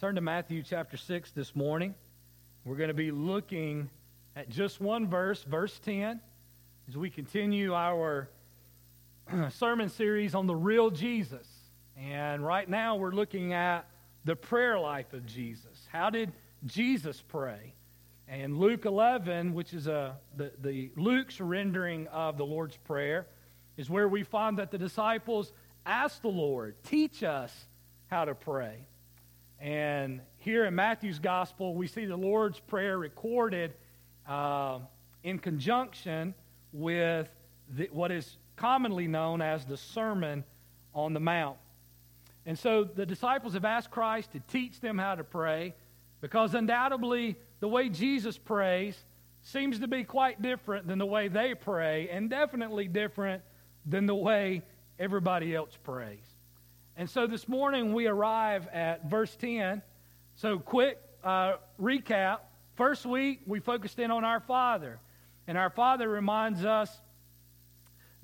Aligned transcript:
Turn 0.00 0.14
to 0.14 0.20
Matthew 0.20 0.62
chapter 0.62 0.96
6 0.96 1.32
this 1.32 1.56
morning. 1.56 1.92
We're 2.64 2.76
going 2.76 2.86
to 2.86 2.94
be 2.94 3.10
looking 3.10 3.90
at 4.36 4.48
just 4.48 4.80
one 4.80 5.08
verse, 5.08 5.42
verse 5.42 5.76
10, 5.80 6.20
as 6.88 6.96
we 6.96 7.10
continue 7.10 7.74
our 7.74 8.28
sermon 9.50 9.88
series 9.88 10.36
on 10.36 10.46
the 10.46 10.54
real 10.54 10.92
Jesus. 10.92 11.48
And 11.96 12.46
right 12.46 12.68
now 12.68 12.94
we're 12.94 13.10
looking 13.10 13.54
at 13.54 13.86
the 14.24 14.36
prayer 14.36 14.78
life 14.78 15.12
of 15.14 15.26
Jesus. 15.26 15.88
How 15.90 16.10
did 16.10 16.30
Jesus 16.64 17.20
pray? 17.26 17.74
And 18.28 18.56
Luke 18.56 18.84
11, 18.84 19.52
which 19.52 19.74
is 19.74 19.88
a, 19.88 20.16
the, 20.36 20.52
the 20.62 20.92
Luke's 20.94 21.40
rendering 21.40 22.06
of 22.06 22.38
the 22.38 22.46
Lord's 22.46 22.76
Prayer, 22.76 23.26
is 23.76 23.90
where 23.90 24.06
we 24.06 24.22
find 24.22 24.58
that 24.58 24.70
the 24.70 24.78
disciples 24.78 25.52
asked 25.84 26.22
the 26.22 26.28
Lord, 26.28 26.76
teach 26.84 27.24
us 27.24 27.52
how 28.06 28.26
to 28.26 28.36
pray. 28.36 28.86
And 29.60 30.20
here 30.38 30.66
in 30.66 30.74
Matthew's 30.74 31.18
gospel, 31.18 31.74
we 31.74 31.86
see 31.86 32.06
the 32.06 32.16
Lord's 32.16 32.60
Prayer 32.60 32.98
recorded 32.98 33.74
uh, 34.26 34.78
in 35.24 35.38
conjunction 35.38 36.34
with 36.72 37.28
the, 37.76 37.88
what 37.92 38.12
is 38.12 38.36
commonly 38.56 39.08
known 39.08 39.42
as 39.42 39.64
the 39.64 39.76
Sermon 39.76 40.44
on 40.94 41.12
the 41.12 41.20
Mount. 41.20 41.56
And 42.46 42.58
so 42.58 42.84
the 42.84 43.04
disciples 43.04 43.54
have 43.54 43.64
asked 43.64 43.90
Christ 43.90 44.32
to 44.32 44.40
teach 44.40 44.80
them 44.80 44.96
how 44.96 45.14
to 45.14 45.24
pray 45.24 45.74
because 46.20 46.54
undoubtedly 46.54 47.36
the 47.60 47.68
way 47.68 47.88
Jesus 47.88 48.38
prays 48.38 48.96
seems 49.42 49.80
to 49.80 49.88
be 49.88 50.04
quite 50.04 50.40
different 50.40 50.86
than 50.86 50.98
the 50.98 51.06
way 51.06 51.28
they 51.28 51.54
pray, 51.54 52.08
and 52.10 52.28
definitely 52.28 52.88
different 52.88 53.42
than 53.86 54.06
the 54.06 54.14
way 54.14 54.62
everybody 54.98 55.54
else 55.54 55.76
prays. 55.82 56.27
And 56.98 57.08
so 57.08 57.28
this 57.28 57.46
morning 57.46 57.94
we 57.94 58.08
arrive 58.08 58.66
at 58.72 59.08
verse 59.08 59.36
10. 59.36 59.82
So, 60.34 60.58
quick 60.58 60.98
uh, 61.22 61.54
recap. 61.80 62.38
First 62.74 63.06
week 63.06 63.42
we 63.46 63.60
focused 63.60 64.00
in 64.00 64.10
on 64.10 64.24
our 64.24 64.40
Father. 64.40 64.98
And 65.46 65.56
our 65.56 65.70
Father 65.70 66.08
reminds 66.08 66.64
us 66.64 66.90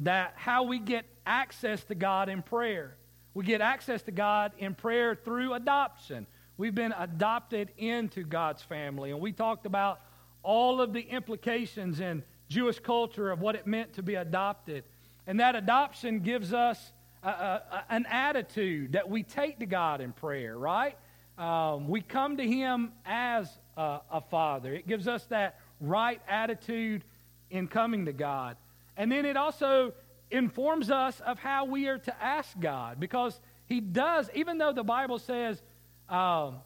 that 0.00 0.32
how 0.34 0.64
we 0.64 0.80
get 0.80 1.04
access 1.24 1.84
to 1.84 1.94
God 1.94 2.28
in 2.28 2.42
prayer. 2.42 2.96
We 3.32 3.44
get 3.44 3.60
access 3.60 4.02
to 4.02 4.10
God 4.10 4.50
in 4.58 4.74
prayer 4.74 5.14
through 5.14 5.54
adoption. 5.54 6.26
We've 6.56 6.74
been 6.74 6.94
adopted 6.98 7.70
into 7.78 8.24
God's 8.24 8.62
family. 8.62 9.12
And 9.12 9.20
we 9.20 9.30
talked 9.30 9.66
about 9.66 10.00
all 10.42 10.80
of 10.80 10.92
the 10.92 11.02
implications 11.02 12.00
in 12.00 12.24
Jewish 12.48 12.80
culture 12.80 13.30
of 13.30 13.40
what 13.40 13.54
it 13.54 13.68
meant 13.68 13.92
to 13.92 14.02
be 14.02 14.16
adopted. 14.16 14.82
And 15.28 15.38
that 15.38 15.54
adoption 15.54 16.18
gives 16.18 16.52
us 16.52 16.92
an 17.24 18.06
attitude 18.06 18.92
that 18.92 19.08
we 19.08 19.22
take 19.22 19.58
to 19.60 19.66
God 19.66 20.00
in 20.00 20.12
prayer, 20.12 20.56
right? 20.56 20.96
Um, 21.38 21.88
we 21.88 22.00
come 22.00 22.36
to 22.36 22.46
Him 22.46 22.92
as 23.04 23.48
a, 23.76 24.00
a 24.10 24.20
father. 24.20 24.72
It 24.74 24.86
gives 24.86 25.08
us 25.08 25.24
that 25.26 25.58
right 25.80 26.20
attitude 26.28 27.04
in 27.50 27.66
coming 27.66 28.06
to 28.06 28.12
God. 28.12 28.56
And 28.96 29.10
then 29.10 29.24
it 29.24 29.36
also 29.36 29.94
informs 30.30 30.90
us 30.90 31.20
of 31.20 31.38
how 31.38 31.64
we 31.64 31.88
are 31.88 31.98
to 31.98 32.22
ask 32.22 32.58
God 32.58 33.00
because 33.00 33.38
He 33.66 33.80
does, 33.80 34.28
even 34.34 34.58
though 34.58 34.72
the 34.72 34.84
Bible 34.84 35.18
says 35.18 35.60
um, 36.08 36.56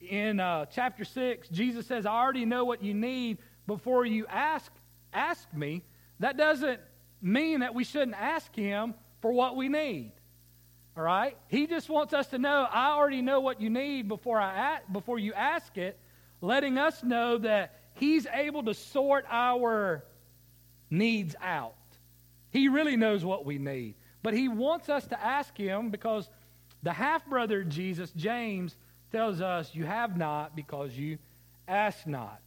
in 0.00 0.40
uh, 0.40 0.66
chapter 0.66 1.04
6, 1.04 1.48
Jesus 1.48 1.86
says, 1.86 2.06
I 2.06 2.12
already 2.12 2.44
know 2.44 2.64
what 2.64 2.82
you 2.82 2.94
need 2.94 3.38
before 3.66 4.04
you 4.04 4.26
ask, 4.26 4.72
ask 5.12 5.52
me. 5.52 5.82
That 6.20 6.36
doesn't 6.36 6.80
mean 7.22 7.60
that 7.60 7.74
we 7.74 7.84
shouldn't 7.84 8.16
ask 8.20 8.54
Him 8.54 8.94
for 9.24 9.32
what 9.32 9.56
we 9.56 9.70
need. 9.70 10.12
All 10.94 11.02
right? 11.02 11.34
He 11.48 11.66
just 11.66 11.88
wants 11.88 12.12
us 12.12 12.26
to 12.26 12.38
know, 12.38 12.68
I 12.70 12.90
already 12.90 13.22
know 13.22 13.40
what 13.40 13.58
you 13.58 13.70
need 13.70 14.06
before, 14.06 14.38
I, 14.38 14.80
before 14.92 15.18
you 15.18 15.32
ask 15.32 15.78
it, 15.78 15.98
letting 16.42 16.76
us 16.76 17.02
know 17.02 17.38
that 17.38 17.80
He's 17.94 18.26
able 18.26 18.64
to 18.64 18.74
sort 18.74 19.24
our 19.30 20.04
needs 20.90 21.34
out. 21.40 21.72
He 22.50 22.68
really 22.68 22.98
knows 22.98 23.24
what 23.24 23.46
we 23.46 23.56
need. 23.56 23.94
But 24.22 24.34
He 24.34 24.48
wants 24.48 24.90
us 24.90 25.06
to 25.06 25.18
ask 25.18 25.56
Him 25.56 25.88
because 25.88 26.28
the 26.82 26.92
half 26.92 27.24
brother 27.24 27.64
Jesus, 27.64 28.12
James, 28.14 28.76
tells 29.10 29.40
us, 29.40 29.70
You 29.74 29.86
have 29.86 30.18
not 30.18 30.54
because 30.54 30.92
you 30.92 31.16
ask 31.66 32.06
not. 32.06 32.42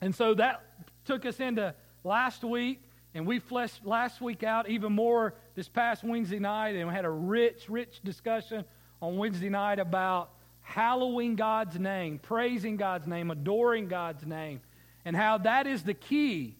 And 0.00 0.12
so 0.12 0.34
that 0.34 0.60
took 1.04 1.24
us 1.24 1.38
into 1.38 1.72
last 2.02 2.42
week, 2.42 2.82
and 3.14 3.28
we 3.28 3.38
fleshed 3.38 3.86
last 3.86 4.20
week 4.20 4.42
out 4.42 4.68
even 4.68 4.92
more 4.92 5.34
this 5.54 5.68
past 5.68 6.02
Wednesday 6.02 6.38
night, 6.38 6.74
and 6.74 6.88
we 6.88 6.94
had 6.94 7.04
a 7.04 7.10
rich, 7.10 7.66
rich 7.68 8.00
discussion 8.02 8.64
on 9.00 9.16
Wednesday 9.16 9.48
night 9.48 9.78
about 9.78 10.30
hallowing 10.62 11.36
God's 11.36 11.78
name, 11.78 12.18
praising 12.18 12.76
God's 12.76 13.06
name, 13.06 13.30
adoring 13.30 13.86
God's 13.86 14.26
name, 14.26 14.60
and 15.04 15.14
how 15.14 15.38
that 15.38 15.66
is 15.66 15.82
the 15.82 15.94
key. 15.94 16.56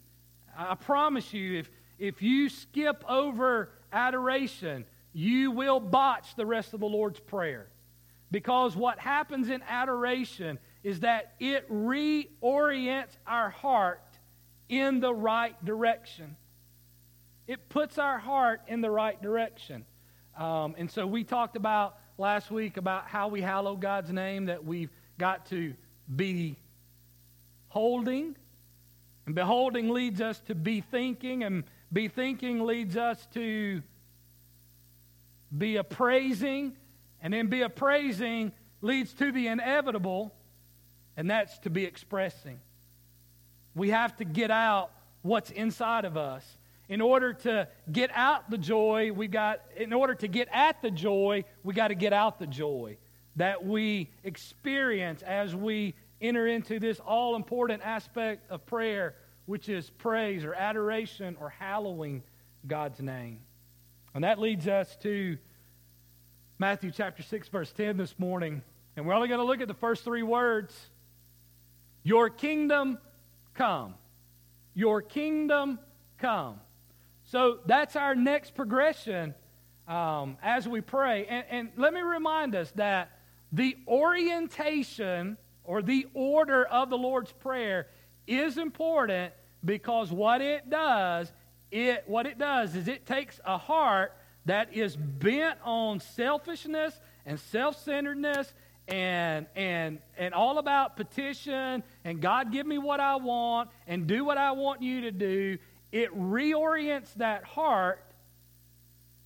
I 0.57 0.75
promise 0.75 1.33
you, 1.33 1.59
if, 1.59 1.71
if 1.99 2.23
you 2.23 2.49
skip 2.49 3.05
over 3.09 3.71
adoration, 3.93 4.85
you 5.13 5.51
will 5.51 5.81
botch 5.81 6.37
the 6.37 6.47
rest 6.47 6.75
of 6.75 6.81
the 6.81 6.87
Lord's 6.87 7.21
Prayer. 7.21 7.67
Because 8.31 8.77
what 8.77 8.99
happens 8.99 9.49
in 9.49 9.63
adoration 9.69 10.59
is 10.83 11.01
that 11.01 11.35
it 11.41 11.71
reorients 11.71 13.17
our 13.27 13.51
heart 13.51 14.03
in 14.69 15.01
the 15.01 15.15
right 15.15 15.63
direction. 15.65 16.37
It 17.47 17.69
puts 17.69 17.99
our 17.99 18.19
heart 18.19 18.63
in 18.69 18.81
the 18.81 18.91
right 18.91 19.21
direction. 19.21 19.85
Um, 20.37 20.75
and 20.79 20.91
so 20.91 21.07
we 21.07 21.25
talked 21.25 21.57
about 21.57 21.99
last 22.17 22.51
week 22.51 22.77
about 22.77 23.07
how 23.07 23.29
we 23.29 23.41
hallow 23.41 23.77
God's 23.77 24.11
name, 24.11 24.47
that 24.47 24.65
we've 24.65 24.91
got 25.19 25.47
to 25.47 25.75
be 26.15 26.57
holding. 27.69 28.37
And 29.27 29.35
beholding 29.35 29.91
leads 29.91 30.21
us 30.21 30.41
to 30.47 30.55
be 30.55 30.81
thinking, 30.81 31.45
and 31.45 31.65
be 31.93 32.09
thinking 32.09 32.65
leads 32.65 32.97
us 32.97 33.27
to 33.35 33.83
be 35.57 35.77
appraising, 35.77 36.75
and 37.21 37.33
then 37.33 37.49
be 37.49 37.63
appraising 37.63 38.53
leads 38.81 39.13
to 39.15 39.33
the 39.33 39.49
inevitable, 39.49 40.35
and 41.17 41.31
that's 41.31 41.59
to 41.61 41.71
be 41.71 41.85
expressing. 41.85 42.59
We 43.75 43.91
have 43.91 44.17
to 44.17 44.25
get 44.25 44.51
out 44.51 44.91
what's 45.23 45.51
inside 45.51 46.05
of 46.05 46.17
us 46.17 46.45
in 46.89 47.01
order 47.01 47.33
to 47.33 47.69
get 47.91 48.11
out 48.15 48.51
the 48.51 48.59
joy, 48.59 49.13
we 49.13 49.27
got, 49.27 49.61
in 49.77 49.93
order 49.93 50.15
to 50.15 50.29
get 50.29 50.49
at 50.53 50.83
the 50.83 50.91
joy, 50.91 51.45
we 51.63 51.75
got 51.75 51.89
to 51.89 51.95
get 51.95 52.13
out 52.13 52.39
the 52.39 52.47
joy 52.47 52.99
that 53.37 53.65
we 53.65 54.11
experience 54.23 55.23
as 55.23 55.57
we 55.57 55.95
enter 56.21 56.47
into 56.47 56.79
this 56.79 57.01
all 57.01 57.37
important 57.37 57.83
aspect 57.85 58.51
of 58.51 58.65
prayer, 58.67 59.15
which 59.47 59.69
is 59.69 59.91
praise 59.91 60.45
or 60.45 60.55
adoration 60.55 61.37
or 61.41 61.51
hallowing 61.51 62.23
God's 62.67 63.01
name. 63.01 63.41
And 64.15 64.25
that 64.25 64.39
leads 64.39 64.69
us 64.69 64.97
to 65.03 65.37
Matthew 66.59 66.93
chapter 66.93 67.23
6, 67.23 67.49
verse 67.49 67.73
10 67.73 67.97
this 67.97 68.19
morning. 68.19 68.63
And 68.97 69.07
we're 69.07 69.15
only 69.15 69.29
going 69.29 69.41
to 69.41 69.47
look 69.47 69.61
at 69.61 69.69
the 69.69 69.75
first 69.75 70.05
three 70.05 70.23
words 70.23 70.75
Your 72.03 72.31
kingdom 72.31 72.99
come. 73.55 73.95
Your 74.75 75.03
kingdom 75.03 75.79
come. 76.19 76.61
So 77.35 77.59
that's 77.67 77.97
our 77.97 78.15
next 78.15 78.55
progression 78.55 79.35
um, 79.89 80.37
as 80.41 80.69
we 80.69 80.81
pray. 80.81 81.27
And, 81.27 81.45
and 81.51 81.69
let 81.77 81.93
me 81.93 82.01
remind 82.01 82.55
us 82.55 82.71
that 82.77 83.11
the 83.51 83.77
orientation 83.89 85.37
or 85.65 85.83
the 85.83 86.07
order 86.15 86.65
of 86.65 86.91
the 86.91 86.97
Lord's 86.97 87.33
Prayer 87.33 87.89
is 88.29 88.57
important 88.57 89.33
because 89.65 90.13
what 90.13 90.43
it 90.43 90.71
does, 90.71 91.33
it 91.73 92.05
what 92.07 92.27
it 92.27 92.39
does 92.39 92.77
is 92.77 92.87
it 92.87 93.05
takes 93.05 93.41
a 93.45 93.59
heart 93.59 94.17
that 94.45 94.73
is 94.73 94.95
bent 94.95 95.59
on 95.65 95.99
selfishness 95.99 97.01
and 97.27 97.41
self-centeredness 97.41 98.55
and 98.87 99.47
and 99.57 99.99
and 100.17 100.35
all 100.35 100.59
about 100.59 100.97
petition 100.97 101.83
and 102.05 102.21
God 102.21 102.53
give 102.53 102.67
me 102.67 102.79
what 102.79 103.01
I 103.01 103.17
want 103.17 103.71
and 103.89 104.07
do 104.07 104.25
what 104.25 104.39
I 104.39 104.53
want 104.53 104.83
you 104.83 105.01
to 105.01 105.11
do 105.11 105.59
it 105.95 106.13
reorients 106.13 107.15
that 107.15 107.45
heart 107.45 108.05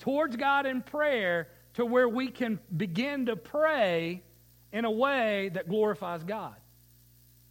towards 0.01 0.37
God 0.37 0.67
in 0.67 0.83
prayer 0.83 1.49
to 1.75 1.87
where 1.87 2.07
we 2.07 2.29
can 2.29 2.61
begin 2.77 3.25
to 3.27 3.37
pray 3.37 4.23
in 4.71 4.85
a 4.85 4.91
way 4.91 5.49
that 5.55 5.67
glorifies 5.67 6.23
God. 6.25 6.55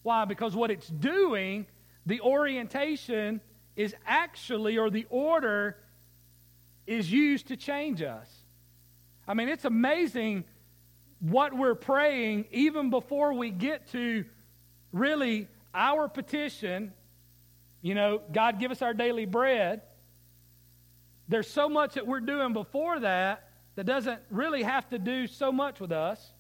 Why? 0.04 0.26
Because 0.26 0.56
what 0.56 0.70
it's 0.70 0.88
doing, 0.88 1.66
the 2.06 2.22
orientation 2.22 3.42
is 3.76 3.96
actually, 4.06 4.78
or 4.78 4.92
the 4.92 5.08
order 5.10 5.78
is 6.86 7.12
used 7.12 7.48
to 7.48 7.58
change 7.58 8.04
us. 8.04 8.30
I 9.28 9.34
mean, 9.34 9.50
it's 9.50 9.66
amazing 9.66 10.44
what 11.22 11.58
we're 11.58 11.74
praying 11.74 12.46
even 12.52 12.92
before 12.92 13.34
we 13.34 13.50
get 13.50 13.92
to 13.94 14.26
really 14.92 15.48
our 15.74 16.08
petition 16.08 16.94
you 17.82 17.96
know, 17.96 18.22
God, 18.34 18.60
give 18.60 18.72
us 18.72 18.82
our 18.82 18.94
daily 18.94 19.26
bread. 19.26 19.82
There's 21.28 21.50
so 21.50 21.70
much 21.70 21.96
that 21.96 22.08
we're 22.08 22.20
doing 22.20 22.54
before 22.54 23.00
that 23.00 23.50
that 23.76 23.86
doesn't 23.86 24.20
really 24.30 24.64
have 24.64 24.90
to 24.90 25.00
do 25.00 25.28
so 25.28 25.52
much 25.52 25.80
with 25.80 25.92
us. 25.92 26.34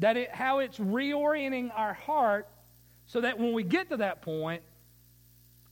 that 0.00 0.16
it, 0.16 0.30
how 0.30 0.60
it's 0.60 0.78
reorienting 0.78 1.70
our 1.74 1.92
heart 1.94 2.48
so 3.06 3.20
that 3.20 3.38
when 3.38 3.52
we 3.52 3.62
get 3.62 3.88
to 3.90 3.96
that 3.98 4.22
point, 4.22 4.62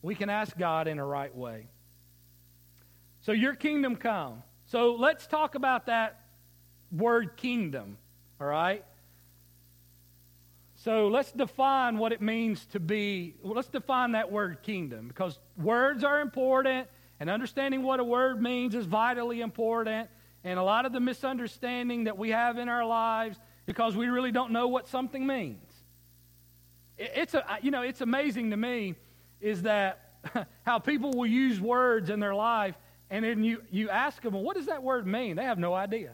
we 0.02 0.14
can 0.14 0.30
ask 0.30 0.56
God 0.56 0.88
in 0.88 0.98
a 0.98 1.04
right 1.04 1.34
way. 1.34 1.68
So, 3.20 3.32
your 3.32 3.54
kingdom 3.54 3.96
come. 3.96 4.42
So, 4.66 4.94
let's 4.94 5.26
talk 5.26 5.54
about 5.54 5.86
that 5.86 6.20
word 6.92 7.36
kingdom, 7.36 7.98
all 8.40 8.46
right? 8.46 8.84
So, 10.86 11.08
let's 11.08 11.32
define 11.32 11.98
what 11.98 12.12
it 12.12 12.22
means 12.22 12.64
to 12.66 12.78
be, 12.78 13.34
let's 13.42 13.66
define 13.66 14.12
that 14.12 14.30
word 14.30 14.62
kingdom 14.62 15.08
because 15.08 15.40
words 15.56 16.04
are 16.04 16.20
important 16.20 16.86
and 17.18 17.28
understanding 17.28 17.82
what 17.82 17.98
a 17.98 18.04
word 18.04 18.40
means 18.40 18.72
is 18.72 18.86
vitally 18.86 19.40
important. 19.40 20.08
And 20.44 20.60
a 20.60 20.62
lot 20.62 20.86
of 20.86 20.92
the 20.92 21.00
misunderstanding 21.00 22.04
that 22.04 22.16
we 22.16 22.30
have 22.30 22.56
in 22.56 22.68
our 22.68 22.86
lives 22.86 23.36
because 23.66 23.96
we 23.96 24.06
really 24.06 24.30
don't 24.30 24.52
know 24.52 24.68
what 24.68 24.86
something 24.86 25.26
means. 25.26 25.72
It's 26.96 27.34
a, 27.34 27.44
you 27.62 27.72
know, 27.72 27.82
it's 27.82 28.00
amazing 28.00 28.50
to 28.50 28.56
me 28.56 28.94
is 29.40 29.62
that 29.62 30.12
how 30.64 30.78
people 30.78 31.10
will 31.10 31.26
use 31.26 31.60
words 31.60 32.10
in 32.10 32.20
their 32.20 32.36
life, 32.36 32.76
and 33.10 33.24
then 33.24 33.42
you, 33.42 33.60
you 33.72 33.90
ask 33.90 34.22
them, 34.22 34.34
well, 34.34 34.44
what 34.44 34.54
does 34.54 34.66
that 34.66 34.84
word 34.84 35.04
mean? 35.04 35.34
They 35.34 35.46
have 35.46 35.58
no 35.58 35.74
idea. 35.74 36.12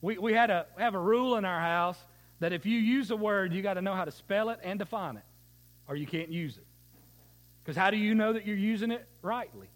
We, 0.00 0.16
we 0.16 0.32
had 0.32 0.48
a, 0.48 0.64
have 0.78 0.94
a 0.94 0.98
rule 0.98 1.36
in 1.36 1.44
our 1.44 1.60
house 1.60 1.98
that 2.40 2.52
if 2.52 2.66
you 2.66 2.78
use 2.78 3.10
a 3.10 3.16
word, 3.16 3.52
you 3.52 3.62
got 3.62 3.74
to 3.74 3.82
know 3.82 3.94
how 3.94 4.04
to 4.04 4.10
spell 4.10 4.50
it 4.50 4.60
and 4.62 4.78
define 4.78 5.16
it, 5.16 5.24
or 5.88 5.96
you 5.96 6.06
can't 6.06 6.30
use 6.30 6.56
it. 6.56 6.66
Because 7.62 7.76
how 7.76 7.90
do 7.90 7.96
you 7.96 8.14
know 8.14 8.32
that 8.32 8.46
you're 8.46 8.56
using 8.56 8.90
it 8.90 9.06
rightly? 9.22 9.68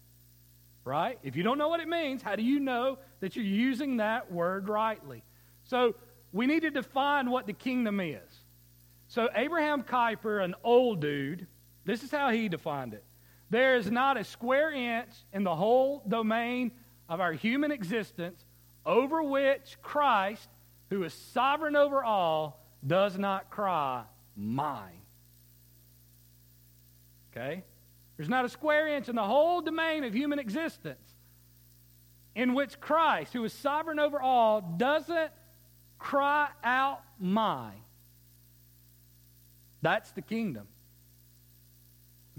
Right? 0.83 1.19
If 1.23 1.35
you 1.35 1.43
don't 1.43 1.57
know 1.57 1.69
what 1.69 1.79
it 1.79 1.87
means, 1.87 2.21
how 2.21 2.35
do 2.35 2.43
you 2.43 2.59
know 2.59 2.97
that 3.19 3.35
you're 3.35 3.45
using 3.45 3.97
that 3.97 4.31
word 4.31 4.69
rightly? 4.69 5.23
So 5.63 5.95
we 6.31 6.47
need 6.47 6.61
to 6.61 6.71
define 6.71 7.29
what 7.29 7.47
the 7.47 7.53
kingdom 7.53 7.99
is. 7.99 8.43
So 9.07 9.29
Abraham 9.35 9.83
Kuyper, 9.83 10.43
an 10.43 10.55
old 10.63 11.01
dude, 11.01 11.47
this 11.85 12.03
is 12.03 12.11
how 12.11 12.29
he 12.29 12.49
defined 12.49 12.93
it. 12.93 13.03
There 13.49 13.77
is 13.77 13.89
not 13.89 14.17
a 14.17 14.23
square 14.23 14.71
inch 14.71 15.09
in 15.33 15.43
the 15.43 15.55
whole 15.55 16.03
domain 16.07 16.71
of 17.07 17.19
our 17.19 17.33
human 17.33 17.71
existence 17.71 18.45
over 18.85 19.23
which 19.23 19.77
Christ, 19.81 20.47
who 20.89 21.03
is 21.03 21.13
sovereign 21.13 21.75
over 21.75 22.03
all, 22.03 22.65
does 22.85 23.17
not 23.17 23.49
cry, 23.49 24.03
Mine. 24.35 25.01
Okay? 27.31 27.63
There's 28.17 28.29
not 28.29 28.45
a 28.45 28.49
square 28.49 28.87
inch 28.87 29.09
in 29.09 29.15
the 29.15 29.23
whole 29.23 29.61
domain 29.61 30.03
of 30.03 30.13
human 30.13 30.39
existence 30.39 31.15
in 32.35 32.53
which 32.53 32.79
Christ, 32.79 33.33
who 33.33 33.43
is 33.43 33.53
sovereign 33.53 33.99
over 33.99 34.19
all, 34.19 34.61
doesn't 34.61 35.31
cry 35.97 36.49
out, 36.63 37.01
Mine. 37.19 37.81
That's 39.81 40.11
the 40.11 40.21
kingdom. 40.21 40.67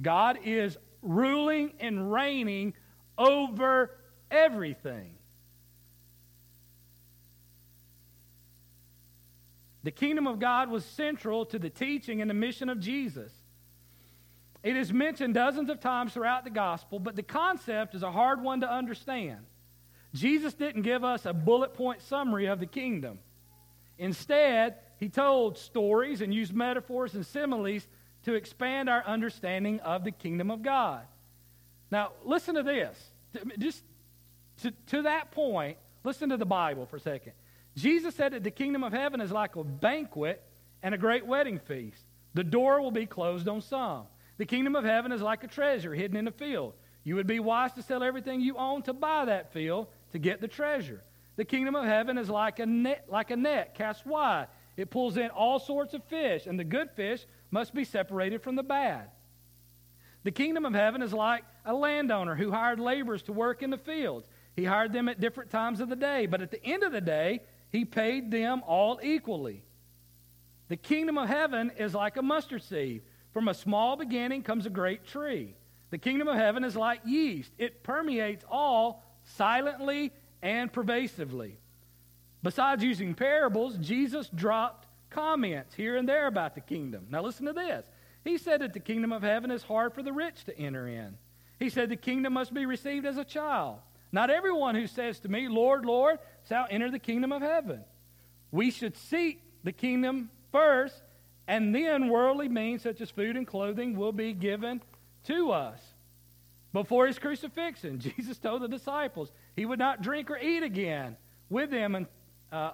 God 0.01 0.39
is 0.45 0.77
ruling 1.03 1.73
and 1.81 2.13
reigning 2.13 2.75
over 3.17 3.97
everything. 4.31 5.15
The 9.83 9.91
kingdom 9.91 10.27
of 10.27 10.39
God 10.39 10.71
was 10.71 10.85
central 10.85 11.47
to 11.47 11.59
the 11.59 11.71
teaching 11.71 12.21
and 12.21 12.29
the 12.29 12.35
mission 12.35 12.69
of 12.69 12.81
Jesus. 12.81 13.33
It 14.63 14.77
is 14.77 14.93
mentioned 14.93 15.35
dozens 15.35 15.71
of 15.71 15.81
times 15.81 16.13
throughout 16.13 16.45
the 16.45 16.51
gospel, 16.51 16.99
but 16.99 17.17
the 17.17 17.23
concept 17.23 17.95
is 17.95 18.03
a 18.03 18.13
hard 18.13 18.43
one 18.43 18.61
to 18.61 18.71
understand. 18.71 19.39
Jesus 20.13 20.53
didn't 20.55 20.83
give 20.83 21.03
us 21.03 21.25
a 21.25 21.33
bullet 21.33 21.73
point 21.73 22.03
summary 22.03 22.47
of 22.47 22.61
the 22.61 22.67
kingdom. 22.67 23.21
Instead, 23.97 24.77
he 24.99 25.09
told 25.09 25.57
stories 25.57 26.21
and 26.21 26.35
used 26.35 26.53
metaphors 26.53 27.15
and 27.15 27.25
similes 27.25 27.87
to 28.25 28.35
expand 28.35 28.91
our 28.91 29.03
understanding 29.07 29.81
of 29.81 30.05
the 30.05 30.11
kingdom 30.11 30.51
of 30.51 30.63
God. 30.63 31.03
Now, 31.91 32.13
listen 32.25 32.55
to 32.57 32.63
this. 32.63 32.99
Just 33.59 33.83
to, 34.63 34.73
to 34.89 35.03
that 35.03 35.31
point, 35.31 35.79
listen 36.05 36.29
to 36.31 36.37
the 36.37 36.47
Bible 36.47 36.87
for 36.87 36.97
a 36.97 37.01
second. 37.01 37.33
Jesus 37.77 38.15
said 38.15 38.33
that 38.33 38.45
the 38.45 38.51
kingdom 38.51 38.85
of 38.85 38.93
heaven 38.93 39.21
is 39.21 39.33
like 39.33 39.57
a 39.57 39.65
banquet 39.65 40.43
and 40.83 40.95
a 40.95 40.99
great 40.99 41.27
wedding 41.27 41.59
feast. 41.59 42.05
The 42.35 42.45
door 42.45 42.81
will 42.81 42.91
be 42.91 43.07
closed 43.07 43.49
on 43.49 43.61
some. 43.61 44.05
The 44.39 44.47
kingdom 44.47 44.75
of 44.75 44.85
heaven 44.85 45.13
is 45.13 45.23
like 45.23 45.45
a 45.45 45.49
treasure 45.49 45.95
hidden 45.95 46.17
in 46.17 46.29
a 46.29 46.33
field. 46.33 46.75
You 47.05 47.17
would 47.17 47.27
be 47.27 47.41
wise 47.41 47.73
to 47.75 47.83
sell 47.83 48.03
everything 48.03 48.41
you 48.41 48.57
own 48.57 48.83
to 48.83 48.93
buy 48.93 49.25
that 49.27 49.53
field 49.53 49.89
to 50.13 50.19
get 50.19 50.41
the 50.41 50.49
treasure. 50.49 51.03
The 51.37 51.45
kingdom 51.45 51.75
of 51.75 51.85
heaven 51.85 52.19
is 52.19 52.29
like 52.29 52.59
a 52.59 52.67
net, 52.67 53.07
like 53.09 53.31
a 53.31 53.37
net 53.37 53.75
cast 53.75 54.07
wide. 54.07 54.49
It 54.77 54.91
pulls 54.91 55.17
in 55.17 55.31
all 55.31 55.59
sorts 55.59 55.95
of 55.95 56.05
fish, 56.05 56.47
and 56.47 56.59
the 56.59 56.65
good 56.65 56.91
fish 56.91 57.25
must 57.51 57.75
be 57.75 57.85
separated 57.85 58.43
from 58.43 58.57
the 58.57 58.63
bad. 58.63 59.09
The 60.23 60.31
kingdom 60.31 60.67
of 60.67 60.75
heaven 60.75 61.03
is 61.03 61.13
like 61.13 61.45
a 61.65 61.73
landowner 61.73 62.35
who 62.35 62.51
hired 62.51 62.79
laborers 62.79 63.23
to 63.25 63.33
work 63.33 63.63
in 63.63 63.71
the 63.71 63.79
fields. 63.79 64.29
He 64.55 64.65
hired 64.65 64.93
them 64.93 65.09
at 65.09 65.21
different 65.21 65.51
times 65.51 65.81
of 65.81 65.89
the 65.89 65.97
day, 65.97 66.27
but 66.27 66.43
at 66.43 66.51
the 66.51 66.65
end 66.65 66.83
of 66.83 66.93
the 66.93 67.01
day, 67.01 67.41
he 67.71 67.85
paid 67.85 68.31
them 68.31 68.63
all 68.67 69.01
equally. 69.03 69.63
The 70.69 70.77
kingdom 70.77 71.19
of 71.19 71.29
heaven 71.29 71.73
is 71.79 71.95
like 71.95 72.17
a 72.17 72.23
mustard 72.23 72.63
seed. 72.63 73.03
From 73.33 73.49
a 73.49 73.55
small 73.55 73.97
beginning 73.97 74.43
comes 74.43 74.67
a 74.67 74.71
great 74.71 75.07
tree. 75.07 75.55
The 75.91 75.99
kingdom 75.99 76.29
of 76.29 76.37
heaven 76.37 76.65
is 76.65 76.77
like 76.77 77.01
yeast, 77.05 77.53
it 77.59 77.83
permeates 77.83 78.45
all 78.49 79.03
silently 79.25 80.13
and 80.43 80.73
pervasively. 80.73 81.59
Besides 82.43 82.83
using 82.83 83.15
parables, 83.15 83.77
Jesus 83.79 84.29
dropped 84.29 84.87
comments 85.11 85.75
here 85.75 85.97
and 85.97 86.09
there 86.09 86.27
about 86.27 86.55
the 86.55 86.61
kingdom. 86.61 87.07
Now, 87.11 87.23
listen 87.23 87.47
to 87.47 87.53
this. 87.53 87.85
He 88.25 88.39
said 88.39 88.61
that 88.61 88.73
the 88.73 88.81
kingdom 88.81 89.13
of 89.13 89.23
heaven 89.23 89.51
is 89.51 89.63
hard 89.63 89.95
for 89.95 90.03
the 90.03 90.13
rich 90.13 90.45
to 90.45 90.59
enter 90.59 90.87
in. 90.87 91.19
He 91.59 91.69
said 91.69 91.89
the 91.89 91.97
kingdom 91.97 92.35
must 92.35 92.55
be 92.55 92.65
received 92.65 93.05
as 93.05 93.19
a 93.19 93.25
child. 93.25 93.79
Not 94.13 94.31
everyone 94.31 94.75
who 94.75 94.87
says 94.87 95.21
to 95.21 95.29
me, 95.29 95.49
Lord, 95.49 95.85
Lord, 95.85 96.19
shall 96.49 96.67
enter 96.71 96.91
the 96.91 96.99
kingdom 96.99 97.33
of 97.33 97.43
heaven. 97.43 97.85
We 98.51 98.71
should 98.71 98.97
seek 98.97 99.43
the 99.63 99.73
kingdom 99.73 100.31
first, 100.51 101.03
and 101.47 101.75
then 101.75 102.09
worldly 102.09 102.49
means 102.49 102.83
such 102.83 103.01
as 103.01 103.11
food 103.11 103.37
and 103.37 103.47
clothing 103.47 103.97
will 103.97 104.13
be 104.13 104.33
given 104.33 104.83
to 105.25 105.53
us. 105.53 105.81
Before 106.73 107.07
his 107.07 107.19
crucifixion, 107.19 107.99
Jesus 108.01 108.39
told 108.39 108.63
the 108.63 108.69
disciples 108.69 109.33
he 109.57 109.67
would 109.67 109.79
not 109.79 110.03
drink 110.03 110.31
or 110.31 110.39
eat 110.39 110.63
again 110.63 111.17
with 111.49 111.71
them, 111.71 111.95
and, 111.95 112.07
uh, 112.53 112.73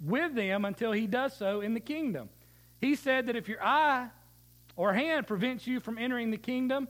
with 0.00 0.34
them 0.34 0.64
until 0.64 0.92
he 0.92 1.06
does 1.06 1.34
so 1.36 1.60
in 1.60 1.74
the 1.74 1.80
kingdom. 1.80 2.28
He 2.80 2.94
said 2.94 3.26
that 3.26 3.36
if 3.36 3.48
your 3.48 3.62
eye 3.62 4.08
or 4.76 4.92
hand 4.92 5.26
prevents 5.26 5.66
you 5.66 5.80
from 5.80 5.98
entering 5.98 6.30
the 6.30 6.38
kingdom, 6.38 6.88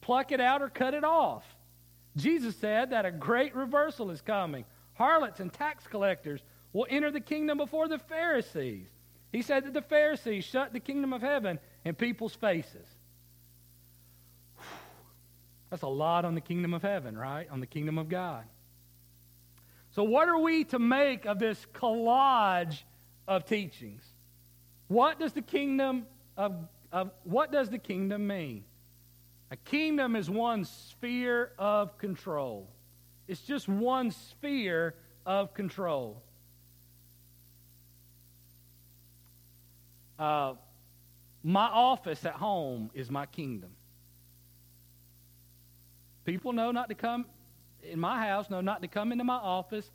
pluck 0.00 0.32
it 0.32 0.40
out 0.40 0.62
or 0.62 0.68
cut 0.68 0.94
it 0.94 1.04
off. 1.04 1.55
Jesus 2.16 2.56
said 2.56 2.90
that 2.90 3.04
a 3.04 3.10
great 3.10 3.54
reversal 3.54 4.10
is 4.10 4.20
coming. 4.20 4.64
Harlots 4.94 5.40
and 5.40 5.52
tax 5.52 5.86
collectors 5.86 6.40
will 6.72 6.86
enter 6.88 7.10
the 7.10 7.20
kingdom 7.20 7.58
before 7.58 7.88
the 7.88 7.98
Pharisees. 7.98 8.88
He 9.32 9.42
said 9.42 9.64
that 9.66 9.74
the 9.74 9.82
Pharisees 9.82 10.44
shut 10.44 10.72
the 10.72 10.80
kingdom 10.80 11.12
of 11.12 11.20
heaven 11.20 11.58
in 11.84 11.94
people's 11.94 12.34
faces. 12.34 12.86
That's 15.70 15.82
a 15.82 15.88
lot 15.88 16.24
on 16.24 16.34
the 16.34 16.40
kingdom 16.40 16.72
of 16.72 16.82
heaven, 16.82 17.18
right? 17.18 17.48
On 17.50 17.60
the 17.60 17.66
kingdom 17.66 17.98
of 17.98 18.08
God. 18.08 18.44
So, 19.94 20.04
what 20.04 20.28
are 20.28 20.38
we 20.38 20.64
to 20.64 20.78
make 20.78 21.26
of 21.26 21.38
this 21.38 21.66
collage 21.74 22.82
of 23.26 23.46
teachings? 23.46 24.02
What 24.88 25.18
does 25.18 25.32
the 25.32 25.42
kingdom 25.42 26.06
of, 26.36 26.54
of 26.92 27.10
what 27.24 27.50
does 27.50 27.68
the 27.68 27.78
kingdom 27.78 28.26
mean? 28.26 28.64
A 29.50 29.56
kingdom 29.56 30.16
is 30.16 30.28
one 30.28 30.64
sphere 30.64 31.52
of 31.58 31.96
control. 31.98 32.68
It's 33.28 33.40
just 33.40 33.68
one 33.68 34.10
sphere 34.10 34.94
of 35.24 35.54
control. 35.54 36.22
Uh, 40.18 40.54
my 41.42 41.66
office 41.66 42.24
at 42.24 42.34
home 42.34 42.90
is 42.94 43.10
my 43.10 43.26
kingdom. 43.26 43.70
People 46.24 46.52
know 46.52 46.72
not 46.72 46.88
to 46.88 46.94
come 46.94 47.26
in 47.82 48.00
my 48.00 48.26
house, 48.26 48.50
know 48.50 48.60
not 48.60 48.82
to 48.82 48.88
come 48.88 49.12
into 49.12 49.22
my 49.22 49.36
office 49.36 49.88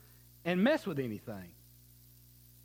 and 0.45 0.63
mess 0.63 0.85
with 0.85 0.99
anything. 0.99 1.49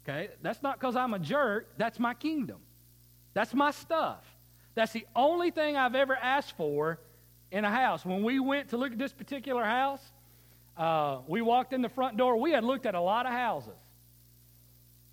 Okay? 0.04 0.28
That's 0.40 0.62
not 0.62 0.78
because 0.78 0.94
I'm 0.94 1.14
a 1.14 1.18
jerk. 1.18 1.68
That's 1.76 1.98
my 1.98 2.14
kingdom. 2.14 2.58
That's 3.34 3.54
my 3.54 3.72
stuff. 3.72 4.24
That's 4.76 4.92
the 4.92 5.06
only 5.16 5.50
thing 5.50 5.76
I've 5.76 5.94
ever 5.94 6.14
asked 6.14 6.54
for 6.56 7.00
in 7.50 7.64
a 7.64 7.70
house. 7.70 8.04
When 8.04 8.22
we 8.22 8.38
went 8.38 8.68
to 8.70 8.76
look 8.76 8.92
at 8.92 8.98
this 8.98 9.12
particular 9.12 9.64
house, 9.64 10.02
uh, 10.76 11.20
we 11.26 11.40
walked 11.40 11.72
in 11.72 11.80
the 11.80 11.88
front 11.88 12.18
door. 12.18 12.36
We 12.36 12.52
had 12.52 12.62
looked 12.62 12.84
at 12.84 12.94
a 12.94 13.00
lot 13.00 13.24
of 13.24 13.32
houses. 13.32 13.72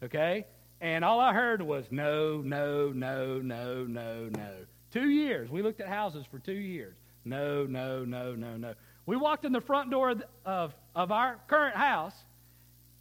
Okay? 0.04 0.46
And 0.82 1.06
all 1.06 1.22
I 1.22 1.34
heard 1.34 1.62
was 1.62 1.86
no, 1.92 2.42
no, 2.42 2.92
no, 2.92 3.40
no, 3.40 3.86
no, 3.86 4.30
no. 4.30 4.52
Two 4.92 5.10
years. 5.10 5.50
We 5.50 5.62
looked 5.62 5.80
at 5.80 5.88
houses 5.88 6.26
for 6.30 6.40
two 6.40 6.52
years. 6.52 6.98
No, 7.24 7.64
no, 7.64 8.04
no, 8.04 8.36
no, 8.36 8.58
no. 8.58 8.74
We 9.06 9.16
walked 9.16 9.46
in 9.46 9.54
the 9.54 9.62
front 9.62 9.90
door 9.90 10.10
of, 10.10 10.24
of, 10.46 10.76
of 10.94 11.14
our 11.14 11.40
current 11.48 11.78
house, 11.78 12.14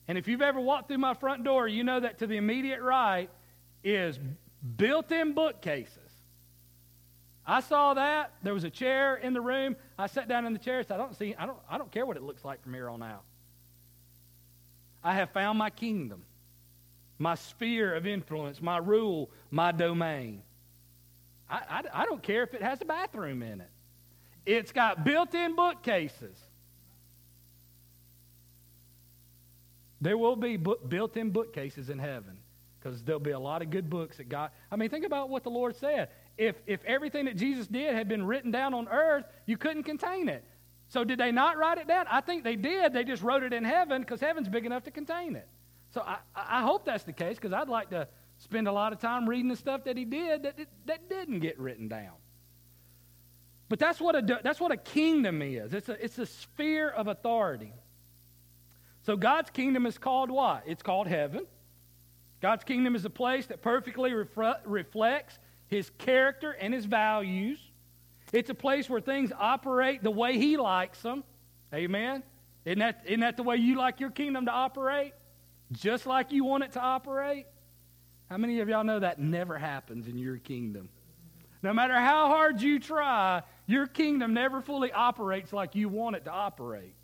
And 0.06 0.16
if 0.16 0.28
you've 0.28 0.42
ever 0.42 0.60
walked 0.60 0.88
through 0.88 0.98
my 0.98 1.14
front 1.14 1.42
door, 1.42 1.66
you 1.66 1.82
know 1.82 1.98
that 1.98 2.20
to 2.20 2.28
the 2.28 2.36
immediate 2.36 2.82
right 2.82 3.28
is 3.82 4.16
built 4.76 5.10
in 5.10 5.32
bookcases. 5.32 6.01
I 7.46 7.60
saw 7.60 7.94
that. 7.94 8.32
There 8.42 8.54
was 8.54 8.64
a 8.64 8.70
chair 8.70 9.16
in 9.16 9.32
the 9.32 9.40
room. 9.40 9.76
I 9.98 10.06
sat 10.06 10.28
down 10.28 10.46
in 10.46 10.52
the 10.52 10.58
chair 10.58 10.82
said, 10.82 10.94
I 10.94 10.96
don't 10.98 11.16
see, 11.16 11.34
I 11.36 11.46
don't, 11.46 11.58
I 11.68 11.78
don't 11.78 11.90
care 11.90 12.06
what 12.06 12.16
it 12.16 12.22
looks 12.22 12.44
like 12.44 12.62
from 12.62 12.74
here 12.74 12.88
on 12.88 13.02
out. 13.02 13.24
I 15.02 15.14
have 15.14 15.30
found 15.30 15.58
my 15.58 15.70
kingdom, 15.70 16.22
my 17.18 17.34
sphere 17.34 17.94
of 17.94 18.06
influence, 18.06 18.62
my 18.62 18.78
rule, 18.78 19.30
my 19.50 19.72
domain. 19.72 20.42
I, 21.50 21.56
I, 21.68 22.02
I 22.02 22.04
don't 22.04 22.22
care 22.22 22.44
if 22.44 22.54
it 22.54 22.62
has 22.62 22.80
a 22.80 22.84
bathroom 22.84 23.42
in 23.42 23.60
it. 23.60 23.70
It's 24.46 24.72
got 24.72 25.04
built 25.04 25.34
in 25.34 25.56
bookcases. 25.56 26.36
There 30.00 30.18
will 30.18 30.36
be 30.36 30.56
built 30.56 31.16
in 31.16 31.30
bookcases 31.30 31.88
in 31.88 31.98
heaven 31.98 32.38
because 32.80 33.02
there'll 33.02 33.20
be 33.20 33.30
a 33.30 33.38
lot 33.38 33.62
of 33.62 33.70
good 33.70 33.88
books 33.88 34.16
that 34.16 34.28
God. 34.28 34.50
I 34.70 34.76
mean, 34.76 34.88
think 34.88 35.06
about 35.06 35.28
what 35.28 35.44
the 35.44 35.50
Lord 35.50 35.76
said. 35.76 36.08
If, 36.46 36.56
if 36.66 36.84
everything 36.84 37.26
that 37.26 37.36
Jesus 37.36 37.66
did 37.66 37.94
had 37.94 38.08
been 38.08 38.26
written 38.26 38.50
down 38.50 38.74
on 38.74 38.88
earth, 38.88 39.24
you 39.46 39.56
couldn't 39.56 39.84
contain 39.84 40.28
it. 40.28 40.44
So, 40.88 41.04
did 41.04 41.18
they 41.18 41.32
not 41.32 41.56
write 41.56 41.78
it 41.78 41.88
down? 41.88 42.06
I 42.10 42.20
think 42.20 42.44
they 42.44 42.56
did. 42.56 42.92
They 42.92 43.04
just 43.04 43.22
wrote 43.22 43.42
it 43.42 43.52
in 43.52 43.64
heaven 43.64 44.02
because 44.02 44.20
heaven's 44.20 44.48
big 44.48 44.66
enough 44.66 44.84
to 44.84 44.90
contain 44.90 45.36
it. 45.36 45.48
So, 45.90 46.02
I, 46.02 46.18
I 46.34 46.62
hope 46.62 46.84
that's 46.84 47.04
the 47.04 47.12
case 47.12 47.36
because 47.36 47.52
I'd 47.52 47.68
like 47.68 47.90
to 47.90 48.08
spend 48.38 48.66
a 48.66 48.72
lot 48.72 48.92
of 48.92 49.00
time 49.00 49.28
reading 49.28 49.48
the 49.48 49.56
stuff 49.56 49.84
that 49.84 49.96
he 49.96 50.04
did 50.04 50.42
that, 50.42 50.58
that 50.86 51.08
didn't 51.08 51.40
get 51.40 51.58
written 51.58 51.88
down. 51.88 52.14
But 53.68 53.78
that's 53.78 54.00
what 54.00 54.16
a, 54.16 54.40
that's 54.42 54.60
what 54.60 54.70
a 54.70 54.76
kingdom 54.76 55.40
is 55.40 55.72
it's 55.72 55.88
a, 55.88 56.04
it's 56.04 56.18
a 56.18 56.26
sphere 56.26 56.90
of 56.90 57.06
authority. 57.06 57.72
So 59.04 59.16
God's 59.16 59.50
kingdom 59.50 59.86
is 59.86 59.96
called 59.96 60.30
what? 60.30 60.64
It's 60.66 60.82
called 60.82 61.06
heaven. 61.06 61.46
God's 62.42 62.64
kingdom 62.64 62.94
is 62.96 63.04
a 63.04 63.10
place 63.10 63.46
that 63.46 63.62
perfectly 63.62 64.12
reflects 64.12 65.38
his 65.72 65.90
character 65.98 66.52
and 66.52 66.72
his 66.72 66.84
values. 66.84 67.58
It's 68.32 68.50
a 68.50 68.54
place 68.54 68.88
where 68.88 69.00
things 69.00 69.32
operate 69.36 70.02
the 70.02 70.10
way 70.10 70.38
he 70.38 70.56
likes 70.56 71.00
them. 71.02 71.24
Amen? 71.74 72.22
Isn't 72.64 72.78
that, 72.78 73.02
isn't 73.06 73.20
that 73.20 73.36
the 73.36 73.42
way 73.42 73.56
you 73.56 73.76
like 73.76 73.98
your 73.98 74.10
kingdom 74.10 74.46
to 74.46 74.52
operate? 74.52 75.14
Just 75.72 76.06
like 76.06 76.30
you 76.30 76.44
want 76.44 76.64
it 76.64 76.72
to 76.72 76.80
operate? 76.80 77.46
How 78.28 78.36
many 78.36 78.60
of 78.60 78.68
y'all 78.68 78.84
know 78.84 79.00
that 79.00 79.18
never 79.18 79.58
happens 79.58 80.06
in 80.06 80.18
your 80.18 80.36
kingdom? 80.36 80.88
No 81.62 81.72
matter 81.72 81.94
how 81.94 82.28
hard 82.28 82.60
you 82.60 82.78
try, 82.78 83.42
your 83.66 83.86
kingdom 83.86 84.34
never 84.34 84.60
fully 84.60 84.92
operates 84.92 85.52
like 85.52 85.74
you 85.74 85.88
want 85.88 86.16
it 86.16 86.24
to 86.24 86.30
operate. 86.30 86.94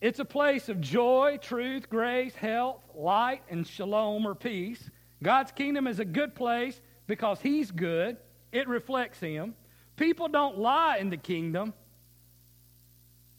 It's 0.00 0.18
a 0.18 0.24
place 0.24 0.68
of 0.68 0.80
joy, 0.80 1.38
truth, 1.40 1.88
grace, 1.88 2.34
health, 2.34 2.82
light, 2.94 3.42
and 3.48 3.66
shalom 3.66 4.26
or 4.26 4.34
peace. 4.34 4.90
God's 5.22 5.52
kingdom 5.52 5.86
is 5.86 6.00
a 6.00 6.04
good 6.04 6.34
place 6.34 6.80
because 7.12 7.42
He's 7.42 7.70
good, 7.70 8.16
it 8.52 8.66
reflects 8.68 9.20
Him. 9.20 9.54
People 9.96 10.28
don't 10.28 10.56
lie 10.56 10.96
in 10.96 11.10
the 11.10 11.18
kingdom. 11.18 11.74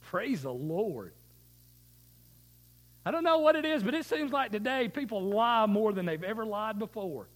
Praise 0.02 0.44
the 0.44 0.54
Lord. 0.54 1.12
I 3.04 3.10
don't 3.10 3.24
know 3.24 3.40
what 3.40 3.56
it 3.56 3.66
is, 3.66 3.82
but 3.82 3.96
it 3.96 4.06
seems 4.06 4.32
like 4.32 4.52
today 4.52 4.90
people 4.90 5.24
lie 5.24 5.66
more 5.66 5.92
than 5.92 6.06
they've 6.06 6.24
ever 6.24 6.46
lied 6.46 6.78
before. 6.78 7.28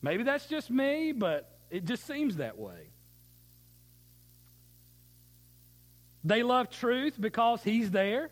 Maybe 0.00 0.22
that's 0.22 0.46
just 0.46 0.70
me, 0.70 1.12
but 1.12 1.58
it 1.70 1.84
just 1.84 2.06
seems 2.06 2.36
that 2.36 2.58
way. 2.58 2.88
They 6.24 6.42
love 6.42 6.70
truth 6.70 7.20
because 7.20 7.62
He's 7.62 7.90
there 7.90 8.30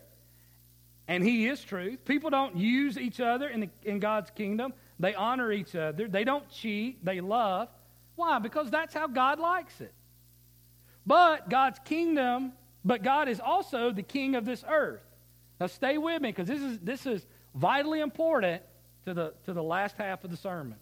and 1.07 1.23
He 1.23 1.45
is 1.45 1.63
truth. 1.63 2.03
People 2.05 2.31
don't 2.31 2.57
use 2.57 2.97
each 2.97 3.19
other 3.19 3.47
in, 3.47 3.59
the, 3.59 3.69
in 3.83 3.99
God's 3.99 4.31
kingdom, 4.31 4.73
they 5.03 5.13
honor 5.13 5.51
each 5.51 5.75
other. 5.75 6.07
They 6.07 6.23
don't 6.23 6.49
cheat, 6.49 7.03
they 7.03 7.19
love. 7.21 7.69
Why? 8.15 8.39
Because 8.39 8.69
that's 8.69 8.93
how 8.93 9.07
God 9.07 9.39
likes 9.39 9.81
it. 9.81 9.93
But 11.05 11.49
God's 11.49 11.79
kingdom, 11.83 12.53
but 12.85 13.03
God 13.03 13.27
is 13.27 13.39
also 13.39 13.91
the 13.91 14.03
king 14.03 14.35
of 14.35 14.45
this 14.45 14.63
earth. 14.67 15.03
Now 15.59 15.67
stay 15.67 15.97
with 15.97 16.21
me 16.21 16.29
because 16.29 16.47
this 16.47 16.61
is, 16.61 16.79
this 16.79 17.05
is 17.05 17.25
vitally 17.55 17.99
important 17.99 18.61
to 19.05 19.13
the, 19.13 19.33
to 19.45 19.53
the 19.53 19.63
last 19.63 19.97
half 19.97 20.23
of 20.23 20.31
the 20.31 20.37
sermon. 20.37 20.77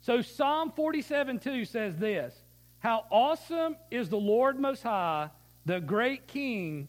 So 0.00 0.22
Psalm 0.22 0.72
47 0.74 1.38
2 1.38 1.64
says 1.64 1.96
this 1.96 2.34
How 2.78 3.04
awesome 3.10 3.76
is 3.90 4.08
the 4.08 4.16
Lord 4.16 4.58
Most 4.58 4.82
High 4.82 5.30
the 5.64 5.80
great 5.80 6.26
king 6.26 6.88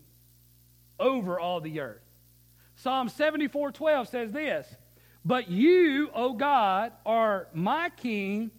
over 1.00 1.39
all 1.39 1.62
the 1.62 1.79
earth. 1.79 2.01
Psalm 2.75 3.10
74 3.10 3.72
12 3.72 4.08
says 4.08 4.32
this 4.32 4.75
But 5.25 5.50
you, 5.50 6.10
O 6.13 6.34
God, 6.34 6.92
are 7.06 7.48
my 7.53 7.89
king 7.89 8.51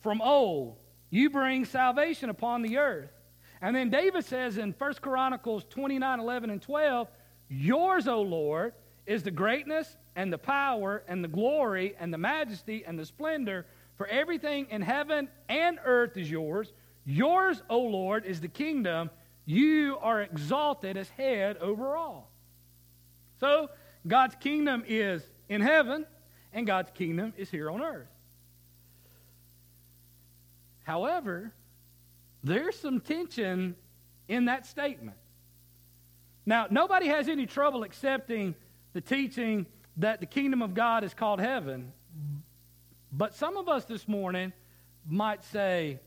from 0.00 0.20
old. 0.20 0.78
You 1.10 1.30
bring 1.30 1.64
salvation 1.64 2.30
upon 2.30 2.62
the 2.62 2.78
earth. 2.78 3.10
And 3.60 3.74
then 3.74 3.90
David 3.90 4.24
says 4.24 4.58
in 4.58 4.74
1 4.76 4.94
Chronicles 4.94 5.64
29 5.70 6.20
11 6.20 6.50
and 6.50 6.60
12, 6.60 7.08
Yours, 7.48 8.08
O 8.08 8.20
Lord, 8.22 8.72
is 9.06 9.22
the 9.22 9.30
greatness 9.30 9.96
and 10.16 10.32
the 10.32 10.38
power 10.38 11.02
and 11.08 11.22
the 11.22 11.28
glory 11.28 11.94
and 11.98 12.12
the 12.12 12.18
majesty 12.18 12.84
and 12.84 12.98
the 12.98 13.06
splendor, 13.06 13.66
for 13.96 14.06
everything 14.06 14.66
in 14.70 14.82
heaven 14.82 15.28
and 15.48 15.78
earth 15.84 16.16
is 16.16 16.30
yours. 16.30 16.72
Yours, 17.04 17.62
O 17.68 17.78
Lord, 17.80 18.24
is 18.24 18.40
the 18.40 18.48
kingdom 18.48 19.10
you 19.44 19.98
are 20.00 20.22
exalted 20.22 20.96
as 20.96 21.08
head 21.10 21.56
over 21.58 21.96
all. 21.96 22.30
So, 23.40 23.70
God's 24.06 24.36
kingdom 24.36 24.84
is 24.86 25.22
in 25.48 25.60
heaven, 25.60 26.06
and 26.52 26.66
God's 26.66 26.90
kingdom 26.92 27.32
is 27.36 27.50
here 27.50 27.70
on 27.70 27.82
earth. 27.82 28.08
However, 30.84 31.52
there's 32.42 32.78
some 32.78 33.00
tension 33.00 33.76
in 34.28 34.46
that 34.46 34.66
statement. 34.66 35.16
Now, 36.44 36.66
nobody 36.70 37.06
has 37.06 37.28
any 37.28 37.46
trouble 37.46 37.84
accepting 37.84 38.54
the 38.92 39.00
teaching 39.00 39.66
that 39.98 40.20
the 40.20 40.26
kingdom 40.26 40.62
of 40.62 40.74
God 40.74 41.04
is 41.04 41.14
called 41.14 41.40
heaven. 41.40 41.92
But 43.12 43.34
some 43.34 43.56
of 43.56 43.68
us 43.68 43.84
this 43.84 44.08
morning 44.08 44.52
might 45.08 45.44
say, 45.44 46.00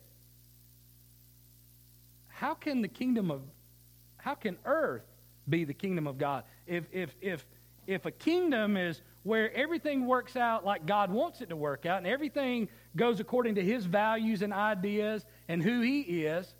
how 2.27 2.53
can 2.53 2.81
the 2.81 2.87
kingdom 2.87 3.31
of, 3.31 3.41
how 4.17 4.35
can 4.35 4.57
earth 4.65 5.05
be 5.47 5.63
the 5.63 5.73
kingdom 5.73 6.05
of 6.07 6.17
God? 6.17 6.43
If, 6.67 6.83
if, 6.91 7.15
if, 7.21 7.45
if 7.87 8.05
a 8.05 8.11
kingdom 8.11 8.75
is 8.75 9.01
where 9.25 9.51
everything 9.55 10.05
works 10.05 10.35
out 10.35 10.63
like 10.63 10.85
God 10.85 11.09
wants 11.09 11.41
it 11.41 11.49
to 11.49 11.55
work 11.55 11.87
out 11.87 11.97
and 11.97 12.05
everything 12.05 12.69
goes 12.95 13.19
according 13.19 13.55
to 13.55 13.63
his 13.63 13.83
values 13.83 14.43
and 14.43 14.53
ideas 14.53 15.25
and 15.47 15.63
who 15.63 15.81
he 15.81 16.01
is, 16.01 16.53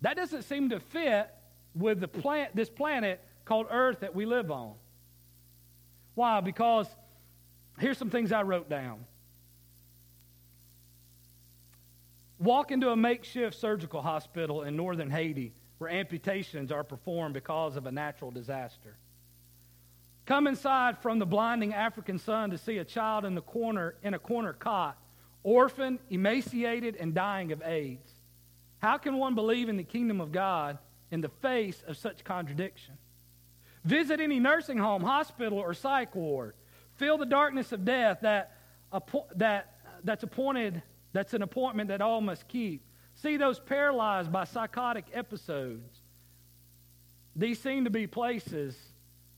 that 0.00 0.16
doesn't 0.16 0.42
seem 0.42 0.70
to 0.70 0.80
fit 0.80 1.32
with 1.72 2.00
the 2.00 2.08
plant, 2.08 2.56
this 2.56 2.68
planet 2.68 3.24
called 3.44 3.68
Earth 3.70 4.00
that 4.00 4.12
we 4.12 4.26
live 4.26 4.50
on. 4.50 4.74
Why? 6.16 6.40
Because 6.40 6.88
here's 7.78 7.96
some 7.96 8.10
things 8.10 8.32
I 8.32 8.42
wrote 8.42 8.68
down. 8.68 9.04
Walk 12.40 12.72
into 12.72 12.90
a 12.90 12.96
makeshift 12.96 13.56
surgical 13.56 14.02
hospital 14.02 14.64
in 14.64 14.74
northern 14.74 15.12
Haiti 15.12 15.52
where 15.78 15.90
amputations 15.90 16.72
are 16.72 16.82
performed 16.82 17.34
because 17.34 17.76
of 17.76 17.86
a 17.86 17.92
natural 17.92 18.32
disaster. 18.32 18.96
Come 20.26 20.46
inside 20.46 20.98
from 20.98 21.18
the 21.18 21.26
blinding 21.26 21.72
African 21.72 22.18
sun 22.18 22.50
to 22.50 22.58
see 22.58 22.78
a 22.78 22.84
child 22.84 23.24
in 23.24 23.34
the 23.34 23.40
corner 23.40 23.94
in 24.02 24.14
a 24.14 24.18
corner 24.18 24.52
cot, 24.52 24.98
orphaned, 25.42 26.00
emaciated, 26.10 26.96
and 26.96 27.14
dying 27.14 27.52
of 27.52 27.62
AIDS. 27.62 28.10
How 28.78 28.98
can 28.98 29.16
one 29.16 29.34
believe 29.34 29.68
in 29.68 29.76
the 29.76 29.84
kingdom 29.84 30.20
of 30.20 30.32
God 30.32 30.78
in 31.10 31.20
the 31.20 31.28
face 31.28 31.82
of 31.86 31.96
such 31.96 32.24
contradiction? 32.24 32.94
Visit 33.84 34.20
any 34.20 34.40
nursing 34.40 34.78
home, 34.78 35.02
hospital, 35.02 35.58
or 35.58 35.72
psych 35.72 36.14
ward. 36.14 36.54
Feel 36.96 37.18
the 37.18 37.26
darkness 37.26 37.70
of 37.70 37.84
death 37.84 38.18
that, 38.22 38.56
that, 39.36 39.74
that's 40.02 40.24
appointed 40.24 40.82
that's 41.16 41.32
an 41.32 41.40
appointment 41.40 41.88
that 41.88 42.02
all 42.02 42.20
must 42.20 42.46
keep. 42.46 42.82
See 43.14 43.38
those 43.38 43.58
paralyzed 43.58 44.30
by 44.30 44.44
psychotic 44.44 45.06
episodes. 45.14 45.98
These 47.34 47.58
seem 47.58 47.84
to 47.84 47.90
be 47.90 48.06
places 48.06 48.76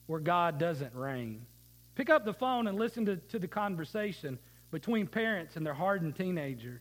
where 0.08 0.18
God 0.18 0.58
doesn't 0.58 0.94
reign. 0.94 1.46
Pick 1.94 2.10
up 2.10 2.24
the 2.24 2.34
phone 2.34 2.66
and 2.66 2.76
listen 2.76 3.06
to, 3.06 3.16
to 3.16 3.38
the 3.38 3.46
conversation 3.46 4.38
between 4.70 5.06
parents 5.06 5.54
and 5.56 5.64
their 5.64 5.74
hardened 5.74 6.16
teenager. 6.16 6.80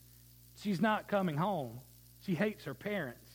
She's 0.56 0.82
not 0.82 1.08
coming 1.08 1.38
home. 1.38 1.80
She 2.22 2.34
hates 2.34 2.64
her 2.64 2.74
parents. 2.74 3.30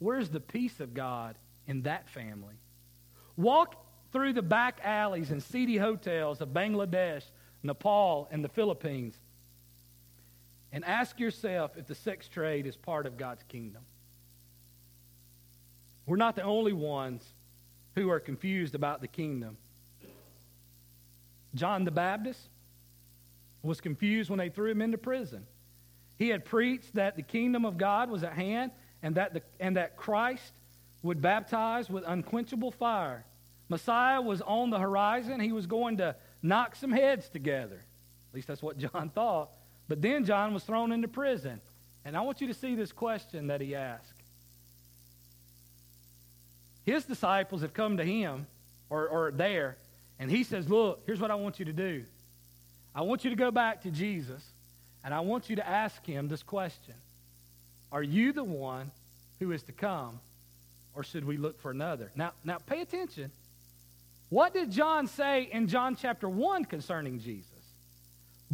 Where's 0.00 0.28
the 0.28 0.40
peace 0.40 0.80
of 0.80 0.92
God 0.92 1.38
in 1.66 1.82
that 1.82 2.10
family? 2.10 2.56
Walk 3.36 3.76
through 4.12 4.34
the 4.34 4.42
back 4.42 4.80
alleys 4.82 5.30
and 5.30 5.42
seedy 5.42 5.78
hotels 5.78 6.40
of 6.40 6.50
Bangladesh, 6.50 7.22
Nepal, 7.62 8.28
and 8.30 8.44
the 8.44 8.48
Philippines 8.48 9.18
and 10.72 10.84
ask 10.84 11.20
yourself 11.20 11.76
if 11.76 11.86
the 11.86 11.94
sex 11.94 12.28
trade 12.28 12.66
is 12.66 12.76
part 12.76 13.06
of 13.06 13.16
God's 13.16 13.44
kingdom. 13.44 13.82
We're 16.06 16.16
not 16.16 16.36
the 16.36 16.42
only 16.42 16.72
ones 16.72 17.24
who 17.96 18.10
are 18.10 18.20
confused 18.20 18.74
about 18.74 19.00
the 19.00 19.08
kingdom. 19.08 19.56
John 21.54 21.84
the 21.84 21.90
Baptist 21.90 22.40
was 23.62 23.80
confused 23.80 24.30
when 24.30 24.38
they 24.38 24.50
threw 24.50 24.70
him 24.70 24.82
into 24.82 24.98
prison. 24.98 25.46
He 26.18 26.28
had 26.28 26.44
preached 26.44 26.94
that 26.94 27.16
the 27.16 27.22
kingdom 27.22 27.64
of 27.64 27.78
God 27.78 28.10
was 28.10 28.22
at 28.22 28.34
hand 28.34 28.70
and 29.02 29.14
that, 29.16 29.34
the, 29.34 29.42
and 29.58 29.76
that 29.76 29.96
Christ 29.96 30.52
would 31.02 31.20
baptize 31.20 31.90
with 31.90 32.04
unquenchable 32.06 32.70
fire. 32.70 33.24
Messiah 33.68 34.20
was 34.20 34.40
on 34.42 34.70
the 34.70 34.78
horizon. 34.78 35.40
He 35.40 35.52
was 35.52 35.66
going 35.66 35.96
to 35.96 36.14
knock 36.42 36.76
some 36.76 36.92
heads 36.92 37.28
together. 37.28 37.82
At 38.30 38.34
least 38.34 38.46
that's 38.46 38.62
what 38.62 38.78
John 38.92 39.10
thought. 39.14 39.50
But 39.88 40.02
then 40.02 40.24
John 40.24 40.54
was 40.54 40.64
thrown 40.64 40.92
into 40.92 41.08
prison. 41.08 41.60
And 42.04 42.16
I 42.16 42.20
want 42.20 42.40
you 42.40 42.46
to 42.46 42.54
see 42.54 42.74
this 42.74 42.92
question 42.92 43.48
that 43.48 43.60
he 43.60 43.74
asked. 43.74 44.15
His 46.86 47.04
disciples 47.04 47.62
have 47.62 47.74
come 47.74 47.96
to 47.96 48.04
him, 48.04 48.46
or, 48.88 49.08
or 49.08 49.32
there, 49.32 49.76
and 50.20 50.30
he 50.30 50.44
says, 50.44 50.68
Look, 50.70 51.02
here's 51.04 51.20
what 51.20 51.32
I 51.32 51.34
want 51.34 51.58
you 51.58 51.64
to 51.64 51.72
do. 51.72 52.04
I 52.94 53.02
want 53.02 53.24
you 53.24 53.30
to 53.30 53.36
go 53.36 53.50
back 53.50 53.82
to 53.82 53.90
Jesus, 53.90 54.42
and 55.04 55.12
I 55.12 55.20
want 55.20 55.50
you 55.50 55.56
to 55.56 55.68
ask 55.68 56.04
him 56.06 56.28
this 56.28 56.44
question 56.44 56.94
Are 57.90 58.04
you 58.04 58.32
the 58.32 58.44
one 58.44 58.92
who 59.40 59.50
is 59.50 59.64
to 59.64 59.72
come, 59.72 60.20
or 60.94 61.02
should 61.02 61.24
we 61.24 61.36
look 61.36 61.60
for 61.60 61.72
another? 61.72 62.12
Now, 62.14 62.32
now 62.44 62.58
pay 62.58 62.80
attention. 62.80 63.32
What 64.28 64.54
did 64.54 64.70
John 64.70 65.08
say 65.08 65.48
in 65.52 65.66
John 65.66 65.96
chapter 65.96 66.28
1 66.28 66.64
concerning 66.66 67.18
Jesus? 67.18 67.50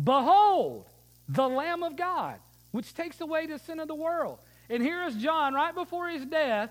Behold, 0.02 0.86
the 1.28 1.48
Lamb 1.48 1.82
of 1.82 1.96
God, 1.96 2.38
which 2.70 2.94
takes 2.94 3.20
away 3.20 3.46
the 3.46 3.58
sin 3.58 3.78
of 3.78 3.88
the 3.88 3.94
world. 3.94 4.38
And 4.70 4.82
here 4.82 5.04
is 5.04 5.16
John 5.16 5.54
right 5.54 5.74
before 5.74 6.08
his 6.08 6.24
death, 6.24 6.70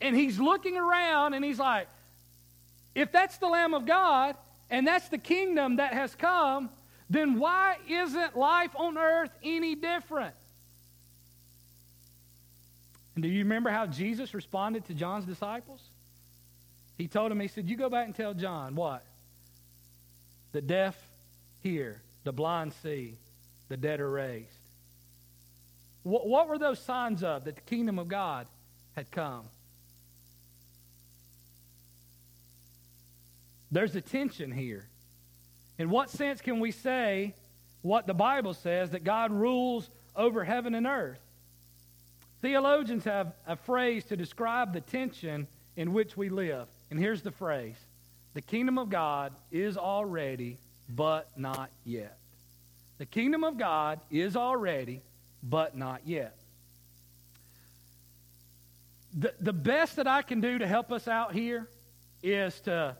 and 0.00 0.16
he's 0.16 0.38
looking 0.38 0.76
around 0.76 1.34
and 1.34 1.44
he's 1.44 1.58
like, 1.58 1.88
if 2.94 3.10
that's 3.10 3.38
the 3.38 3.46
Lamb 3.46 3.74
of 3.74 3.86
God 3.86 4.36
and 4.70 4.86
that's 4.86 5.08
the 5.08 5.18
kingdom 5.18 5.76
that 5.76 5.92
has 5.92 6.14
come, 6.14 6.70
then 7.10 7.38
why 7.38 7.76
isn't 7.88 8.36
life 8.36 8.70
on 8.76 8.96
earth 8.96 9.30
any 9.42 9.74
different? 9.74 10.34
And 13.14 13.22
do 13.22 13.28
you 13.28 13.40
remember 13.40 13.70
how 13.70 13.86
Jesus 13.86 14.34
responded 14.34 14.86
to 14.86 14.94
John's 14.94 15.24
disciples? 15.24 15.80
He 16.98 17.08
told 17.08 17.30
him, 17.30 17.40
He 17.40 17.48
said, 17.48 17.68
You 17.68 17.76
go 17.76 17.88
back 17.88 18.06
and 18.06 18.14
tell 18.14 18.34
John 18.34 18.74
what? 18.74 19.04
The 20.52 20.62
deaf 20.62 20.96
hear, 21.62 22.02
the 22.24 22.32
blind 22.32 22.72
see, 22.82 23.18
the 23.68 23.76
dead 23.76 24.00
are 24.00 24.10
raised. 24.10 24.50
What, 26.02 26.26
what 26.26 26.48
were 26.48 26.58
those 26.58 26.78
signs 26.78 27.22
of 27.22 27.44
that 27.44 27.56
the 27.56 27.62
kingdom 27.62 27.98
of 27.98 28.08
God 28.08 28.46
had 28.94 29.10
come? 29.10 29.44
There's 33.74 33.96
a 33.96 34.00
tension 34.00 34.52
here. 34.52 34.86
In 35.78 35.90
what 35.90 36.08
sense 36.08 36.40
can 36.40 36.60
we 36.60 36.70
say 36.70 37.34
what 37.82 38.06
the 38.06 38.14
Bible 38.14 38.54
says 38.54 38.90
that 38.90 39.02
God 39.02 39.32
rules 39.32 39.90
over 40.14 40.44
heaven 40.44 40.76
and 40.76 40.86
earth? 40.86 41.18
Theologians 42.40 43.02
have 43.02 43.32
a 43.48 43.56
phrase 43.56 44.04
to 44.04 44.16
describe 44.16 44.72
the 44.72 44.80
tension 44.80 45.48
in 45.74 45.92
which 45.92 46.16
we 46.16 46.28
live. 46.28 46.68
And 46.92 47.00
here's 47.00 47.22
the 47.22 47.32
phrase 47.32 47.74
The 48.34 48.42
kingdom 48.42 48.78
of 48.78 48.90
God 48.90 49.32
is 49.50 49.76
already, 49.76 50.56
but 50.88 51.28
not 51.36 51.68
yet. 51.84 52.16
The 52.98 53.06
kingdom 53.06 53.42
of 53.42 53.58
God 53.58 53.98
is 54.08 54.36
already, 54.36 55.02
but 55.42 55.76
not 55.76 56.02
yet. 56.06 56.36
The, 59.14 59.34
the 59.40 59.52
best 59.52 59.96
that 59.96 60.06
I 60.06 60.22
can 60.22 60.40
do 60.40 60.58
to 60.58 60.66
help 60.68 60.92
us 60.92 61.08
out 61.08 61.32
here 61.32 61.68
is 62.22 62.60
to 62.60 62.96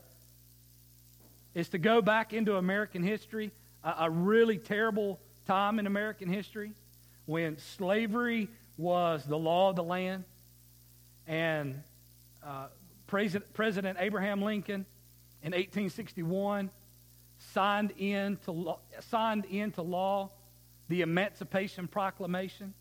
is 1.55 1.69
to 1.69 1.77
go 1.77 2.01
back 2.01 2.33
into 2.33 2.57
American 2.57 3.01
history, 3.01 3.51
a, 3.83 3.95
a 4.01 4.09
really 4.09 4.57
terrible 4.57 5.19
time 5.47 5.79
in 5.79 5.87
American 5.87 6.27
history 6.27 6.73
when 7.25 7.57
slavery 7.57 8.49
was 8.77 9.23
the 9.23 9.37
law 9.37 9.69
of 9.69 9.77
the 9.77 9.83
land. 9.83 10.25
And 11.27 11.81
uh, 12.45 12.67
President, 13.07 13.51
President 13.53 13.97
Abraham 13.99 14.41
Lincoln 14.41 14.85
in 15.41 15.51
1861 15.51 16.69
signed 17.53 17.91
into, 17.97 18.51
law, 18.51 18.79
signed 19.09 19.45
into 19.45 19.81
law 19.81 20.29
the 20.89 21.01
Emancipation 21.01 21.87
Proclamation, 21.87 22.73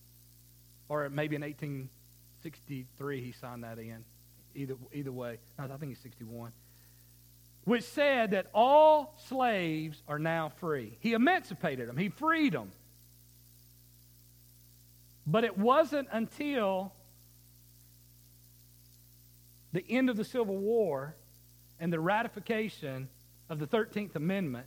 or 0.88 1.08
maybe 1.08 1.37
in 1.37 1.42
1863 1.42 3.22
he 3.22 3.32
signed 3.32 3.64
that 3.64 3.78
in. 3.78 4.04
Either, 4.56 4.74
either 4.92 5.12
way, 5.12 5.38
no, 5.58 5.64
I 5.64 5.76
think 5.76 5.90
he's 5.90 5.98
61 6.00 6.52
which 7.64 7.85
said 7.85 8.33
that 8.33 8.46
all 8.55 9.18
slaves 9.27 10.03
are 10.07 10.18
now 10.18 10.50
free. 10.61 10.98
He 11.00 11.14
emancipated 11.14 11.88
them, 11.88 11.96
he 11.96 12.11
freed 12.11 12.53
them. 12.53 12.70
But 15.27 15.44
it 15.44 15.57
wasn't 15.57 16.09
until 16.12 16.92
the 19.72 19.83
end 19.88 20.11
of 20.11 20.16
the 20.16 20.24
Civil 20.24 20.59
War 20.59 21.16
and 21.81 21.90
the 21.92 21.98
ratification 21.98 23.09
of 23.48 23.59
the 23.59 23.66
13th 23.66 24.14
Amendment 24.14 24.66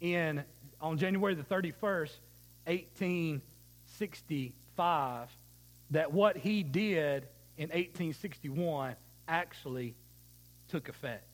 in, 0.00 0.42
on 0.80 0.98
January 0.98 1.34
the 1.34 1.42
31st, 1.42 2.18
1865, 2.66 5.28
that 5.90 6.12
what 6.12 6.36
he 6.36 6.62
did 6.62 7.26
in 7.58 7.68
1861 7.68 8.94
actually 9.28 9.94
took 10.68 10.88
effect. 10.88 11.26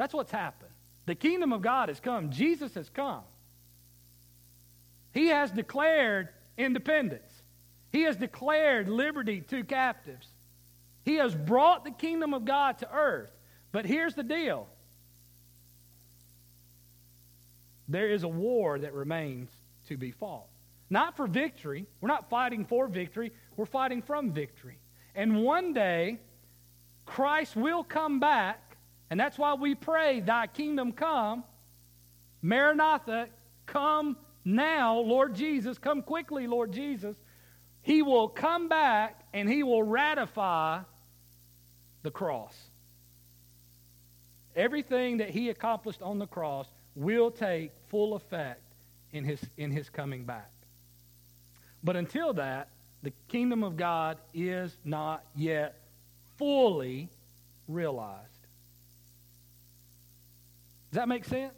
That's 0.00 0.14
what's 0.14 0.32
happened. 0.32 0.70
The 1.04 1.14
kingdom 1.14 1.52
of 1.52 1.60
God 1.60 1.90
has 1.90 2.00
come. 2.00 2.30
Jesus 2.30 2.72
has 2.72 2.88
come. 2.88 3.20
He 5.12 5.26
has 5.26 5.50
declared 5.50 6.30
independence. 6.56 7.30
He 7.92 8.04
has 8.04 8.16
declared 8.16 8.88
liberty 8.88 9.42
to 9.42 9.62
captives. 9.62 10.26
He 11.04 11.16
has 11.16 11.34
brought 11.34 11.84
the 11.84 11.90
kingdom 11.90 12.32
of 12.32 12.46
God 12.46 12.78
to 12.78 12.90
earth. 12.90 13.30
But 13.72 13.84
here's 13.84 14.14
the 14.14 14.22
deal 14.22 14.68
there 17.86 18.08
is 18.08 18.22
a 18.22 18.28
war 18.28 18.78
that 18.78 18.94
remains 18.94 19.50
to 19.88 19.98
be 19.98 20.12
fought. 20.12 20.46
Not 20.88 21.14
for 21.14 21.26
victory. 21.26 21.84
We're 22.00 22.08
not 22.08 22.30
fighting 22.30 22.64
for 22.64 22.88
victory, 22.88 23.32
we're 23.54 23.66
fighting 23.66 24.00
from 24.00 24.32
victory. 24.32 24.78
And 25.14 25.42
one 25.42 25.74
day, 25.74 26.20
Christ 27.04 27.54
will 27.54 27.84
come 27.84 28.18
back 28.18 28.69
and 29.10 29.18
that's 29.18 29.36
why 29.36 29.54
we 29.54 29.74
pray, 29.74 30.20
Thy 30.20 30.46
kingdom 30.46 30.92
come. 30.92 31.44
Maranatha, 32.42 33.28
come 33.66 34.16
now, 34.44 34.98
Lord 34.98 35.34
Jesus. 35.34 35.76
Come 35.78 36.02
quickly, 36.02 36.46
Lord 36.46 36.72
Jesus. 36.72 37.16
He 37.82 38.02
will 38.02 38.28
come 38.28 38.68
back 38.68 39.20
and 39.34 39.48
he 39.48 39.62
will 39.62 39.82
ratify 39.82 40.80
the 42.02 42.10
cross. 42.10 42.56
Everything 44.54 45.18
that 45.18 45.30
he 45.30 45.48
accomplished 45.48 46.02
on 46.02 46.18
the 46.18 46.26
cross 46.26 46.66
will 46.94 47.30
take 47.30 47.72
full 47.88 48.14
effect 48.14 48.62
in 49.12 49.24
his, 49.24 49.40
in 49.56 49.70
his 49.70 49.88
coming 49.88 50.24
back. 50.24 50.50
But 51.82 51.96
until 51.96 52.32
that, 52.34 52.68
the 53.02 53.12
kingdom 53.28 53.64
of 53.64 53.76
God 53.76 54.18
is 54.34 54.76
not 54.84 55.24
yet 55.34 55.80
fully 56.36 57.08
realized. 57.68 58.29
Does 60.90 60.96
that 60.96 61.08
make 61.08 61.24
sense? 61.24 61.54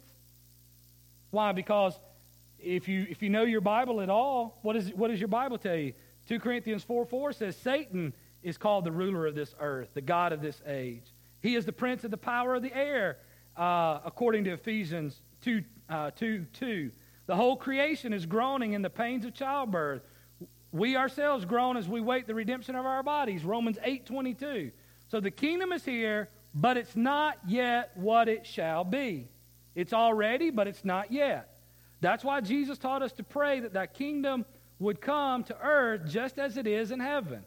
Why? 1.31 1.51
Because 1.51 1.99
if 2.59 2.87
you 2.87 3.07
if 3.09 3.21
you 3.21 3.29
know 3.29 3.43
your 3.43 3.61
Bible 3.61 4.01
at 4.01 4.09
all, 4.09 4.59
what, 4.61 4.75
is, 4.75 4.91
what 4.93 5.09
does 5.09 5.19
your 5.19 5.27
Bible 5.27 5.57
tell 5.57 5.75
you? 5.75 5.93
2 6.27 6.39
Corinthians 6.39 6.83
4 6.83 7.05
4 7.05 7.33
says 7.33 7.57
Satan 7.57 8.13
is 8.43 8.57
called 8.57 8.85
the 8.85 8.91
ruler 8.91 9.25
of 9.25 9.35
this 9.35 9.55
earth, 9.59 9.89
the 9.93 10.01
God 10.01 10.33
of 10.33 10.41
this 10.41 10.61
age. 10.67 11.13
He 11.41 11.55
is 11.55 11.65
the 11.65 11.73
prince 11.73 12.03
of 12.03 12.11
the 12.11 12.17
power 12.17 12.55
of 12.55 12.61
the 12.61 12.73
air, 12.75 13.17
uh, 13.57 13.99
according 14.05 14.43
to 14.45 14.51
Ephesians 14.51 15.21
2, 15.41 15.63
uh, 15.89 16.11
2 16.11 16.45
2. 16.53 16.91
The 17.25 17.35
whole 17.35 17.55
creation 17.55 18.13
is 18.13 18.25
groaning 18.25 18.73
in 18.73 18.81
the 18.81 18.89
pains 18.89 19.25
of 19.25 19.33
childbirth. 19.33 20.03
We 20.71 20.95
ourselves 20.95 21.45
groan 21.45 21.77
as 21.77 21.87
we 21.87 22.01
wait 22.01 22.27
the 22.27 22.35
redemption 22.35 22.75
of 22.75 22.85
our 22.85 23.03
bodies. 23.03 23.43
Romans 23.43 23.77
8 23.83 24.05
22. 24.05 24.71
So 25.09 25.19
the 25.19 25.31
kingdom 25.31 25.71
is 25.71 25.83
here 25.85 26.29
but 26.53 26.77
it's 26.77 26.95
not 26.95 27.37
yet 27.47 27.91
what 27.95 28.27
it 28.27 28.45
shall 28.45 28.83
be. 28.83 29.27
It's 29.75 29.93
already, 29.93 30.51
but 30.51 30.67
it's 30.67 30.85
not 30.85 31.11
yet. 31.11 31.57
That's 32.01 32.23
why 32.23 32.41
Jesus 32.41 32.77
taught 32.77 33.01
us 33.01 33.11
to 33.13 33.23
pray 33.23 33.61
that 33.61 33.73
that 33.73 33.93
kingdom 33.93 34.45
would 34.79 35.01
come 35.01 35.43
to 35.45 35.57
earth 35.61 36.01
just 36.07 36.37
as 36.37 36.57
it 36.57 36.67
is 36.67 36.91
in 36.91 36.99
heaven. 36.99 37.43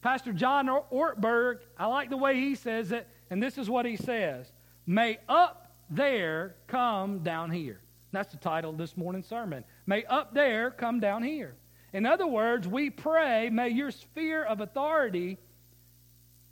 Pastor 0.00 0.32
John 0.32 0.68
Ortberg, 0.68 1.58
I 1.76 1.86
like 1.86 2.10
the 2.10 2.16
way 2.16 2.36
he 2.36 2.54
says 2.54 2.92
it, 2.92 3.08
and 3.28 3.42
this 3.42 3.58
is 3.58 3.68
what 3.68 3.84
he 3.84 3.96
says 3.96 4.52
May 4.86 5.18
up 5.28 5.72
there 5.90 6.54
come 6.68 7.20
down 7.20 7.50
here. 7.50 7.80
That's 8.12 8.32
the 8.32 8.38
title 8.38 8.70
of 8.70 8.78
this 8.78 8.96
morning's 8.96 9.26
sermon. 9.26 9.64
May 9.86 10.04
up 10.04 10.32
there 10.32 10.70
come 10.70 11.00
down 11.00 11.22
here. 11.22 11.56
In 11.92 12.06
other 12.06 12.26
words, 12.26 12.68
we 12.68 12.90
pray, 12.90 13.50
may 13.50 13.68
your 13.68 13.90
sphere 13.90 14.44
of 14.44 14.60
authority 14.60 15.38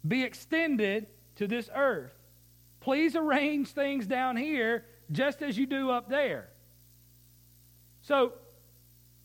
be 0.07 0.23
extended 0.23 1.07
to 1.37 1.47
this 1.47 1.69
earth. 1.75 2.13
Please 2.81 3.17
arrange 3.17 3.69
things 3.69 4.07
down 4.07 4.37
here 4.37 4.85
just 5.11 5.43
as 5.43 5.57
you 5.57 5.67
do 5.67 5.91
up 5.91 6.09
there. 6.09 6.49
So 8.03 8.33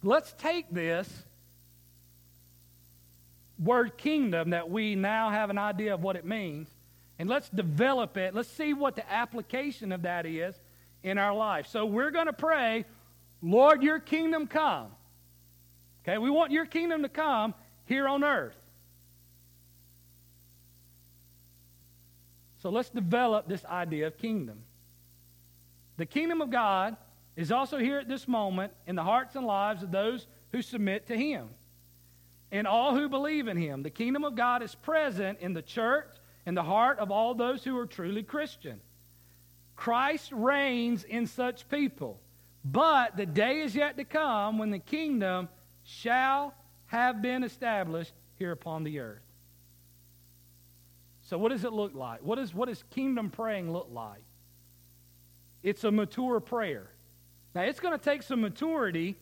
let's 0.01 0.33
take 0.33 0.69
this 0.71 1.09
word 3.57 3.97
kingdom 3.97 4.51
that 4.51 4.69
we 4.69 4.95
now 4.95 5.29
have 5.29 5.49
an 5.49 5.57
idea 5.57 5.93
of 5.93 6.01
what 6.01 6.15
it 6.15 6.25
means, 6.25 6.69
and 7.17 7.27
let's 7.27 7.49
develop 7.49 8.15
it. 8.15 8.33
Let's 8.33 8.49
see 8.49 8.73
what 8.73 8.95
the 8.95 9.11
application 9.11 9.91
of 9.91 10.03
that 10.03 10.25
is 10.25 10.55
in 11.03 11.17
our 11.17 11.35
life. 11.35 11.67
So 11.67 11.85
we're 11.85 12.11
going 12.11 12.27
to 12.27 12.33
pray, 12.33 12.85
Lord, 13.41 13.83
your 13.83 13.99
kingdom 13.99 14.47
come. 14.47 14.87
Okay, 16.03 16.17
we 16.17 16.29
want 16.29 16.51
your 16.51 16.65
kingdom 16.65 17.01
to 17.03 17.09
come 17.09 17.53
here 17.85 18.07
on 18.07 18.23
earth. 18.23 18.55
So 22.59 22.69
let's 22.69 22.89
develop 22.89 23.47
this 23.47 23.63
idea 23.65 24.07
of 24.07 24.17
kingdom. 24.17 24.63
The 25.97 26.05
kingdom 26.05 26.41
of 26.41 26.49
God 26.49 26.97
is 27.35 27.51
also 27.51 27.77
here 27.77 27.99
at 27.99 28.07
this 28.07 28.27
moment 28.27 28.73
in 28.85 28.95
the 28.95 29.03
hearts 29.03 29.35
and 29.35 29.45
lives 29.45 29.83
of 29.83 29.91
those 29.91 30.27
who 30.51 30.61
submit 30.61 31.07
to 31.07 31.17
Him 31.17 31.49
and 32.51 32.67
all 32.67 32.95
who 32.95 33.07
believe 33.07 33.47
in 33.47 33.57
Him. 33.57 33.83
The 33.83 33.89
kingdom 33.89 34.23
of 34.23 34.35
God 34.35 34.61
is 34.61 34.75
present 34.75 35.39
in 35.39 35.53
the 35.53 35.61
church 35.61 36.09
and 36.45 36.55
the 36.55 36.63
heart 36.63 36.99
of 36.99 37.11
all 37.11 37.33
those 37.33 37.63
who 37.63 37.77
are 37.77 37.85
truly 37.85 38.23
Christian. 38.23 38.81
Christ 39.75 40.31
reigns 40.33 41.05
in 41.05 41.27
such 41.27 41.69
people, 41.69 42.19
but 42.65 43.15
the 43.15 43.25
day 43.25 43.61
is 43.61 43.75
yet 43.75 43.95
to 43.97 44.03
come 44.03 44.57
when 44.57 44.71
the 44.71 44.79
kingdom 44.79 45.47
shall 45.83 46.53
have 46.87 47.21
been 47.21 47.43
established 47.43 48.13
here 48.35 48.51
upon 48.51 48.83
the 48.83 48.99
earth. 48.99 49.28
So, 51.29 51.37
what 51.37 51.49
does 51.49 51.63
it 51.63 51.73
look 51.73 51.93
like? 51.93 52.23
What, 52.23 52.39
is, 52.39 52.55
what 52.55 52.69
does 52.69 52.83
kingdom 52.89 53.29
praying 53.29 53.71
look 53.71 53.89
like? 53.91 54.23
It's 55.61 55.83
a 55.83 55.91
mature 55.91 56.39
prayer. 56.39 56.89
Now, 57.53 57.61
it's 57.61 57.79
going 57.79 57.95
to 57.95 58.03
take 58.03 58.23
some 58.23 58.41
maturity. 58.41 59.15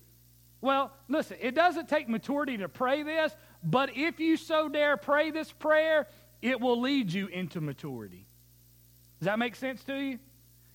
Well, 0.61 0.93
listen, 1.09 1.35
it 1.41 1.53
doesn't 1.53 1.89
take 1.89 2.07
maturity 2.07 2.59
to 2.59 2.69
pray 2.69 3.03
this, 3.03 3.35
but 3.61 3.97
if 3.97 4.21
you 4.21 4.37
so 4.37 4.69
dare 4.69 4.95
pray 4.95 5.31
this 5.31 5.51
prayer, 5.51 6.07
it 6.41 6.61
will 6.61 6.79
lead 6.79 7.11
you 7.11 7.27
into 7.27 7.59
maturity. 7.59 8.25
Does 9.19 9.25
that 9.25 9.37
make 9.37 9.57
sense 9.57 9.83
to 9.83 9.93
you? 9.93 10.17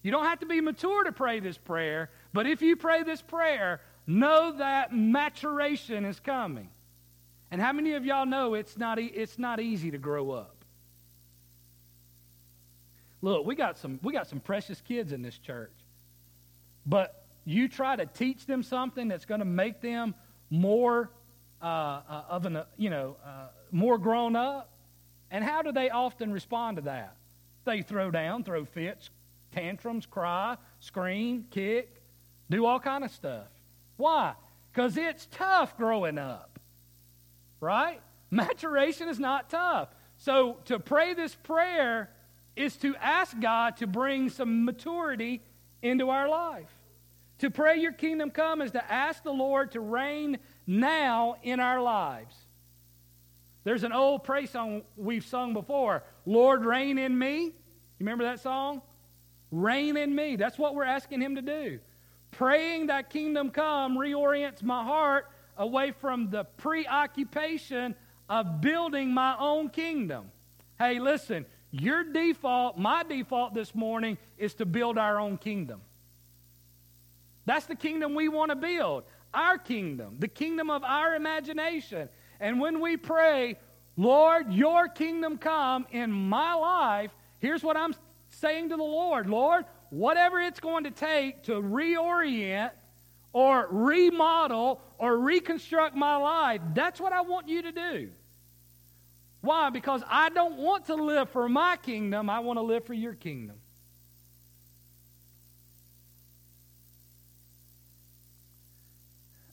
You 0.03 0.11
don't 0.11 0.27
have 0.27 0.41
to 0.41 0.47
be 0.47 0.61
mature 0.61 1.05
to 1.05 1.13
pray 1.13 1.41
this 1.41 1.57
prayer, 1.57 2.11
but 2.35 2.47
if 2.47 2.61
you 2.61 2.77
pray 2.77 3.05
this 3.05 3.23
prayer, 3.23 3.81
know 4.07 4.53
that 4.59 4.95
maturation 4.95 6.05
is 6.05 6.21
coming. 6.21 6.69
And 7.51 7.59
how 7.59 7.73
many 7.73 7.95
of 7.95 8.05
y'all 8.05 8.27
know 8.27 8.53
it's 8.53 8.77
not, 8.77 8.99
it's 8.99 9.39
not 9.39 9.61
easy 9.61 9.91
to 9.93 9.99
grow 9.99 10.33
up? 10.33 10.62
Look, 13.23 13.47
we 13.47 13.55
got 13.55 13.79
some 13.79 14.01
we 14.03 14.13
got 14.13 14.27
some 14.27 14.41
precious 14.41 14.81
kids 14.81 15.13
in 15.13 15.23
this 15.23 15.39
church. 15.39 15.73
But 16.85 17.25
you 17.45 17.69
try 17.69 17.97
to 17.97 18.05
teach 18.05 18.47
them 18.47 18.63
something 18.63 19.09
that's 19.09 19.25
going 19.25 19.39
to 19.39 19.47
make 19.47 19.81
them 19.81 20.15
more 20.51 21.11
uh, 21.63 21.65
uh, 21.65 22.25
of 22.29 22.47
an 22.47 22.63
you 22.77 22.91
know 22.91 23.17
uh, 23.25 23.47
more 23.71 23.97
grown 23.97 24.37
up. 24.37 24.71
And 25.31 25.43
how 25.43 25.63
do 25.63 25.73
they 25.73 25.89
often 25.89 26.33
respond 26.33 26.77
to 26.77 26.83
that? 26.83 27.17
They 27.65 27.81
throw 27.81 28.11
down, 28.11 28.45
throw 28.45 28.65
fits, 28.65 29.09
tantrums, 29.53 30.05
cry, 30.05 30.57
scream, 30.81 31.47
kick, 31.51 32.03
do 32.51 32.67
all 32.67 32.81
kind 32.81 33.05
of 33.05 33.11
stuff. 33.13 33.47
Why? 33.97 34.35
Because 34.73 34.97
it's 34.97 35.27
tough 35.31 35.77
growing 35.77 36.19
up, 36.19 36.59
right? 37.61 38.01
Maturation 38.31 39.09
is 39.09 39.21
not 39.21 39.49
tough. 39.49 39.89
So 40.19 40.59
to 40.67 40.79
pray 40.79 41.15
this 41.15 41.35
prayer 41.35 42.11
is 42.57 42.77
to 42.79 42.95
ask 42.97 43.39
God 43.39 43.77
to 43.79 43.87
bring 43.87 44.29
some 44.29 44.65
maturity 44.65 45.43
into 45.83 46.11
our 46.11 46.29
life. 46.29 46.71
To 47.39 47.51
pray 47.51 47.79
your 47.79 47.93
kingdom 47.93 48.31
come 48.31 48.63
is 48.63 48.71
to 48.73 48.93
ask 48.93 49.23
the 49.23 49.33
Lord 49.33 49.73
to 49.73 49.81
reign 49.81 50.39
now 50.67 51.37
in 51.43 51.61
our 51.61 51.81
lives. 51.81 52.37
There's 53.65 53.85
an 53.85 53.93
old 53.93 54.25
praise 54.25 54.51
song 54.51 54.83
we've 54.97 55.25
sung 55.25 55.53
before 55.53 56.05
Lord, 56.25 56.65
reign 56.65 56.99
in 56.99 57.19
me. 57.19 57.45
You 57.45 57.53
remember 57.99 58.25
that 58.25 58.41
song? 58.41 58.83
Reign 59.51 59.97
in 59.97 60.15
me. 60.15 60.37
That's 60.37 60.59
what 60.59 60.75
we're 60.75 60.85
asking 60.85 61.21
Him 61.21 61.37
to 61.37 61.43
do. 61.43 61.81
Praying 62.33 62.87
that 62.87 63.11
kingdom 63.11 63.51
come 63.51 63.97
reorients 63.97 64.63
my 64.63 64.83
heart 64.83 65.27
away 65.57 65.93
from 65.93 66.31
the 66.31 66.45
preoccupation 66.45 67.95
of 68.29 68.61
building 68.61 69.13
my 69.13 69.37
own 69.39 69.69
kingdom. 69.69 70.31
Hey, 70.79 70.99
listen, 70.99 71.45
your 71.73 72.05
default, 72.05 72.79
my 72.79 73.03
default 73.03 73.55
this 73.55 73.75
morning, 73.75 74.19
is 74.37 74.55
to 74.55 74.67
build 74.67 74.99
our 74.99 75.19
own 75.19 75.39
kingdom. 75.39 75.81
That's 77.47 77.67
the 77.67 77.75
kingdom 77.75 78.15
we 78.15 78.29
want 78.29 78.51
to 78.51 78.57
build. 78.57 79.05
Our 79.35 79.57
kingdom, 79.57 80.17
the 80.19 80.29
kingdom 80.29 80.71
of 80.71 80.85
our 80.85 81.15
imagination. 81.15 82.11
And 82.39 82.61
when 82.61 82.81
we 82.81 82.99
pray, 82.99 83.57
Lord, 83.97 84.53
your 84.53 84.89
kingdom 84.89 85.39
come 85.39 85.87
in 85.91 86.13
my 86.13 86.55
life, 86.55 87.11
here's 87.39 87.63
what 87.63 87.77
I'm 87.77 87.95
saying 88.29 88.69
to 88.69 88.77
the 88.77 88.83
Lord 88.83 89.29
Lord, 89.29 89.65
whatever 89.91 90.41
it's 90.41 90.61
going 90.61 90.85
to 90.85 90.91
take 90.91 91.45
to 91.45 91.53
reorient 91.53 92.71
or 93.33 93.67
remodel 93.71 94.81
or 94.99 95.17
reconstruct 95.17 95.97
my 95.97 96.17
life, 96.17 96.61
that's 96.75 97.01
what 97.01 97.13
I 97.13 97.23
want 97.23 97.49
you 97.49 97.63
to 97.63 97.73
do. 97.73 98.11
Why? 99.43 99.71
Because 99.71 100.03
I 100.09 100.31
don't 100.31 100.57
want 100.57 100.87
to 100.87 100.95
live 100.95 101.29
for 101.31 101.49
my 101.49 101.77
kingdom, 101.77 102.31
I 102.31 102.39
want 102.39 102.59
to 102.59 102.63
live 102.63 102.85
for 102.85 102.95
your 102.95 103.15
kingdom. 103.15 103.57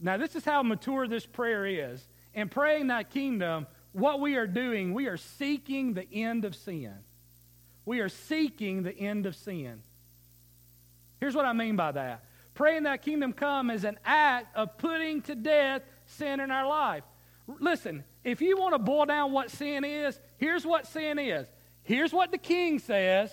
now, 0.00 0.16
this 0.16 0.36
is 0.36 0.44
how 0.44 0.62
mature 0.62 1.06
this 1.08 1.26
prayer 1.26 1.66
is. 1.66 2.06
In 2.32 2.48
praying 2.48 2.86
that 2.86 3.10
kingdom, 3.10 3.66
what 3.92 4.20
we 4.20 4.36
are 4.36 4.46
doing, 4.46 4.94
we 4.94 5.06
are 5.06 5.16
seeking 5.16 5.94
the 5.94 6.06
end 6.12 6.44
of 6.44 6.54
sin. 6.54 6.94
We 7.84 7.98
are 8.00 8.08
seeking 8.08 8.84
the 8.84 8.96
end 8.96 9.26
of 9.26 9.34
sin. 9.34 9.82
Here's 11.18 11.34
what 11.34 11.44
I 11.44 11.52
mean 11.52 11.74
by 11.74 11.90
that. 11.92 12.24
Praying 12.54 12.84
that 12.84 13.02
kingdom 13.02 13.32
come 13.32 13.70
is 13.70 13.84
an 13.84 13.98
act 14.04 14.56
of 14.56 14.78
putting 14.78 15.22
to 15.22 15.34
death 15.34 15.82
sin 16.06 16.38
in 16.38 16.52
our 16.52 16.68
life. 16.68 17.02
Listen, 17.46 18.04
if 18.24 18.40
you 18.40 18.56
want 18.56 18.74
to 18.74 18.78
boil 18.78 19.06
down 19.06 19.32
what 19.32 19.50
sin 19.50 19.84
is, 19.84 20.18
here's 20.36 20.64
what 20.64 20.86
sin 20.86 21.18
is. 21.18 21.46
Here's 21.82 22.12
what 22.12 22.30
the 22.30 22.38
king 22.38 22.78
says. 22.78 23.32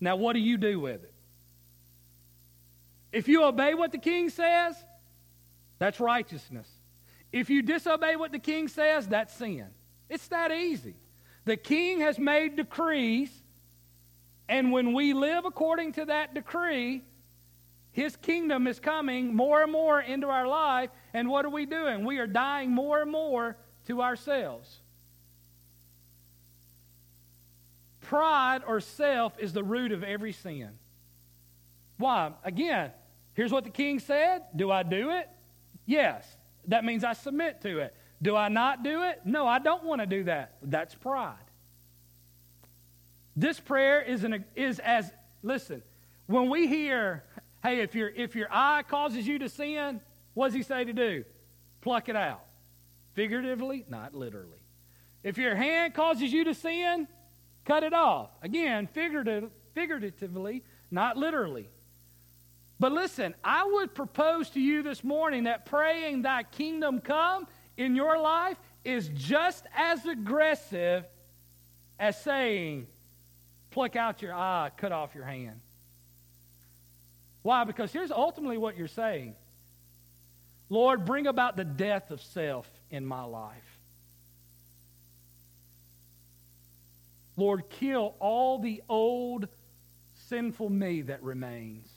Now, 0.00 0.16
what 0.16 0.34
do 0.34 0.40
you 0.40 0.58
do 0.58 0.78
with 0.78 1.02
it? 1.02 1.14
If 3.12 3.28
you 3.28 3.44
obey 3.44 3.74
what 3.74 3.92
the 3.92 3.98
king 3.98 4.28
says, 4.28 4.76
that's 5.78 6.00
righteousness. 6.00 6.68
If 7.32 7.48
you 7.48 7.62
disobey 7.62 8.16
what 8.16 8.32
the 8.32 8.38
king 8.38 8.68
says, 8.68 9.08
that's 9.08 9.34
sin. 9.34 9.68
It's 10.10 10.28
that 10.28 10.52
easy. 10.52 10.94
The 11.46 11.56
king 11.56 12.00
has 12.00 12.18
made 12.18 12.56
decrees, 12.56 13.30
and 14.48 14.72
when 14.72 14.92
we 14.92 15.14
live 15.14 15.44
according 15.44 15.92
to 15.92 16.04
that 16.06 16.34
decree, 16.34 17.02
his 17.92 18.16
kingdom 18.16 18.66
is 18.66 18.78
coming 18.78 19.34
more 19.34 19.62
and 19.62 19.72
more 19.72 20.00
into 20.00 20.26
our 20.26 20.46
life, 20.46 20.90
and 21.14 21.28
what 21.28 21.46
are 21.46 21.50
we 21.50 21.64
doing? 21.64 22.04
We 22.04 22.18
are 22.18 22.26
dying 22.26 22.70
more 22.70 23.00
and 23.00 23.10
more 23.10 23.56
to 23.86 24.02
ourselves. 24.02 24.80
Pride 28.00 28.62
or 28.66 28.80
self 28.80 29.38
is 29.38 29.52
the 29.52 29.64
root 29.64 29.90
of 29.92 30.04
every 30.04 30.32
sin. 30.32 30.70
Why? 31.98 32.32
Again, 32.44 32.92
here's 33.34 33.50
what 33.50 33.64
the 33.64 33.70
king 33.70 33.98
said. 33.98 34.42
Do 34.54 34.70
I 34.70 34.82
do 34.82 35.10
it? 35.10 35.28
Yes. 35.86 36.26
That 36.68 36.84
means 36.84 37.04
I 37.04 37.14
submit 37.14 37.62
to 37.62 37.78
it. 37.78 37.94
Do 38.22 38.36
I 38.36 38.48
not 38.48 38.82
do 38.82 39.02
it? 39.02 39.20
No, 39.24 39.46
I 39.46 39.58
don't 39.58 39.84
want 39.84 40.00
to 40.00 40.06
do 40.06 40.24
that. 40.24 40.56
That's 40.62 40.94
pride. 40.94 41.34
This 43.34 43.60
prayer 43.60 44.00
is, 44.00 44.24
an, 44.24 44.44
is 44.54 44.78
as, 44.78 45.10
listen, 45.42 45.82
when 46.26 46.48
we 46.48 46.66
hear, 46.66 47.24
hey, 47.62 47.80
if, 47.80 47.94
your 47.94 48.08
if 48.08 48.34
your 48.34 48.48
eye 48.50 48.82
causes 48.88 49.26
you 49.26 49.38
to 49.40 49.48
sin, 49.48 50.00
what 50.34 50.46
does 50.46 50.54
he 50.54 50.62
say 50.62 50.84
to 50.84 50.92
do? 50.92 51.24
Pluck 51.82 52.08
it 52.08 52.16
out. 52.16 52.45
Figuratively, 53.16 53.86
not 53.88 54.14
literally. 54.14 54.58
If 55.24 55.38
your 55.38 55.56
hand 55.56 55.94
causes 55.94 56.30
you 56.30 56.44
to 56.44 56.54
sin, 56.54 57.08
cut 57.64 57.82
it 57.82 57.94
off. 57.94 58.28
Again, 58.42 58.86
figurative, 58.86 59.50
figuratively, 59.74 60.62
not 60.90 61.16
literally. 61.16 61.70
But 62.78 62.92
listen, 62.92 63.34
I 63.42 63.64
would 63.64 63.94
propose 63.94 64.50
to 64.50 64.60
you 64.60 64.82
this 64.82 65.02
morning 65.02 65.44
that 65.44 65.64
praying 65.64 66.22
thy 66.22 66.42
kingdom 66.42 67.00
come 67.00 67.48
in 67.78 67.96
your 67.96 68.20
life 68.20 68.58
is 68.84 69.08
just 69.14 69.64
as 69.74 70.04
aggressive 70.04 71.06
as 71.98 72.20
saying, 72.20 72.86
pluck 73.70 73.96
out 73.96 74.20
your 74.20 74.34
eye, 74.34 74.70
cut 74.76 74.92
off 74.92 75.14
your 75.14 75.24
hand. 75.24 75.58
Why? 77.40 77.64
Because 77.64 77.90
here's 77.94 78.10
ultimately 78.10 78.58
what 78.58 78.76
you're 78.76 78.88
saying 78.88 79.36
Lord, 80.68 81.06
bring 81.06 81.26
about 81.26 81.56
the 81.56 81.64
death 81.64 82.10
of 82.10 82.20
self 82.20 82.68
in 82.90 83.04
my 83.04 83.24
life. 83.24 83.78
Lord, 87.36 87.68
kill 87.68 88.14
all 88.18 88.58
the 88.58 88.82
old 88.88 89.48
sinful 90.14 90.70
me 90.70 91.02
that 91.02 91.22
remains. 91.22 91.88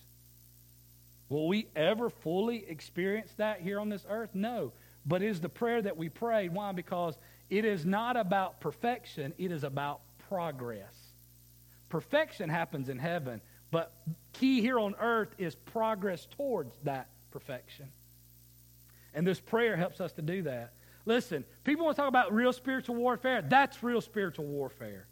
Will 1.30 1.48
we 1.48 1.68
ever 1.76 2.10
fully 2.10 2.66
experience 2.68 3.32
that 3.38 3.62
here 3.62 3.80
on 3.80 3.90
this 3.90 4.06
earth? 4.10 4.32
No. 4.34 4.74
But 5.06 5.22
is 5.22 5.40
the 5.40 5.50
prayer 5.50 5.82
that 5.82 5.96
we 5.96 6.10
prayed. 6.10 6.54
Why? 6.54 6.72
Because 6.72 7.18
it 7.50 7.66
is 7.66 7.86
not 7.86 8.18
about 8.18 8.60
perfection, 8.60 9.34
it 9.38 9.52
is 9.52 9.64
about 9.64 10.02
progress. 10.28 10.94
Perfection 11.90 12.50
happens 12.50 12.90
in 12.90 13.00
heaven, 13.00 13.42
but 13.72 13.94
key 14.34 14.62
here 14.62 14.80
on 14.80 14.96
earth 15.00 15.34
is 15.38 15.56
progress 15.56 16.28
towards 16.38 16.76
that 16.84 17.10
perfection. 17.32 17.88
And 19.14 19.26
this 19.26 19.40
prayer 19.40 19.76
helps 19.76 20.00
us 20.00 20.12
to 20.14 20.22
do 20.22 20.44
that. 20.44 20.74
Listen, 21.10 21.44
people 21.64 21.86
want 21.86 21.98
to 21.98 22.04
talk 22.04 22.08
about 22.08 22.32
real 22.32 22.54
spiritual 22.54 22.94
warfare. 22.94 23.42
That's 23.42 23.82
real 23.82 24.00
spiritual 24.00 24.46
warfare. 24.46 25.08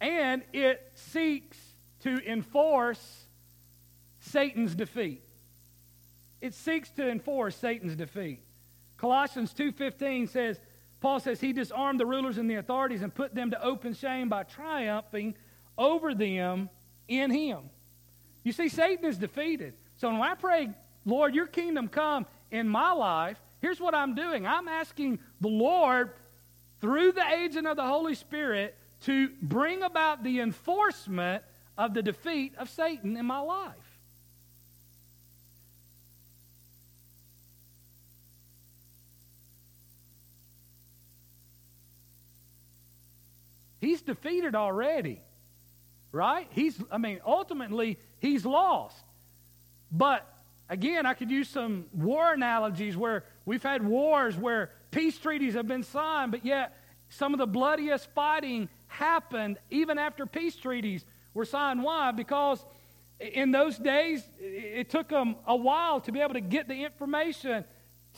And 0.00 0.42
it 0.54 0.90
seeks 0.94 1.58
to 2.00 2.18
enforce 2.26 3.26
Satan's 4.20 4.74
defeat. 4.74 5.22
It 6.40 6.54
seeks 6.54 6.88
to 6.92 7.10
enforce 7.10 7.56
Satan's 7.56 7.94
defeat. 7.94 8.40
Colossians 8.96 9.52
2:15 9.52 10.28
says 10.28 10.58
Paul 11.00 11.20
says 11.20 11.38
he 11.38 11.52
disarmed 11.52 12.00
the 12.00 12.06
rulers 12.06 12.38
and 12.38 12.48
the 12.48 12.54
authorities 12.54 13.02
and 13.02 13.14
put 13.14 13.34
them 13.34 13.50
to 13.50 13.62
open 13.62 13.92
shame 13.92 14.30
by 14.30 14.44
triumphing 14.44 15.36
over 15.76 16.14
them 16.14 16.70
in 17.06 17.30
him. 17.30 17.68
You 18.44 18.52
see 18.52 18.70
Satan 18.70 19.04
is 19.04 19.18
defeated. 19.18 19.74
So 19.98 20.10
when 20.10 20.22
I 20.22 20.36
pray, 20.36 20.70
Lord, 21.04 21.34
your 21.34 21.46
kingdom 21.46 21.88
come 21.88 22.24
in 22.50 22.66
my 22.66 22.92
life, 22.92 23.38
here's 23.60 23.80
what 23.80 23.94
I'm 23.94 24.14
doing. 24.14 24.46
I'm 24.46 24.68
asking 24.68 25.18
the 25.40 25.48
Lord 25.48 26.12
through 26.80 27.12
the 27.12 27.26
agent 27.26 27.66
of 27.66 27.76
the 27.76 27.86
Holy 27.86 28.14
Spirit 28.14 28.76
to 29.02 29.30
bring 29.42 29.82
about 29.82 30.22
the 30.22 30.40
enforcement 30.40 31.42
of 31.76 31.94
the 31.94 32.02
defeat 32.02 32.54
of 32.58 32.68
Satan 32.68 33.16
in 33.16 33.26
my 33.26 33.38
life. 33.38 33.74
He's 43.80 44.02
defeated 44.02 44.54
already. 44.54 45.20
Right? 46.10 46.48
He's 46.50 46.78
I 46.90 46.98
mean 46.98 47.20
ultimately 47.24 47.98
he's 48.18 48.44
lost. 48.44 48.96
But 49.92 50.26
again, 50.68 51.06
I 51.06 51.14
could 51.14 51.30
use 51.30 51.48
some 51.48 51.86
war 51.92 52.32
analogies 52.32 52.96
where 52.96 53.24
we've 53.48 53.62
had 53.62 53.84
wars 53.84 54.36
where 54.36 54.70
peace 54.90 55.18
treaties 55.18 55.54
have 55.54 55.66
been 55.66 55.82
signed, 55.82 56.30
but 56.30 56.44
yet 56.44 56.76
some 57.08 57.32
of 57.32 57.38
the 57.38 57.46
bloodiest 57.46 58.06
fighting 58.14 58.68
happened 58.88 59.56
even 59.70 59.98
after 59.98 60.26
peace 60.26 60.54
treaties 60.54 61.04
were 61.32 61.46
signed. 61.46 61.82
Why? 61.82 62.12
Because 62.12 62.62
in 63.18 63.50
those 63.50 63.78
days, 63.78 64.22
it 64.38 64.90
took 64.90 65.08
them 65.08 65.36
a 65.46 65.56
while 65.56 66.00
to 66.02 66.12
be 66.12 66.20
able 66.20 66.34
to 66.34 66.42
get 66.42 66.68
the 66.68 66.84
information 66.84 67.64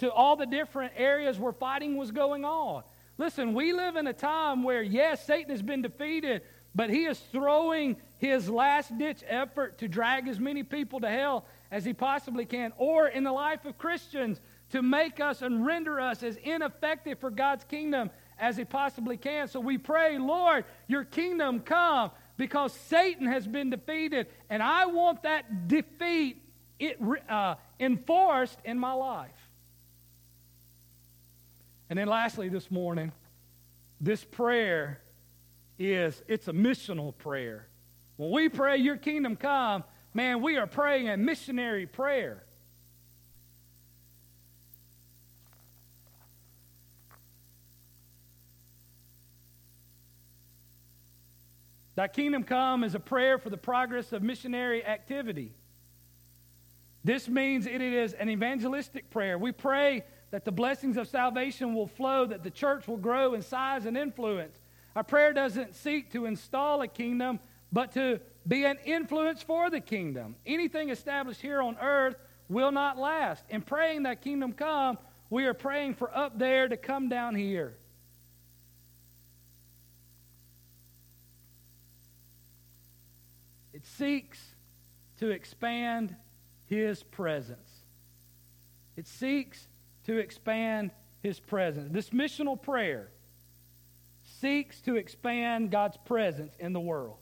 to 0.00 0.10
all 0.10 0.34
the 0.34 0.46
different 0.46 0.94
areas 0.96 1.38
where 1.38 1.52
fighting 1.52 1.96
was 1.96 2.10
going 2.10 2.44
on. 2.44 2.82
Listen, 3.16 3.54
we 3.54 3.72
live 3.72 3.94
in 3.94 4.08
a 4.08 4.12
time 4.12 4.64
where, 4.64 4.82
yes, 4.82 5.24
Satan 5.24 5.50
has 5.50 5.62
been 5.62 5.82
defeated, 5.82 6.42
but 6.74 6.90
he 6.90 7.04
is 7.04 7.20
throwing 7.30 7.96
his 8.18 8.50
last 8.50 8.96
ditch 8.98 9.22
effort 9.28 9.78
to 9.78 9.86
drag 9.86 10.26
as 10.26 10.40
many 10.40 10.64
people 10.64 11.00
to 11.00 11.08
hell 11.08 11.44
as 11.70 11.84
he 11.84 11.92
possibly 11.92 12.46
can, 12.46 12.72
or 12.78 13.06
in 13.06 13.22
the 13.22 13.32
life 13.32 13.64
of 13.64 13.78
Christians, 13.78 14.40
to 14.70 14.82
make 14.82 15.20
us 15.20 15.42
and 15.42 15.64
render 15.66 16.00
us 16.00 16.22
as 16.22 16.36
ineffective 16.36 17.18
for 17.18 17.30
God's 17.30 17.64
kingdom 17.64 18.10
as 18.38 18.56
he 18.56 18.64
possibly 18.64 19.16
can. 19.16 19.48
So 19.48 19.60
we 19.60 19.78
pray, 19.78 20.18
Lord, 20.18 20.64
your 20.86 21.04
kingdom 21.04 21.60
come 21.60 22.10
because 22.36 22.72
Satan 22.72 23.26
has 23.26 23.46
been 23.46 23.70
defeated, 23.70 24.28
and 24.48 24.62
I 24.62 24.86
want 24.86 25.24
that 25.24 25.68
defeat 25.68 26.42
it, 26.78 26.98
uh, 27.28 27.56
enforced 27.78 28.58
in 28.64 28.78
my 28.78 28.92
life. 28.92 29.30
And 31.90 31.98
then 31.98 32.08
lastly 32.08 32.48
this 32.48 32.70
morning, 32.70 33.12
this 34.00 34.24
prayer 34.24 35.02
is 35.78 36.22
it's 36.28 36.48
a 36.48 36.52
missional 36.52 37.16
prayer. 37.16 37.66
When 38.16 38.30
we 38.30 38.48
pray 38.48 38.78
your 38.78 38.96
kingdom 38.96 39.36
come, 39.36 39.84
man, 40.14 40.40
we 40.40 40.56
are 40.56 40.66
praying 40.66 41.08
a 41.08 41.16
missionary 41.16 41.86
prayer. 41.86 42.44
Thy 52.00 52.08
kingdom 52.08 52.44
come 52.44 52.82
is 52.82 52.94
a 52.94 52.98
prayer 52.98 53.36
for 53.36 53.50
the 53.50 53.58
progress 53.58 54.14
of 54.14 54.22
missionary 54.22 54.82
activity. 54.82 55.52
This 57.04 57.28
means 57.28 57.66
it 57.66 57.82
is 57.82 58.14
an 58.14 58.30
evangelistic 58.30 59.10
prayer. 59.10 59.36
We 59.36 59.52
pray 59.52 60.04
that 60.30 60.46
the 60.46 60.50
blessings 60.50 60.96
of 60.96 61.08
salvation 61.08 61.74
will 61.74 61.88
flow, 61.88 62.24
that 62.24 62.42
the 62.42 62.50
church 62.50 62.88
will 62.88 62.96
grow 62.96 63.34
in 63.34 63.42
size 63.42 63.84
and 63.84 63.98
influence. 63.98 64.56
Our 64.96 65.04
prayer 65.04 65.34
doesn't 65.34 65.74
seek 65.74 66.10
to 66.12 66.24
install 66.24 66.80
a 66.80 66.88
kingdom, 66.88 67.38
but 67.70 67.92
to 67.92 68.20
be 68.48 68.64
an 68.64 68.78
influence 68.86 69.42
for 69.42 69.68
the 69.68 69.80
kingdom. 69.80 70.36
Anything 70.46 70.88
established 70.88 71.42
here 71.42 71.60
on 71.60 71.76
earth 71.82 72.16
will 72.48 72.72
not 72.72 72.96
last. 72.96 73.44
In 73.50 73.60
praying 73.60 74.04
that 74.04 74.22
kingdom 74.22 74.54
come, 74.54 74.96
we 75.28 75.44
are 75.44 75.52
praying 75.52 75.96
for 75.96 76.16
up 76.16 76.38
there 76.38 76.66
to 76.66 76.78
come 76.78 77.10
down 77.10 77.34
here. 77.34 77.76
It 83.80 83.86
seeks 83.86 84.38
to 85.20 85.30
expand 85.30 86.14
his 86.66 87.02
presence. 87.02 87.70
It 88.94 89.06
seeks 89.06 89.68
to 90.04 90.18
expand 90.18 90.90
his 91.22 91.40
presence. 91.40 91.90
This 91.90 92.10
missional 92.10 92.60
prayer 92.60 93.08
seeks 94.38 94.82
to 94.82 94.96
expand 94.96 95.70
God's 95.70 95.96
presence 96.04 96.54
in 96.58 96.74
the 96.74 96.80
world. 96.80 97.16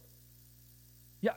Yeah, 1.20 1.34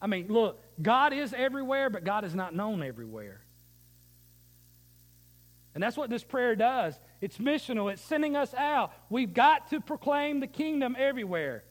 I 0.00 0.06
mean, 0.06 0.28
look, 0.28 0.62
God 0.80 1.12
is 1.12 1.34
everywhere, 1.34 1.90
but 1.90 2.04
God 2.04 2.24
is 2.24 2.34
not 2.34 2.54
known 2.54 2.82
everywhere. 2.82 3.42
And 5.74 5.82
that's 5.82 5.98
what 5.98 6.08
this 6.08 6.24
prayer 6.24 6.56
does. 6.56 6.98
It's 7.20 7.36
missional, 7.36 7.92
it's 7.92 8.00
sending 8.00 8.34
us 8.34 8.54
out. 8.54 8.94
We've 9.10 9.34
got 9.34 9.68
to 9.70 9.82
proclaim 9.82 10.40
the 10.40 10.46
kingdom 10.46 10.96
everywhere. 10.98 11.64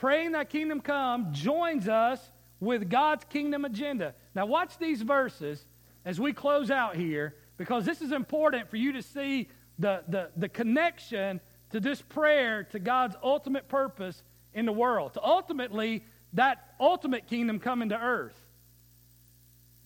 Praying 0.00 0.32
that 0.32 0.48
kingdom 0.48 0.80
come 0.80 1.30
joins 1.30 1.86
us 1.86 2.30
with 2.58 2.88
God's 2.88 3.22
kingdom 3.24 3.66
agenda. 3.66 4.14
Now, 4.34 4.46
watch 4.46 4.78
these 4.78 5.02
verses 5.02 5.62
as 6.06 6.18
we 6.18 6.32
close 6.32 6.70
out 6.70 6.96
here 6.96 7.34
because 7.58 7.84
this 7.84 8.00
is 8.00 8.10
important 8.10 8.70
for 8.70 8.78
you 8.78 8.92
to 8.92 9.02
see 9.02 9.48
the, 9.78 10.02
the, 10.08 10.30
the 10.38 10.48
connection 10.48 11.38
to 11.72 11.80
this 11.80 12.00
prayer 12.00 12.64
to 12.64 12.78
God's 12.78 13.14
ultimate 13.22 13.68
purpose 13.68 14.22
in 14.54 14.64
the 14.64 14.72
world, 14.72 15.12
to 15.14 15.22
ultimately 15.22 16.02
that 16.32 16.74
ultimate 16.80 17.26
kingdom 17.26 17.60
coming 17.60 17.90
to 17.90 18.00
earth. 18.00 18.40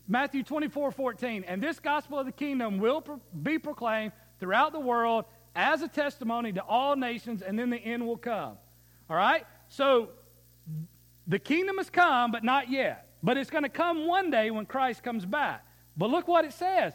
Matthew 0.06 0.44
24, 0.44 0.92
14. 0.92 1.42
And 1.42 1.60
this 1.60 1.80
gospel 1.80 2.20
of 2.20 2.26
the 2.26 2.32
kingdom 2.32 2.78
will 2.78 3.00
pro- 3.00 3.20
be 3.42 3.58
proclaimed 3.58 4.12
throughout 4.38 4.70
the 4.70 4.78
world 4.78 5.24
as 5.56 5.82
a 5.82 5.88
testimony 5.88 6.52
to 6.52 6.62
all 6.62 6.94
nations, 6.94 7.42
and 7.42 7.58
then 7.58 7.70
the 7.70 7.78
end 7.78 8.06
will 8.06 8.16
come. 8.16 8.58
All 9.10 9.16
right? 9.16 9.44
So 9.74 10.10
the 11.26 11.40
kingdom 11.40 11.78
has 11.78 11.90
come, 11.90 12.30
but 12.30 12.44
not 12.44 12.70
yet. 12.70 13.08
But 13.24 13.36
it's 13.36 13.50
going 13.50 13.64
to 13.64 13.68
come 13.68 14.06
one 14.06 14.30
day 14.30 14.52
when 14.52 14.66
Christ 14.66 15.02
comes 15.02 15.26
back. 15.26 15.66
But 15.96 16.10
look 16.10 16.28
what 16.28 16.44
it 16.44 16.52
says 16.52 16.92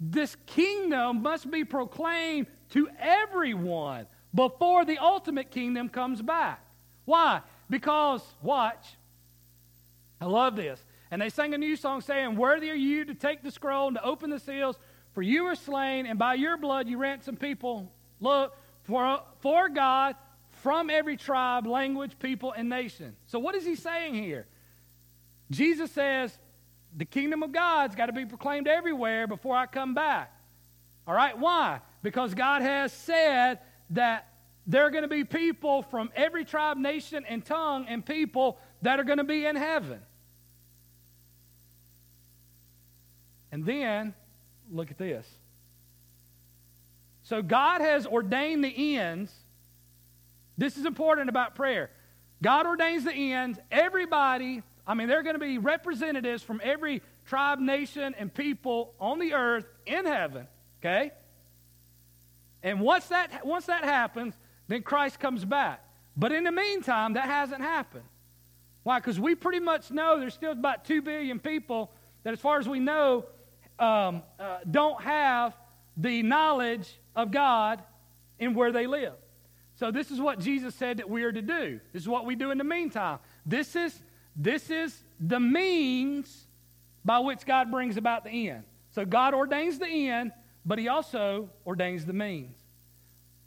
this 0.00 0.36
kingdom 0.46 1.22
must 1.22 1.50
be 1.50 1.64
proclaimed 1.64 2.46
to 2.70 2.88
everyone 2.98 4.06
before 4.34 4.84
the 4.84 4.98
ultimate 4.98 5.50
kingdom 5.50 5.88
comes 5.88 6.22
back. 6.22 6.64
Why? 7.04 7.42
Because, 7.68 8.22
watch, 8.40 8.96
I 10.20 10.24
love 10.24 10.56
this. 10.56 10.82
And 11.10 11.20
they 11.20 11.28
sang 11.28 11.52
a 11.52 11.58
new 11.58 11.76
song 11.76 12.00
saying, 12.00 12.34
Worthy 12.36 12.70
are 12.70 12.74
you 12.74 13.04
to 13.04 13.14
take 13.14 13.42
the 13.42 13.50
scroll 13.50 13.88
and 13.88 13.96
to 13.96 14.04
open 14.04 14.30
the 14.30 14.40
seals, 14.40 14.76
for 15.12 15.20
you 15.20 15.44
were 15.44 15.54
slain, 15.54 16.06
and 16.06 16.18
by 16.18 16.34
your 16.34 16.56
blood 16.56 16.88
you 16.88 16.96
ransomed 16.96 17.38
people. 17.38 17.92
Look, 18.20 18.56
for, 18.84 19.20
for 19.40 19.68
God 19.68 20.16
from 20.62 20.90
every 20.90 21.16
tribe, 21.16 21.66
language, 21.66 22.12
people, 22.18 22.52
and 22.52 22.68
nation. 22.68 23.16
So, 23.26 23.38
what 23.38 23.54
is 23.54 23.64
he 23.64 23.74
saying 23.74 24.14
here? 24.14 24.46
Jesus 25.50 25.90
says, 25.90 26.36
the 26.96 27.04
kingdom 27.04 27.42
of 27.42 27.52
God's 27.52 27.96
got 27.96 28.06
to 28.06 28.12
be 28.12 28.24
proclaimed 28.24 28.68
everywhere 28.68 29.26
before 29.26 29.56
I 29.56 29.66
come 29.66 29.94
back. 29.94 30.32
All 31.06 31.14
right? 31.14 31.36
Why? 31.36 31.80
Because 32.02 32.34
God 32.34 32.62
has 32.62 32.92
said 32.92 33.58
that 33.90 34.28
there 34.66 34.86
are 34.86 34.90
going 34.90 35.02
to 35.02 35.08
be 35.08 35.24
people 35.24 35.82
from 35.82 36.10
every 36.14 36.44
tribe, 36.44 36.76
nation, 36.76 37.24
and 37.28 37.44
tongue 37.44 37.86
and 37.88 38.04
people 38.04 38.58
that 38.82 39.00
are 39.00 39.04
going 39.04 39.18
to 39.18 39.24
be 39.24 39.44
in 39.44 39.56
heaven. 39.56 40.00
And 43.50 43.66
then, 43.66 44.14
look 44.70 44.90
at 44.90 44.98
this. 44.98 45.26
So 47.24 47.42
God 47.42 47.80
has 47.80 48.06
ordained 48.06 48.64
the 48.64 48.98
ends 48.98 49.32
This 50.56 50.76
is 50.76 50.84
important 50.84 51.28
about 51.28 51.54
prayer. 51.54 51.90
God 52.42 52.66
ordains 52.66 53.04
the 53.04 53.12
ends. 53.12 53.58
Everybody, 53.70 54.62
I 54.86 54.94
mean, 54.94 55.08
there 55.08 55.18
are 55.18 55.22
going 55.22 55.36
to 55.36 55.40
be 55.40 55.58
representatives 55.58 56.42
from 56.42 56.60
every 56.62 57.02
tribe, 57.24 57.60
nation, 57.60 58.14
and 58.18 58.32
people 58.32 58.94
on 59.00 59.18
the 59.18 59.32
earth 59.34 59.66
in 59.86 60.04
heaven, 60.04 60.48
okay? 60.80 61.12
And 62.62 62.80
once 62.80 63.06
that, 63.06 63.46
once 63.46 63.66
that 63.66 63.84
happens, 63.84 64.34
then 64.68 64.82
Christ 64.82 65.20
comes 65.20 65.44
back. 65.44 65.84
But 66.16 66.32
in 66.32 66.44
the 66.44 66.52
meantime, 66.52 67.14
that 67.14 67.26
hasn't 67.26 67.62
happened. 67.62 68.04
Why? 68.82 68.98
Because 68.98 69.18
we 69.18 69.34
pretty 69.34 69.60
much 69.60 69.90
know 69.90 70.18
there's 70.18 70.34
still 70.34 70.52
about 70.52 70.84
2 70.84 71.02
billion 71.02 71.38
people 71.38 71.92
that, 72.24 72.32
as 72.32 72.40
far 72.40 72.58
as 72.58 72.68
we 72.68 72.80
know, 72.80 73.24
um, 73.78 74.22
uh, 74.38 74.58
don't 74.68 75.00
have 75.02 75.56
the 75.96 76.22
knowledge 76.22 76.92
of 77.14 77.30
God 77.30 77.82
in 78.38 78.54
where 78.54 78.72
they 78.72 78.86
live. 78.86 79.14
So 79.82 79.90
this 79.90 80.12
is 80.12 80.20
what 80.20 80.38
Jesus 80.38 80.76
said 80.76 80.98
that 80.98 81.10
we 81.10 81.24
are 81.24 81.32
to 81.32 81.42
do. 81.42 81.80
This 81.92 82.02
is 82.02 82.08
what 82.08 82.24
we 82.24 82.36
do 82.36 82.52
in 82.52 82.58
the 82.58 82.62
meantime. 82.62 83.18
This 83.44 83.74
is, 83.74 84.00
this 84.36 84.70
is 84.70 84.96
the 85.18 85.40
means 85.40 86.46
by 87.04 87.18
which 87.18 87.44
God 87.44 87.68
brings 87.72 87.96
about 87.96 88.22
the 88.22 88.48
end. 88.48 88.62
So 88.90 89.04
God 89.04 89.34
ordains 89.34 89.80
the 89.80 89.88
end, 89.88 90.30
but 90.64 90.78
he 90.78 90.86
also 90.86 91.50
ordains 91.66 92.06
the 92.06 92.12
means. 92.12 92.54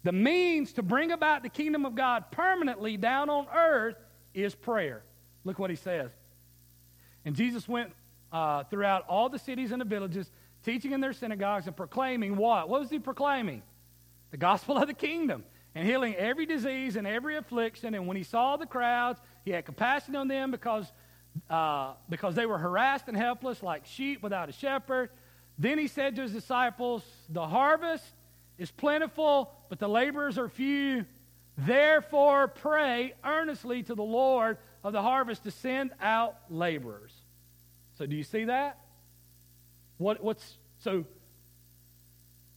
The 0.04 0.12
means 0.12 0.74
to 0.74 0.84
bring 0.84 1.14
about 1.14 1.42
the 1.42 1.48
kingdom 1.48 1.86
of 1.86 1.96
God 1.96 2.26
permanently 2.32 2.98
down 2.98 3.30
on 3.30 3.48
earth 3.56 3.96
is 4.34 4.54
prayer. 4.54 5.04
Look 5.46 5.58
what 5.58 5.70
he 5.70 5.78
says. 5.78 6.12
And 7.24 7.34
Jesus 7.34 7.66
went 7.66 7.94
uh, 8.34 8.66
throughout 8.66 9.06
all 9.08 9.30
the 9.30 9.40
cities 9.40 9.72
and 9.72 9.80
the 9.80 9.86
villages, 9.86 10.30
teaching 10.64 10.92
in 10.92 11.00
their 11.00 11.14
synagogues 11.14 11.66
and 11.68 11.78
proclaiming 11.78 12.36
what? 12.36 12.68
What 12.68 12.82
was 12.82 12.90
he 12.90 13.00
proclaiming? 13.00 13.62
The 14.32 14.38
gospel 14.38 14.78
of 14.78 14.88
the 14.88 14.94
kingdom 14.94 15.46
and 15.76 15.86
healing 15.86 16.16
every 16.16 16.46
disease 16.46 16.96
and 16.96 17.06
every 17.06 17.36
affliction. 17.36 17.94
And 17.94 18.08
when 18.08 18.16
he 18.16 18.24
saw 18.24 18.56
the 18.56 18.66
crowds, 18.66 19.20
he 19.44 19.52
had 19.52 19.66
compassion 19.66 20.16
on 20.16 20.30
them 20.30 20.50
because, 20.50 20.90
uh, 21.50 21.94
because 22.10 22.34
they 22.34 22.46
were 22.46 22.58
harassed 22.58 23.10
and 23.10 23.18
helpless 23.18 23.62
like 23.62 23.86
sheep 23.86 24.24
without 24.24 24.48
a 24.48 24.54
shepherd. 24.54 25.10
Then 25.60 25.78
he 25.78 25.88
said 25.88 26.16
to 26.16 26.22
his 26.22 26.32
disciples, 26.32 27.04
The 27.30 27.46
harvest 27.46 28.06
is 28.58 28.72
plentiful, 28.72 29.52
but 29.70 29.78
the 29.80 29.90
laborers 29.90 30.38
are 30.38 30.48
few. 30.48 31.06
Therefore, 31.58 32.48
pray 32.48 33.14
earnestly 33.24 33.84
to 33.84 33.96
the 33.96 34.04
Lord 34.04 34.58
of 34.84 34.94
the 34.94 35.02
harvest 35.02 35.44
to 35.44 35.52
send 35.52 35.92
out 36.02 36.38
laborers. 36.50 37.14
So, 37.98 38.06
do 38.06 38.16
you 38.16 38.24
see 38.24 38.46
that? 38.46 38.80
What, 39.98 40.24
what's 40.24 40.58
so? 40.80 41.06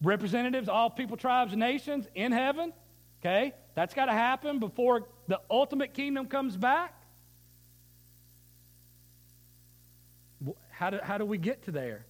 Representatives, 0.03 0.69
all 0.69 0.91
people, 0.91 1.17
tribes, 1.17 1.53
and 1.53 1.61
nations 1.61 2.07
in 2.15 2.31
heaven. 2.31 2.73
Okay, 3.21 3.53
that's 3.75 3.95
got 3.95 4.07
to 4.07 4.13
happen 4.13 4.61
before 4.61 5.09
the 5.27 5.41
ultimate 5.51 5.93
kingdom 5.93 6.27
comes 6.27 6.57
back. 6.57 6.95
How 10.71 10.91
do, 10.91 10.99
how 11.03 11.19
do 11.19 11.25
we 11.25 11.39
get 11.39 11.65
to 11.65 11.73
there? 11.73 12.07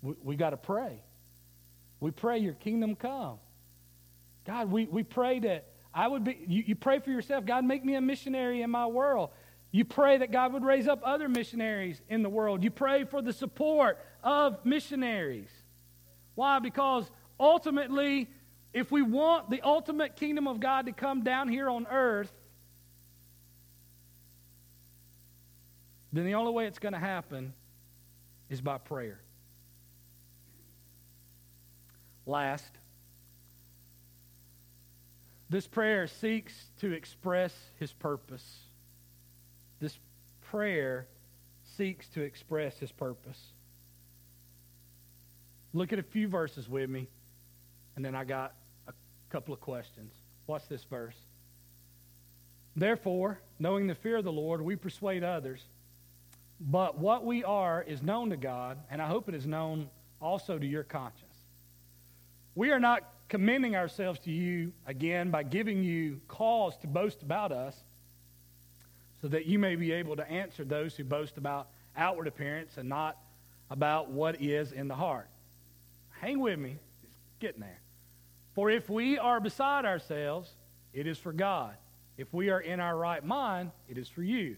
We, 0.00 0.14
we 0.22 0.36
got 0.36 0.50
to 0.50 0.56
pray. 0.56 1.02
We 1.98 2.12
pray 2.12 2.38
your 2.38 2.54
kingdom 2.54 2.94
come. 2.94 3.38
God, 4.46 4.70
we, 4.70 4.86
we 4.86 5.02
pray 5.02 5.40
that 5.40 5.66
I 5.92 6.06
would 6.08 6.24
be, 6.24 6.38
you, 6.46 6.62
you 6.66 6.74
pray 6.76 7.00
for 7.00 7.10
yourself, 7.10 7.44
God, 7.44 7.64
make 7.64 7.84
me 7.84 7.96
a 7.96 8.00
missionary 8.00 8.62
in 8.62 8.70
my 8.70 8.86
world. 8.86 9.30
You 9.72 9.84
pray 9.84 10.18
that 10.18 10.30
God 10.30 10.52
would 10.52 10.64
raise 10.64 10.86
up 10.86 11.00
other 11.04 11.28
missionaries 11.28 12.00
in 12.08 12.22
the 12.22 12.28
world. 12.28 12.62
You 12.62 12.70
pray 12.70 13.04
for 13.04 13.22
the 13.22 13.32
support 13.32 13.98
of 14.22 14.64
missionaries. 14.64 15.50
Why? 16.34 16.58
Because 16.58 17.10
ultimately, 17.40 18.28
if 18.72 18.90
we 18.90 19.02
want 19.02 19.50
the 19.50 19.60
ultimate 19.62 20.16
kingdom 20.16 20.48
of 20.48 20.60
God 20.60 20.86
to 20.86 20.92
come 20.92 21.22
down 21.22 21.48
here 21.48 21.68
on 21.68 21.86
earth, 21.90 22.32
then 26.12 26.24
the 26.24 26.34
only 26.34 26.52
way 26.52 26.66
it's 26.66 26.78
going 26.78 26.94
to 26.94 26.98
happen 26.98 27.52
is 28.48 28.60
by 28.60 28.78
prayer. 28.78 29.20
Last, 32.24 32.70
this 35.50 35.66
prayer 35.66 36.06
seeks 36.06 36.54
to 36.80 36.92
express 36.92 37.52
his 37.78 37.92
purpose. 37.92 38.60
This 39.80 39.98
prayer 40.50 41.06
seeks 41.76 42.08
to 42.10 42.22
express 42.22 42.78
his 42.78 42.92
purpose. 42.92 43.38
Look 45.74 45.92
at 45.92 45.98
a 45.98 46.02
few 46.02 46.28
verses 46.28 46.68
with 46.68 46.88
me, 46.88 47.08
and 47.96 48.04
then 48.04 48.14
I 48.14 48.24
got 48.24 48.54
couple 49.32 49.54
of 49.54 49.60
questions. 49.60 50.12
Watch 50.46 50.68
this 50.68 50.84
verse. 50.84 51.16
Therefore, 52.76 53.40
knowing 53.58 53.86
the 53.86 53.94
fear 53.94 54.18
of 54.18 54.24
the 54.24 54.32
Lord, 54.32 54.60
we 54.60 54.76
persuade 54.76 55.24
others. 55.24 55.64
But 56.60 56.98
what 56.98 57.24
we 57.24 57.42
are 57.42 57.82
is 57.82 58.02
known 58.02 58.28
to 58.30 58.36
God, 58.36 58.78
and 58.90 59.00
I 59.00 59.06
hope 59.06 59.30
it 59.30 59.34
is 59.34 59.46
known 59.46 59.88
also 60.20 60.58
to 60.58 60.66
your 60.66 60.84
conscience. 60.84 61.34
We 62.54 62.72
are 62.72 62.78
not 62.78 63.02
commending 63.30 63.74
ourselves 63.74 64.20
to 64.20 64.30
you 64.30 64.72
again 64.86 65.30
by 65.30 65.44
giving 65.44 65.82
you 65.82 66.20
cause 66.28 66.76
to 66.82 66.86
boast 66.86 67.22
about 67.22 67.52
us, 67.52 67.74
so 69.22 69.28
that 69.28 69.46
you 69.46 69.58
may 69.58 69.76
be 69.76 69.92
able 69.92 70.16
to 70.16 70.30
answer 70.30 70.64
those 70.64 70.94
who 70.94 71.04
boast 71.04 71.38
about 71.38 71.68
outward 71.96 72.26
appearance 72.26 72.76
and 72.76 72.88
not 72.88 73.16
about 73.70 74.10
what 74.10 74.42
is 74.42 74.72
in 74.72 74.88
the 74.88 74.94
heart. 74.94 75.28
Hang 76.20 76.40
with 76.40 76.58
me, 76.58 76.76
it's 77.02 77.38
getting 77.40 77.60
there. 77.60 77.81
For 78.54 78.70
if 78.70 78.90
we 78.90 79.18
are 79.18 79.40
beside 79.40 79.84
ourselves, 79.84 80.50
it 80.92 81.06
is 81.06 81.18
for 81.18 81.32
God. 81.32 81.74
If 82.18 82.32
we 82.32 82.50
are 82.50 82.60
in 82.60 82.80
our 82.80 82.96
right 82.96 83.24
mind, 83.24 83.70
it 83.88 83.96
is 83.96 84.08
for 84.08 84.22
you. 84.22 84.56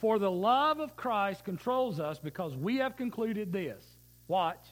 For 0.00 0.18
the 0.18 0.30
love 0.30 0.78
of 0.78 0.96
Christ 0.96 1.44
controls 1.44 1.98
us 1.98 2.18
because 2.18 2.54
we 2.54 2.76
have 2.76 2.96
concluded 2.96 3.52
this. 3.52 3.84
Watch 4.28 4.64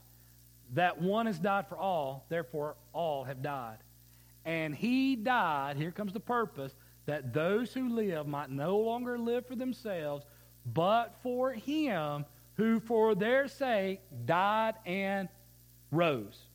that 0.75 1.01
one 1.01 1.27
has 1.27 1.39
died 1.39 1.69
for 1.69 1.77
all, 1.77 2.27
therefore 2.29 2.77
all 2.93 3.25
have 3.25 3.43
died. 3.43 3.79
And 4.45 4.75
he 4.75 5.17
died, 5.17 5.77
here 5.77 5.91
comes 5.91 6.13
the 6.13 6.21
purpose, 6.21 6.77
that 7.07 7.33
those 7.33 7.73
who 7.73 7.89
live 7.89 8.27
might 8.27 8.51
no 8.51 8.79
longer 8.79 9.19
live 9.19 9.47
for 9.47 9.57
themselves, 9.57 10.25
but 10.65 11.17
for 11.23 11.53
him 11.53 12.25
who 12.55 12.81
for 12.81 13.15
their 13.15 13.49
sake 13.49 14.01
died 14.25 14.75
and 14.85 15.29
rose. 15.91 16.46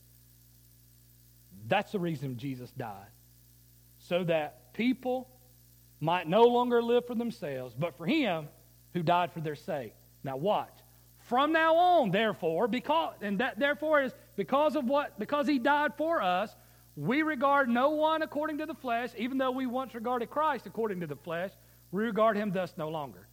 That's 1.72 1.94
the 1.94 2.00
reason 2.00 2.36
Jesus 2.36 2.70
died. 2.72 3.08
So 3.98 4.26
that 4.26 4.74
people 4.74 5.30
might 6.02 6.28
no 6.28 6.42
longer 6.42 6.84
live 6.84 7.08
for 7.08 7.16
themselves, 7.16 7.74
but 7.80 7.98
for 7.98 8.06
him 8.06 8.50
who 8.94 9.02
died 9.02 9.32
for 9.32 9.40
their 9.40 9.56
sake. 9.56 9.94
Now 10.22 10.36
watch. 10.36 10.78
From 11.30 11.54
now 11.54 11.78
on, 11.78 12.12
therefore, 12.12 12.68
because 12.68 13.14
and 13.22 13.40
that 13.40 13.58
therefore 13.58 14.02
is 14.02 14.12
because 14.36 14.76
of 14.76 14.84
what 14.84 15.18
because 15.18 15.48
he 15.48 15.60
died 15.60 15.94
for 15.98 16.22
us, 16.22 16.54
we 16.98 17.22
regard 17.22 17.70
no 17.70 17.92
one 17.92 18.22
according 18.22 18.58
to 18.58 18.66
the 18.66 18.74
flesh, 18.74 19.12
even 19.18 19.38
though 19.38 19.52
we 19.52 19.66
once 19.66 19.96
regarded 19.96 20.30
Christ 20.30 20.66
according 20.66 21.00
to 21.00 21.08
the 21.08 21.16
flesh, 21.16 21.52
we 21.92 22.04
regard 22.04 22.36
him 22.36 22.52
thus 22.52 22.74
no 22.76 22.90
longer. 22.90 23.30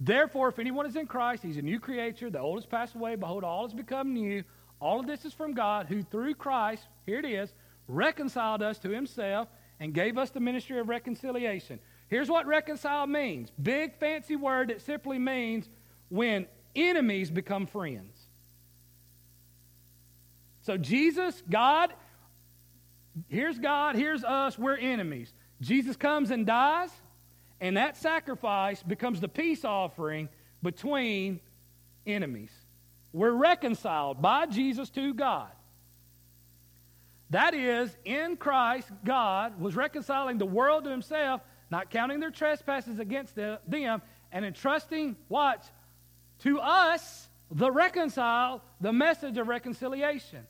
Therefore, 0.00 0.50
if 0.50 0.58
anyone 0.58 0.84
is 0.84 0.96
in 0.96 1.06
Christ, 1.06 1.42
he's 1.42 1.56
a 1.56 1.62
new 1.62 1.80
creature. 1.80 2.28
The 2.28 2.40
old 2.40 2.58
has 2.58 2.66
passed 2.66 2.94
away. 2.94 3.16
Behold, 3.16 3.42
all 3.42 3.66
has 3.66 3.72
become 3.72 4.12
new. 4.12 4.44
All 4.80 5.00
of 5.00 5.06
this 5.06 5.24
is 5.24 5.32
from 5.32 5.54
God, 5.54 5.86
who 5.86 6.02
through 6.02 6.34
Christ, 6.34 6.82
here 7.06 7.18
it 7.18 7.26
is, 7.26 7.52
reconciled 7.90 8.62
us 8.62 8.78
to 8.80 8.90
himself 8.90 9.48
and 9.78 9.94
gave 9.94 10.18
us 10.18 10.30
the 10.30 10.40
ministry 10.40 10.78
of 10.78 10.88
reconciliation. 10.88 11.80
Here's 12.08 12.28
what 12.28 12.46
reconcile 12.46 13.06
means 13.06 13.50
big, 13.62 13.94
fancy 13.96 14.36
word 14.36 14.68
that 14.68 14.82
simply 14.82 15.18
means 15.18 15.68
when 16.08 16.46
enemies 16.74 17.30
become 17.30 17.66
friends. 17.66 18.16
So, 20.62 20.76
Jesus, 20.76 21.42
God, 21.48 21.92
here's 23.28 23.58
God, 23.58 23.96
here's 23.96 24.24
us, 24.24 24.58
we're 24.58 24.76
enemies. 24.76 25.32
Jesus 25.60 25.96
comes 25.96 26.30
and 26.30 26.46
dies, 26.46 26.90
and 27.60 27.76
that 27.76 27.96
sacrifice 27.96 28.82
becomes 28.82 29.20
the 29.20 29.28
peace 29.28 29.64
offering 29.64 30.28
between 30.62 31.40
enemies. 32.06 32.52
We're 33.12 33.32
reconciled 33.32 34.20
by 34.20 34.46
Jesus 34.46 34.90
to 34.90 35.14
God. 35.14 35.50
That 37.30 37.54
is, 37.54 37.96
in 38.04 38.36
Christ, 38.36 38.88
God 39.04 39.60
was 39.60 39.76
reconciling 39.76 40.38
the 40.38 40.46
world 40.46 40.84
to 40.84 40.90
himself, 40.90 41.40
not 41.70 41.90
counting 41.90 42.18
their 42.18 42.32
trespasses 42.32 42.98
against 42.98 43.36
them, 43.36 44.02
and 44.32 44.44
entrusting, 44.44 45.16
watch, 45.28 45.64
to 46.40 46.58
us, 46.58 47.28
the 47.52 47.70
reconcile, 47.70 48.62
the 48.80 48.92
message 48.92 49.38
of 49.38 49.46
reconciliation. 49.46 50.46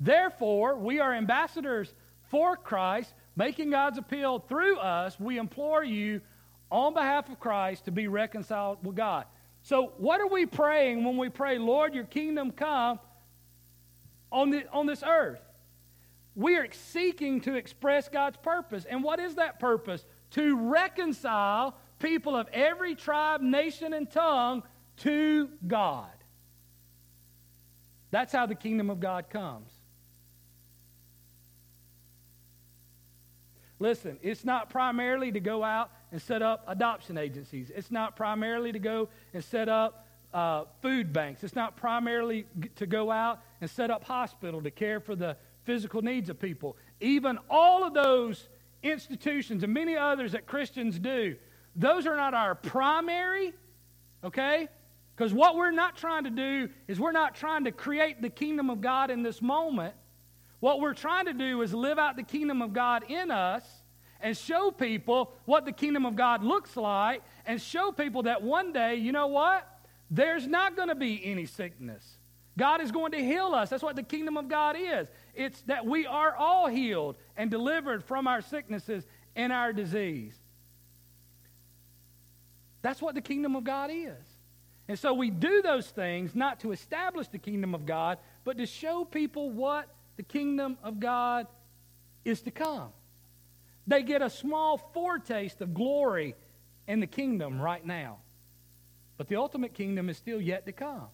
Therefore, 0.00 0.76
we 0.76 1.00
are 1.00 1.12
ambassadors 1.14 1.94
for 2.24 2.56
Christ, 2.56 3.12
making 3.36 3.70
God's 3.70 3.98
appeal 3.98 4.38
through 4.38 4.78
us. 4.78 5.20
We 5.20 5.38
implore 5.38 5.84
you 5.84 6.22
on 6.70 6.94
behalf 6.94 7.28
of 7.28 7.38
Christ 7.38 7.84
to 7.84 7.90
be 7.90 8.08
reconciled 8.08 8.84
with 8.84 8.96
God. 8.96 9.26
So, 9.62 9.92
what 9.98 10.20
are 10.20 10.26
we 10.26 10.46
praying 10.46 11.04
when 11.04 11.18
we 11.18 11.28
pray, 11.28 11.58
Lord, 11.58 11.94
your 11.94 12.04
kingdom 12.04 12.50
come 12.50 12.98
on, 14.30 14.50
the, 14.50 14.68
on 14.72 14.86
this 14.86 15.02
earth? 15.06 15.40
We 16.34 16.56
are 16.56 16.66
seeking 16.72 17.40
to 17.42 17.54
express 17.54 18.08
God's 18.08 18.38
purpose. 18.38 18.84
And 18.84 19.02
what 19.04 19.20
is 19.20 19.34
that 19.34 19.60
purpose? 19.60 20.04
To 20.32 20.56
reconcile 20.56 21.76
people 21.98 22.34
of 22.34 22.48
every 22.52 22.94
tribe, 22.94 23.40
nation, 23.40 23.92
and 23.92 24.10
tongue 24.10 24.62
to 24.98 25.48
God. 25.66 26.10
That's 28.10 28.32
how 28.32 28.46
the 28.46 28.54
kingdom 28.54 28.90
of 28.90 29.00
God 29.00 29.30
comes. 29.30 29.70
Listen, 33.78 34.18
it's 34.22 34.44
not 34.44 34.70
primarily 34.70 35.32
to 35.32 35.40
go 35.40 35.64
out 35.64 35.90
and 36.12 36.22
set 36.22 36.40
up 36.40 36.64
adoption 36.68 37.18
agencies. 37.18 37.70
It's 37.74 37.90
not 37.90 38.14
primarily 38.14 38.70
to 38.70 38.78
go 38.78 39.08
and 39.34 39.42
set 39.42 39.68
up 39.68 40.06
uh, 40.32 40.64
food 40.80 41.12
banks. 41.12 41.42
It's 41.42 41.56
not 41.56 41.76
primarily 41.76 42.46
to 42.76 42.86
go 42.86 43.10
out 43.10 43.40
and 43.60 43.68
set 43.68 43.90
up 43.90 44.04
hospital 44.04 44.62
to 44.62 44.70
care 44.70 45.00
for 45.00 45.16
the 45.16 45.36
physical 45.64 46.02
needs 46.02 46.28
of 46.28 46.38
people. 46.38 46.76
Even 47.00 47.38
all 47.50 47.84
of 47.84 47.94
those 47.94 48.48
institutions 48.82 49.62
and 49.62 49.72
many 49.72 49.96
others 49.96 50.32
that 50.32 50.46
Christians 50.46 50.98
do, 50.98 51.36
those 51.76 52.06
are 52.06 52.16
not 52.16 52.34
our 52.34 52.54
primary, 52.54 53.52
okay? 54.24 54.68
Because 55.16 55.32
what 55.32 55.56
we're 55.56 55.70
not 55.70 55.96
trying 55.96 56.24
to 56.24 56.30
do 56.30 56.68
is 56.88 56.98
we're 56.98 57.12
not 57.12 57.34
trying 57.34 57.64
to 57.64 57.72
create 57.72 58.20
the 58.22 58.30
kingdom 58.30 58.70
of 58.70 58.80
God 58.80 59.10
in 59.10 59.22
this 59.22 59.40
moment. 59.40 59.94
What 60.60 60.80
we're 60.80 60.94
trying 60.94 61.26
to 61.26 61.32
do 61.32 61.62
is 61.62 61.74
live 61.74 61.98
out 61.98 62.16
the 62.16 62.22
kingdom 62.22 62.62
of 62.62 62.72
God 62.72 63.04
in 63.08 63.30
us 63.30 63.64
and 64.20 64.36
show 64.36 64.70
people 64.70 65.32
what 65.44 65.64
the 65.64 65.72
kingdom 65.72 66.06
of 66.06 66.16
God 66.16 66.44
looks 66.44 66.76
like 66.76 67.22
and 67.46 67.60
show 67.60 67.90
people 67.92 68.24
that 68.24 68.42
one 68.42 68.72
day, 68.72 68.96
you 68.96 69.12
know 69.12 69.26
what? 69.26 69.68
There's 70.10 70.46
not 70.46 70.76
going 70.76 70.88
to 70.88 70.94
be 70.94 71.24
any 71.24 71.46
sickness. 71.46 72.18
God 72.56 72.80
is 72.80 72.92
going 72.92 73.12
to 73.12 73.18
heal 73.18 73.54
us. 73.54 73.70
That's 73.70 73.82
what 73.82 73.96
the 73.96 74.02
kingdom 74.02 74.36
of 74.36 74.48
God 74.48 74.76
is. 74.78 75.08
It's 75.34 75.60
that 75.62 75.86
we 75.86 76.06
are 76.06 76.34
all 76.34 76.66
healed 76.66 77.16
and 77.36 77.50
delivered 77.50 78.04
from 78.04 78.26
our 78.26 78.42
sicknesses 78.42 79.06
and 79.34 79.52
our 79.52 79.72
disease. 79.72 80.34
That's 82.82 83.00
what 83.00 83.14
the 83.14 83.20
kingdom 83.20 83.56
of 83.56 83.64
God 83.64 83.90
is. 83.92 84.26
And 84.88 84.98
so 84.98 85.14
we 85.14 85.30
do 85.30 85.62
those 85.62 85.88
things 85.88 86.34
not 86.34 86.60
to 86.60 86.72
establish 86.72 87.28
the 87.28 87.38
kingdom 87.38 87.74
of 87.74 87.86
God, 87.86 88.18
but 88.44 88.58
to 88.58 88.66
show 88.66 89.04
people 89.04 89.50
what 89.50 89.88
the 90.16 90.22
kingdom 90.22 90.76
of 90.82 91.00
God 91.00 91.46
is 92.24 92.42
to 92.42 92.50
come. 92.50 92.90
They 93.86 94.02
get 94.02 94.22
a 94.22 94.30
small 94.30 94.76
foretaste 94.76 95.60
of 95.60 95.72
glory 95.72 96.34
in 96.86 97.00
the 97.00 97.06
kingdom 97.06 97.60
right 97.60 97.84
now. 97.84 98.18
But 99.16 99.28
the 99.28 99.36
ultimate 99.36 99.74
kingdom 99.74 100.08
is 100.08 100.16
still 100.16 100.40
yet 100.40 100.66
to 100.66 100.72
come. 100.72 101.06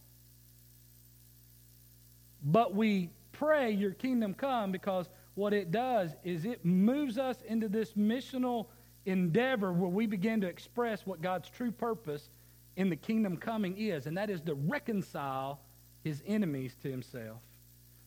But 2.42 2.74
we 2.74 3.10
pray 3.38 3.70
your 3.70 3.92
kingdom 3.92 4.34
come 4.34 4.72
because 4.72 5.08
what 5.34 5.52
it 5.52 5.70
does 5.70 6.10
is 6.24 6.44
it 6.44 6.64
moves 6.64 7.18
us 7.18 7.36
into 7.46 7.68
this 7.68 7.92
missional 7.92 8.66
endeavor 9.06 9.72
where 9.72 9.88
we 9.88 10.06
begin 10.06 10.40
to 10.40 10.48
express 10.48 11.06
what 11.06 11.22
God's 11.22 11.48
true 11.48 11.70
purpose 11.70 12.30
in 12.76 12.90
the 12.90 12.96
kingdom 12.96 13.36
coming 13.36 13.78
is, 13.78 14.06
and 14.06 14.16
that 14.16 14.30
is 14.30 14.40
to 14.42 14.54
reconcile 14.54 15.60
his 16.02 16.22
enemies 16.26 16.76
to 16.82 16.90
himself. 16.90 17.38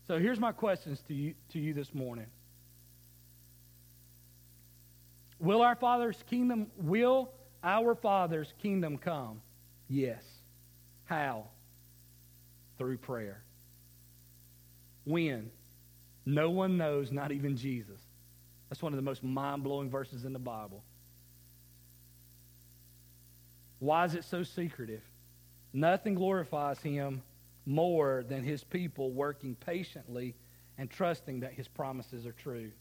So 0.07 0.19
here's 0.19 0.39
my 0.39 0.51
questions 0.51 1.01
to 1.07 1.13
you, 1.13 1.33
to 1.49 1.59
you 1.59 1.73
this 1.73 1.93
morning. 1.93 2.27
Will 5.39 5.61
our 5.61 5.75
Father's 5.75 6.21
kingdom, 6.29 6.67
will 6.77 7.31
our 7.63 7.95
Father's 7.95 8.53
kingdom 8.61 8.97
come? 8.97 9.41
Yes. 9.87 10.23
How? 11.05 11.47
Through 12.77 12.97
prayer. 12.97 13.43
When? 15.05 15.51
No 16.25 16.49
one 16.49 16.77
knows, 16.77 17.11
not 17.11 17.31
even 17.31 17.57
Jesus. 17.57 17.99
That's 18.69 18.81
one 18.81 18.93
of 18.93 18.97
the 18.97 19.03
most 19.03 19.23
mind 19.23 19.63
blowing 19.63 19.89
verses 19.89 20.23
in 20.23 20.33
the 20.33 20.39
Bible. 20.39 20.83
Why 23.79 24.05
is 24.05 24.15
it 24.15 24.23
so 24.23 24.43
secretive? 24.43 25.01
Nothing 25.73 26.15
glorifies 26.15 26.79
him 26.79 27.23
more 27.65 28.23
than 28.27 28.43
his 28.43 28.63
people 28.63 29.11
working 29.11 29.55
patiently 29.55 30.35
and 30.77 30.89
trusting 30.89 31.41
that 31.41 31.53
his 31.53 31.67
promises 31.67 32.25
are 32.25 32.31
true. 32.31 32.71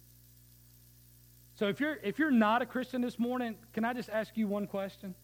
So 1.56 1.68
if 1.68 1.80
you're 1.80 1.98
if 2.02 2.18
you're 2.18 2.30
not 2.30 2.62
a 2.62 2.66
Christian 2.66 3.00
this 3.00 3.18
morning, 3.18 3.56
can 3.72 3.84
I 3.84 3.92
just 3.92 4.08
ask 4.08 4.36
you 4.36 4.46
one 4.46 4.66
question? 4.66 5.14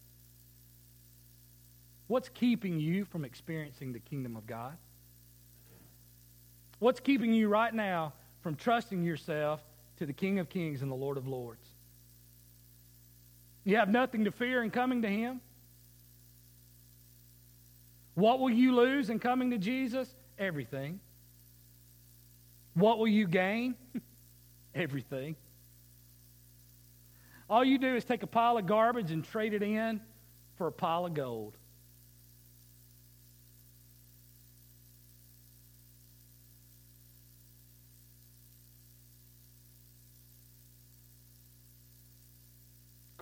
What's 2.08 2.28
keeping 2.28 2.78
you 2.78 3.04
from 3.04 3.24
experiencing 3.24 3.92
the 3.92 3.98
kingdom 3.98 4.36
of 4.36 4.46
God? 4.46 4.76
What's 6.78 7.00
keeping 7.00 7.32
you 7.32 7.48
right 7.48 7.72
now 7.72 8.12
from 8.42 8.54
trusting 8.54 9.02
yourself 9.02 9.62
to 9.98 10.06
the 10.06 10.12
King 10.12 10.38
of 10.38 10.48
Kings 10.48 10.82
and 10.82 10.90
the 10.90 10.96
Lord 10.96 11.16
of 11.16 11.26
Lords? 11.26 11.66
You 13.64 13.76
have 13.76 13.88
nothing 13.88 14.24
to 14.24 14.30
fear 14.30 14.62
in 14.62 14.70
coming 14.70 15.02
to 15.02 15.08
Him. 15.08 15.40
What 18.14 18.40
will 18.40 18.50
you 18.50 18.74
lose 18.74 19.10
in 19.10 19.18
coming 19.18 19.50
to 19.50 19.58
Jesus? 19.58 20.14
Everything. 20.38 21.00
What 22.74 22.98
will 22.98 23.08
you 23.08 23.26
gain? 23.26 23.74
Everything. 24.74 25.36
All 27.48 27.64
you 27.64 27.78
do 27.78 27.96
is 27.96 28.04
take 28.04 28.22
a 28.22 28.26
pile 28.26 28.58
of 28.58 28.66
garbage 28.66 29.10
and 29.10 29.24
trade 29.24 29.54
it 29.54 29.62
in 29.62 30.00
for 30.56 30.66
a 30.66 30.72
pile 30.72 31.06
of 31.06 31.14
gold. 31.14 31.56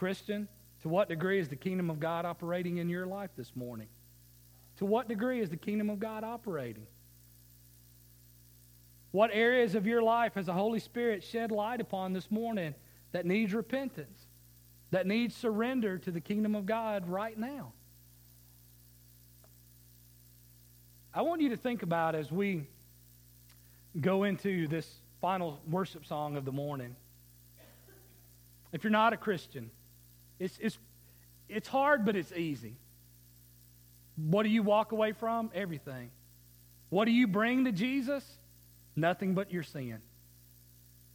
Christian, 0.05 0.49
to 0.83 0.91
what 0.91 1.09
degree 1.09 1.39
is 1.39 1.49
the 1.49 1.57
kingdom 1.57 1.89
of 1.89 1.99
God 1.99 2.27
operating 2.27 2.77
in 2.77 2.91
your 2.91 3.07
life 3.07 3.31
this 3.39 3.57
morning? 3.57 3.87
To 4.77 4.85
what 4.85 5.09
degree 5.09 5.41
is 5.41 5.49
the 5.49 5.57
kingdom 5.57 5.89
of 5.89 5.99
God 5.99 6.23
operating? 6.23 6.87
What 9.13 9.31
areas 9.33 9.75
of 9.75 9.87
your 9.87 10.03
life 10.03 10.35
has 10.35 10.45
the 10.45 10.53
Holy 10.53 10.79
Spirit 10.79 11.25
shed 11.25 11.51
light 11.51 11.81
upon 11.81 12.13
this 12.13 12.31
morning 12.31 12.75
that 13.13 13.25
needs 13.25 13.55
repentance, 13.55 14.27
that 14.91 15.07
needs 15.07 15.35
surrender 15.35 15.97
to 15.97 16.11
the 16.11 16.21
kingdom 16.21 16.55
of 16.55 16.67
God 16.67 17.09
right 17.09 17.39
now? 17.39 17.73
I 21.15 21.23
want 21.23 21.41
you 21.41 21.49
to 21.49 21.57
think 21.57 21.83
about 21.83 22.15
as 22.15 22.31
we 22.31 22.67
go 23.99 24.25
into 24.25 24.69
this 24.69 24.87
final 25.23 25.63
worship 25.67 26.05
song 26.05 26.37
of 26.37 26.45
the 26.45 26.53
morning. 26.53 26.95
If 28.71 28.85
you're 28.85 28.91
not 28.91 29.15
a 29.15 29.17
Christian, 29.17 29.71
it's, 30.45 30.59
it's, 30.61 30.79
it's 31.49 31.69
hard, 31.69 32.05
but 32.05 32.17
it's 32.17 32.33
easy. 32.33 32.77
What 34.17 34.43
do 34.43 34.51
you 34.51 34.63
walk 34.63 34.93
away 34.93 35.13
from? 35.13 35.51
Everything. 35.55 36.11
What 36.91 37.07
do 37.07 37.13
you 37.13 37.27
bring 37.27 37.65
to 37.65 37.73
Jesus? 37.73 38.23
Nothing 38.95 39.33
but 39.33 39.51
your 39.51 39.63
sin. 39.63 39.99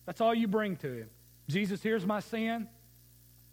That's 0.07 0.19
all 0.19 0.33
you 0.33 0.47
bring 0.47 0.77
to 0.77 0.91
him. 0.91 1.09
Jesus, 1.47 1.81
here's 1.83 2.05
my 2.05 2.19
sin. 2.19 2.67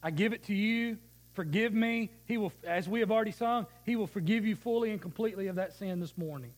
I 0.03 0.11
give 0.11 0.33
it 0.33 0.45
to 0.45 0.55
you. 0.55 0.97
Forgive 1.35 1.75
me. 1.75 2.11
He 2.25 2.39
will, 2.39 2.53
as 2.65 2.89
we 2.89 3.01
have 3.01 3.11
already 3.11 3.33
sung, 3.33 3.67
he 3.85 3.97
will 3.97 4.07
forgive 4.07 4.47
you 4.47 4.57
fully 4.57 4.91
and 4.91 5.01
completely 5.01 5.49
of 5.49 5.57
that 5.57 5.75
sin 5.75 6.01
this 6.01 6.17
morning. 6.17 6.53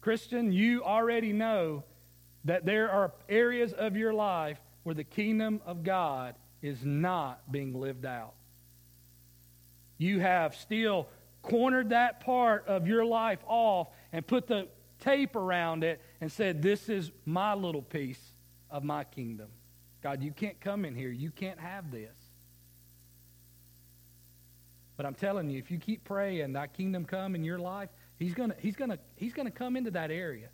Christian, 0.00 0.50
you 0.50 0.82
already 0.82 1.34
know 1.34 1.84
that 2.46 2.64
there 2.64 2.90
are 2.90 3.12
areas 3.28 3.74
of 3.74 3.96
your 3.96 4.14
life 4.14 4.58
where 4.82 4.94
the 4.94 5.04
kingdom 5.04 5.60
of 5.66 5.82
God 5.82 6.34
is 6.64 6.82
not 6.82 7.52
being 7.52 7.78
lived 7.78 8.06
out. 8.06 8.32
You 9.98 10.18
have 10.20 10.56
still 10.56 11.08
cornered 11.42 11.90
that 11.90 12.20
part 12.20 12.66
of 12.66 12.88
your 12.88 13.04
life 13.04 13.40
off 13.46 13.88
and 14.14 14.26
put 14.26 14.46
the 14.46 14.68
tape 14.98 15.36
around 15.36 15.84
it 15.84 16.00
and 16.22 16.32
said, 16.32 16.62
This 16.62 16.88
is 16.88 17.12
my 17.26 17.52
little 17.52 17.82
piece 17.82 18.32
of 18.70 18.82
my 18.82 19.04
kingdom. 19.04 19.48
God, 20.02 20.22
you 20.22 20.32
can't 20.32 20.58
come 20.58 20.86
in 20.86 20.94
here. 20.94 21.10
You 21.10 21.30
can't 21.30 21.60
have 21.60 21.90
this. 21.90 22.16
But 24.96 25.04
I'm 25.04 25.14
telling 25.14 25.50
you, 25.50 25.58
if 25.58 25.70
you 25.70 25.76
keep 25.76 26.02
praying, 26.04 26.54
that 26.54 26.72
kingdom 26.72 27.04
come 27.04 27.34
in 27.34 27.44
your 27.44 27.58
life, 27.58 27.90
he's 28.16 28.32
gonna, 28.32 28.54
he's 28.58 28.74
gonna, 28.76 28.98
he's 29.16 29.34
gonna 29.34 29.50
come 29.50 29.76
into 29.76 29.90
that 29.90 30.10
area. 30.10 30.48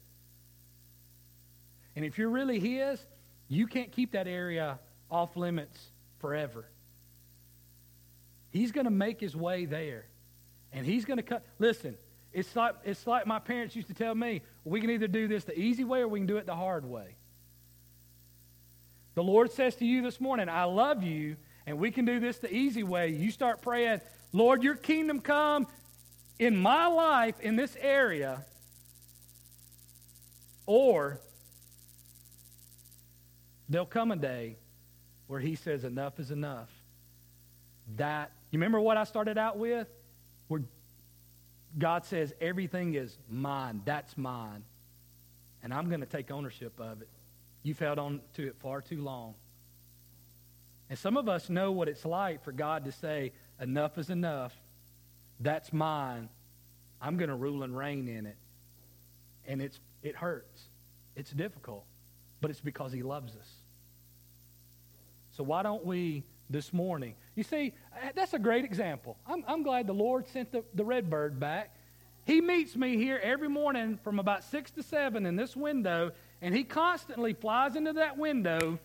And 1.95 2.05
if 2.05 2.19
you're 2.19 2.31
really 2.31 2.59
his, 2.59 2.99
you 3.47 3.69
can't 3.69 3.93
keep 3.93 4.11
that 4.13 4.27
area 4.27 4.81
off 5.09 5.37
limits 5.37 5.93
forever. 6.21 6.67
He's 8.51 8.73
going 8.73 8.85
to 8.85 8.91
make 8.91 9.21
his 9.21 9.35
way 9.37 9.65
there. 9.65 10.07
And 10.73 10.87
he's 10.87 11.05
going 11.05 11.17
to 11.17 11.23
cut. 11.23 11.45
Listen, 11.59 11.97
it's 12.33 12.55
like, 12.55 12.75
it's 12.85 13.07
like 13.07 13.27
my 13.27 13.39
parents 13.39 13.75
used 13.75 13.89
to 13.89 13.95
tell 13.95 14.15
me 14.15 14.43
we 14.65 14.81
can 14.81 14.91
either 14.91 15.09
do 15.09 15.27
this 15.27 15.45
the 15.45 15.59
easy 15.59 15.85
way 15.85 16.01
or 16.01 16.09
we 16.09 16.21
can 16.21 16.27
do 16.27 16.37
it 16.37 16.47
the 16.47 16.55
hard 16.55 16.85
way. 16.85 17.17
The 19.15 19.23
Lord 19.23 19.51
says 19.51 19.75
to 19.77 19.85
you 19.85 20.03
this 20.03 20.21
morning, 20.21 20.49
I 20.49 20.65
love 20.65 21.03
you, 21.03 21.37
and 21.67 21.79
we 21.79 21.91
can 21.91 22.05
do 22.05 22.21
this 22.21 22.39
the 22.39 22.53
easy 22.53 22.85
way. 22.85 23.09
You 23.09 23.31
start 23.31 23.61
praying, 23.61 24.01
Lord, 24.33 24.63
your 24.63 24.77
kingdom 24.77 25.21
come 25.21 25.67
in 26.39 26.57
my 26.57 26.87
life 26.87 27.41
in 27.41 27.57
this 27.57 27.77
area, 27.81 28.45
or 30.67 31.21
there'll 33.69 33.85
come 33.87 34.13
a 34.13 34.17
day 34.17 34.57
where 35.31 35.39
he 35.39 35.55
says, 35.55 35.85
enough 35.85 36.19
is 36.19 36.33
enough. 36.33 36.69
That, 37.99 38.33
you 38.51 38.59
remember 38.59 38.81
what 38.81 38.97
I 38.97 39.05
started 39.05 39.39
out 39.39 39.59
with? 39.59 39.87
Where 40.49 40.63
God 41.79 42.05
says, 42.05 42.35
everything 42.41 42.95
is 42.95 43.17
mine. 43.31 43.83
That's 43.85 44.19
mine. 44.19 44.65
And 45.63 45.73
I'm 45.73 45.89
going 45.89 46.01
to 46.01 46.07
take 46.07 46.33
ownership 46.33 46.73
of 46.81 47.01
it. 47.01 47.09
You've 47.63 47.79
held 47.79 48.01
on 48.01 48.23
to 48.35 48.49
it 48.49 48.57
far 48.59 48.83
too 48.83 49.01
long. 49.03 49.35
And 50.89 50.99
some 50.99 51.17
of 51.17 51.29
us 51.29 51.49
know 51.49 51.71
what 51.71 51.87
it's 51.87 52.05
like 52.05 52.43
for 52.43 52.51
God 52.51 52.87
to 52.87 52.91
say, 52.91 53.31
enough 53.61 53.99
is 53.99 54.11
enough. 54.11 54.53
That's 55.39 55.73
mine. 55.73 56.29
I'm 57.01 57.17
going 57.19 57.31
to 57.31 57.37
rule 57.37 57.63
and 57.63 57.79
reign 57.79 58.09
in 58.09 58.27
it. 58.27 58.37
And 59.47 59.63
it's, 59.63 59.79
it 60.03 60.17
hurts. 60.17 60.65
It's 61.15 61.31
difficult. 61.31 61.85
But 62.41 62.51
it's 62.51 62.61
because 62.61 62.91
he 62.91 63.05
loves 63.05 63.37
us. 63.37 63.60
So 65.31 65.45
why 65.45 65.63
don't 65.63 65.85
we 65.85 66.25
this 66.49 66.73
morning? 66.73 67.15
You 67.35 67.43
see, 67.43 67.73
uh, 67.93 68.11
that's 68.15 68.35
a 68.35 68.39
great 68.39 68.65
example. 68.65 69.17
I'm, 69.27 69.45
I'm 69.47 69.63
glad 69.63 69.87
the 69.87 69.95
Lord 69.95 70.29
sent 70.29 70.53
the, 70.53 70.65
the 70.75 70.85
red 70.85 71.09
bird 71.09 71.39
back. 71.39 71.75
He 72.25 72.41
meets 72.41 72.77
me 72.77 72.97
here 72.97 73.21
every 73.23 73.49
morning 73.49 73.99
from 74.03 74.19
about 74.19 74.45
6 74.45 74.71
to 74.73 74.83
7 74.83 75.27
in 75.27 75.37
this 75.37 75.57
window, 75.57 76.13
and 76.43 76.55
he 76.55 76.65
constantly 76.65 77.33
flies 77.33 77.77
into 77.77 77.95
that 77.95 78.19
window 78.19 78.79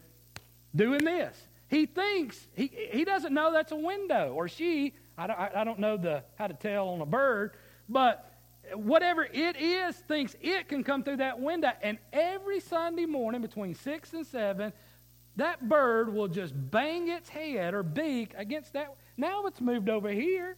doing 0.76 1.04
this. 1.04 1.36
He 1.68 1.86
thinks, 1.86 2.48
he, 2.56 2.72
he 2.92 3.04
doesn't 3.04 3.34
know 3.34 3.52
that's 3.52 3.72
a 3.72 3.76
window, 3.76 4.34
or 4.34 4.48
she, 4.48 4.94
I 5.18 5.28
don't, 5.28 5.40
I 5.40 5.64
don't 5.64 5.80
know 5.80 5.98
the, 5.98 6.24
how 6.36 6.48
to 6.48 6.54
tell 6.54 6.90
on 6.90 7.02
a 7.02 7.06
bird, 7.06 7.52
but 7.90 8.32
whatever 8.74 9.24
it 9.24 9.58
is 9.58 9.96
thinks 9.96 10.36
it 10.42 10.68
can 10.68 10.84
come 10.84 11.04
through 11.04 11.18
that 11.18 11.40
window. 11.40 11.72
And 11.82 11.98
every 12.14 12.60
Sunday 12.60 13.06
morning 13.06 13.42
between 13.42 13.76
6 13.76 14.14
and 14.14 14.26
7, 14.26 14.74
that 15.38 15.68
bird 15.68 16.14
will 16.14 16.28
just 16.28 16.54
bang 16.72 17.10
its 17.10 17.30
head 17.30 17.74
or 17.74 17.84
beak 17.84 18.34
against 18.38 18.74
that. 18.74 18.96
Now 19.18 19.46
it's 19.46 19.62
moved 19.62 19.90
over 19.90 20.10
here, 20.10 20.58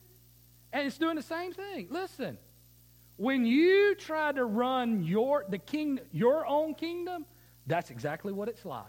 and 0.72 0.86
it's 0.86 0.98
doing 0.98 1.16
the 1.16 1.22
same 1.22 1.54
thing. 1.54 1.88
Listen, 1.90 2.38
when 3.18 3.46
you 3.46 3.96
try 3.96 4.32
to 4.32 4.46
run 4.46 5.04
your 5.04 5.46
the 5.50 5.58
king 5.58 6.00
your 6.12 6.46
own 6.46 6.76
kingdom, 6.76 7.26
that's 7.66 7.90
exactly 7.90 8.32
what 8.32 8.48
it's 8.48 8.66
like. 8.66 8.86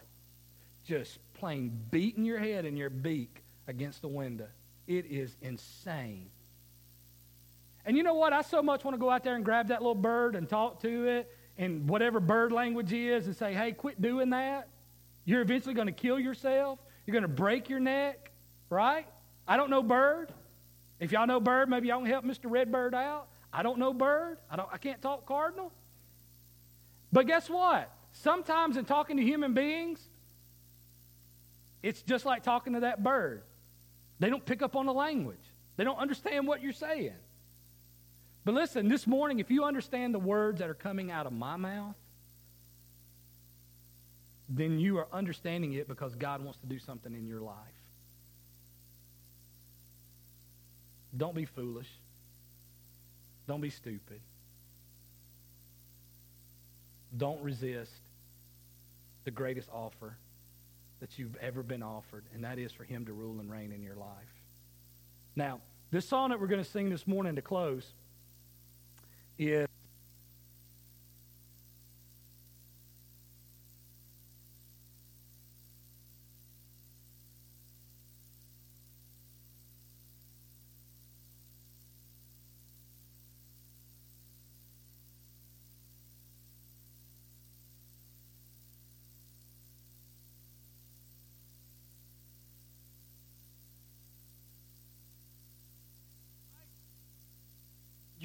Just 0.86 1.18
plain 1.34 1.78
beating 1.90 2.24
your 2.24 2.38
head 2.38 2.64
and 2.64 2.76
your 2.76 2.90
beak 2.90 3.42
against 3.66 4.02
the 4.02 4.08
window. 4.08 4.48
It 4.86 5.06
is 5.06 5.36
insane. 5.42 6.30
And 7.84 7.96
you 7.96 8.02
know 8.02 8.14
what? 8.14 8.32
I 8.32 8.42
so 8.42 8.62
much 8.62 8.84
want 8.84 8.94
to 8.94 8.98
go 8.98 9.10
out 9.10 9.24
there 9.24 9.34
and 9.34 9.44
grab 9.44 9.68
that 9.68 9.80
little 9.80 9.94
bird 9.94 10.36
and 10.36 10.48
talk 10.48 10.80
to 10.82 11.06
it 11.06 11.34
in 11.56 11.86
whatever 11.86 12.20
bird 12.20 12.52
language 12.52 12.92
is 12.92 13.26
and 13.26 13.34
say, 13.34 13.54
hey, 13.54 13.72
quit 13.72 14.00
doing 14.00 14.30
that. 14.30 14.68
You're 15.28 15.42
eventually 15.42 15.74
going 15.74 15.88
to 15.88 15.92
kill 15.92 16.18
yourself. 16.18 16.78
You're 17.04 17.12
going 17.12 17.20
to 17.20 17.28
break 17.28 17.68
your 17.68 17.80
neck, 17.80 18.30
right? 18.70 19.06
I 19.46 19.58
don't 19.58 19.68
know 19.68 19.82
bird. 19.82 20.32
If 21.00 21.12
y'all 21.12 21.26
know 21.26 21.38
bird, 21.38 21.68
maybe 21.68 21.88
y'all 21.88 21.98
can 21.98 22.06
help 22.06 22.24
Mr. 22.24 22.50
Redbird 22.50 22.94
out. 22.94 23.28
I 23.52 23.62
don't 23.62 23.78
know 23.78 23.92
bird. 23.92 24.38
I, 24.50 24.56
don't, 24.56 24.70
I 24.72 24.78
can't 24.78 25.02
talk 25.02 25.26
cardinal. 25.26 25.70
But 27.12 27.26
guess 27.26 27.50
what? 27.50 27.92
Sometimes 28.12 28.78
in 28.78 28.86
talking 28.86 29.18
to 29.18 29.22
human 29.22 29.52
beings, 29.52 30.00
it's 31.82 32.00
just 32.00 32.24
like 32.24 32.42
talking 32.42 32.72
to 32.72 32.80
that 32.80 33.02
bird. 33.02 33.42
They 34.20 34.30
don't 34.30 34.46
pick 34.46 34.62
up 34.62 34.76
on 34.76 34.86
the 34.86 34.94
language, 34.94 35.36
they 35.76 35.84
don't 35.84 35.98
understand 35.98 36.46
what 36.46 36.62
you're 36.62 36.72
saying. 36.72 37.12
But 38.46 38.54
listen, 38.54 38.88
this 38.88 39.06
morning, 39.06 39.40
if 39.40 39.50
you 39.50 39.64
understand 39.64 40.14
the 40.14 40.18
words 40.18 40.60
that 40.60 40.70
are 40.70 40.74
coming 40.74 41.10
out 41.10 41.26
of 41.26 41.34
my 41.34 41.56
mouth, 41.56 41.96
then 44.48 44.78
you 44.78 44.98
are 44.98 45.08
understanding 45.12 45.74
it 45.74 45.88
because 45.88 46.14
God 46.14 46.42
wants 46.42 46.58
to 46.60 46.66
do 46.66 46.78
something 46.78 47.12
in 47.12 47.26
your 47.26 47.40
life. 47.40 47.56
Don't 51.16 51.34
be 51.34 51.44
foolish. 51.44 51.88
Don't 53.46 53.60
be 53.60 53.70
stupid. 53.70 54.20
Don't 57.16 57.42
resist 57.42 57.92
the 59.24 59.30
greatest 59.30 59.68
offer 59.72 60.16
that 61.00 61.18
you've 61.18 61.36
ever 61.36 61.62
been 61.62 61.82
offered, 61.82 62.24
and 62.34 62.44
that 62.44 62.58
is 62.58 62.72
for 62.72 62.84
Him 62.84 63.06
to 63.06 63.12
rule 63.12 63.40
and 63.40 63.50
reign 63.50 63.72
in 63.72 63.82
your 63.82 63.94
life. 63.94 64.08
Now, 65.36 65.60
this 65.90 66.06
song 66.06 66.30
that 66.30 66.40
we're 66.40 66.48
going 66.48 66.62
to 66.62 66.70
sing 66.70 66.90
this 66.90 67.06
morning 67.06 67.36
to 67.36 67.42
close 67.42 67.86
is 69.38 69.67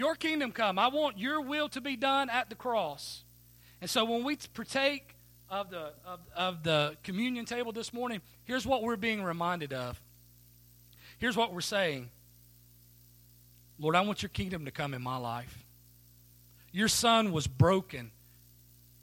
Your 0.03 0.15
kingdom 0.15 0.51
come. 0.51 0.77
I 0.77 0.87
want 0.87 1.17
your 1.17 1.39
will 1.39 1.69
to 1.69 1.79
be 1.79 1.95
done 1.95 2.29
at 2.29 2.49
the 2.49 2.55
cross. 2.55 3.23
And 3.79 3.89
so 3.89 4.03
when 4.03 4.25
we 4.25 4.35
partake 4.53 5.15
of 5.49 5.69
the, 5.69 5.93
of, 6.05 6.19
of 6.35 6.61
the 6.61 6.97
communion 7.03 7.45
table 7.45 7.71
this 7.71 7.93
morning, 7.93 8.19
here's 8.43 8.67
what 8.67 8.83
we're 8.83 8.97
being 8.97 9.23
reminded 9.23 9.71
of. 9.71 10.01
Here's 11.19 11.37
what 11.37 11.53
we're 11.53 11.61
saying 11.61 12.09
Lord, 13.79 13.95
I 13.95 14.01
want 14.01 14.21
your 14.21 14.29
kingdom 14.29 14.65
to 14.65 14.71
come 14.71 14.93
in 14.93 15.01
my 15.01 15.15
life. 15.15 15.63
Your 16.73 16.89
son 16.89 17.31
was 17.31 17.47
broken 17.47 18.11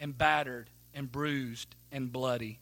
and 0.01 0.16
battered 0.18 0.68
and 0.92 1.11
bruised 1.11 1.74
and 1.90 2.12
bloody 2.12 2.59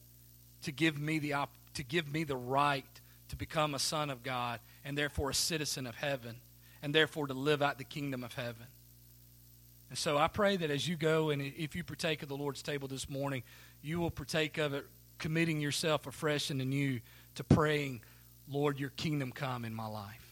to 0.63 0.71
give 0.71 0.97
me 0.97 1.19
the, 1.19 1.33
op- 1.33 1.51
to 1.75 1.83
give 1.83 2.07
me 2.07 2.23
the 2.23 2.37
right 2.37 2.87
to 3.31 3.37
become 3.37 3.75
a 3.75 3.81
son 3.81 4.11
of 4.11 4.23
God 4.23 4.61
and 4.85 4.97
therefore 4.97 5.31
a 5.31 5.35
citizen 5.35 5.89
of 5.89 5.97
heaven 5.97 6.37
and 6.83 6.95
therefore 6.95 7.27
to 7.27 7.35
live 7.35 7.63
out 7.63 7.79
the 7.79 7.85
kingdom 7.85 8.23
of 8.25 8.35
heaven. 8.35 8.67
And 9.91 9.99
so 9.99 10.19
I 10.19 10.29
pray 10.29 10.57
that 10.57 10.71
as 10.71 10.87
you 10.87 10.97
go 10.97 11.31
and 11.31 11.41
if 11.41 11.75
you 11.75 11.83
partake 11.83 12.23
of 12.23 12.29
the 12.29 12.37
Lord's 12.37 12.63
table 12.63 12.89
this 12.89 13.09
morning, 13.09 13.43
you 13.83 14.01
will 14.01 14.11
partake 14.11 14.59
of 14.59 14.75
it, 14.75 14.87
committing 15.19 15.61
yourself 15.61 16.07
afresh 16.07 16.51
and 16.51 16.61
anew 16.61 17.01
to 17.37 17.45
praying, 17.45 18.03
Lord, 18.49 18.79
your 18.79 18.91
kingdom 18.91 19.33
come 19.33 19.65
in 19.65 19.75
my 19.75 19.87
life. 19.87 20.28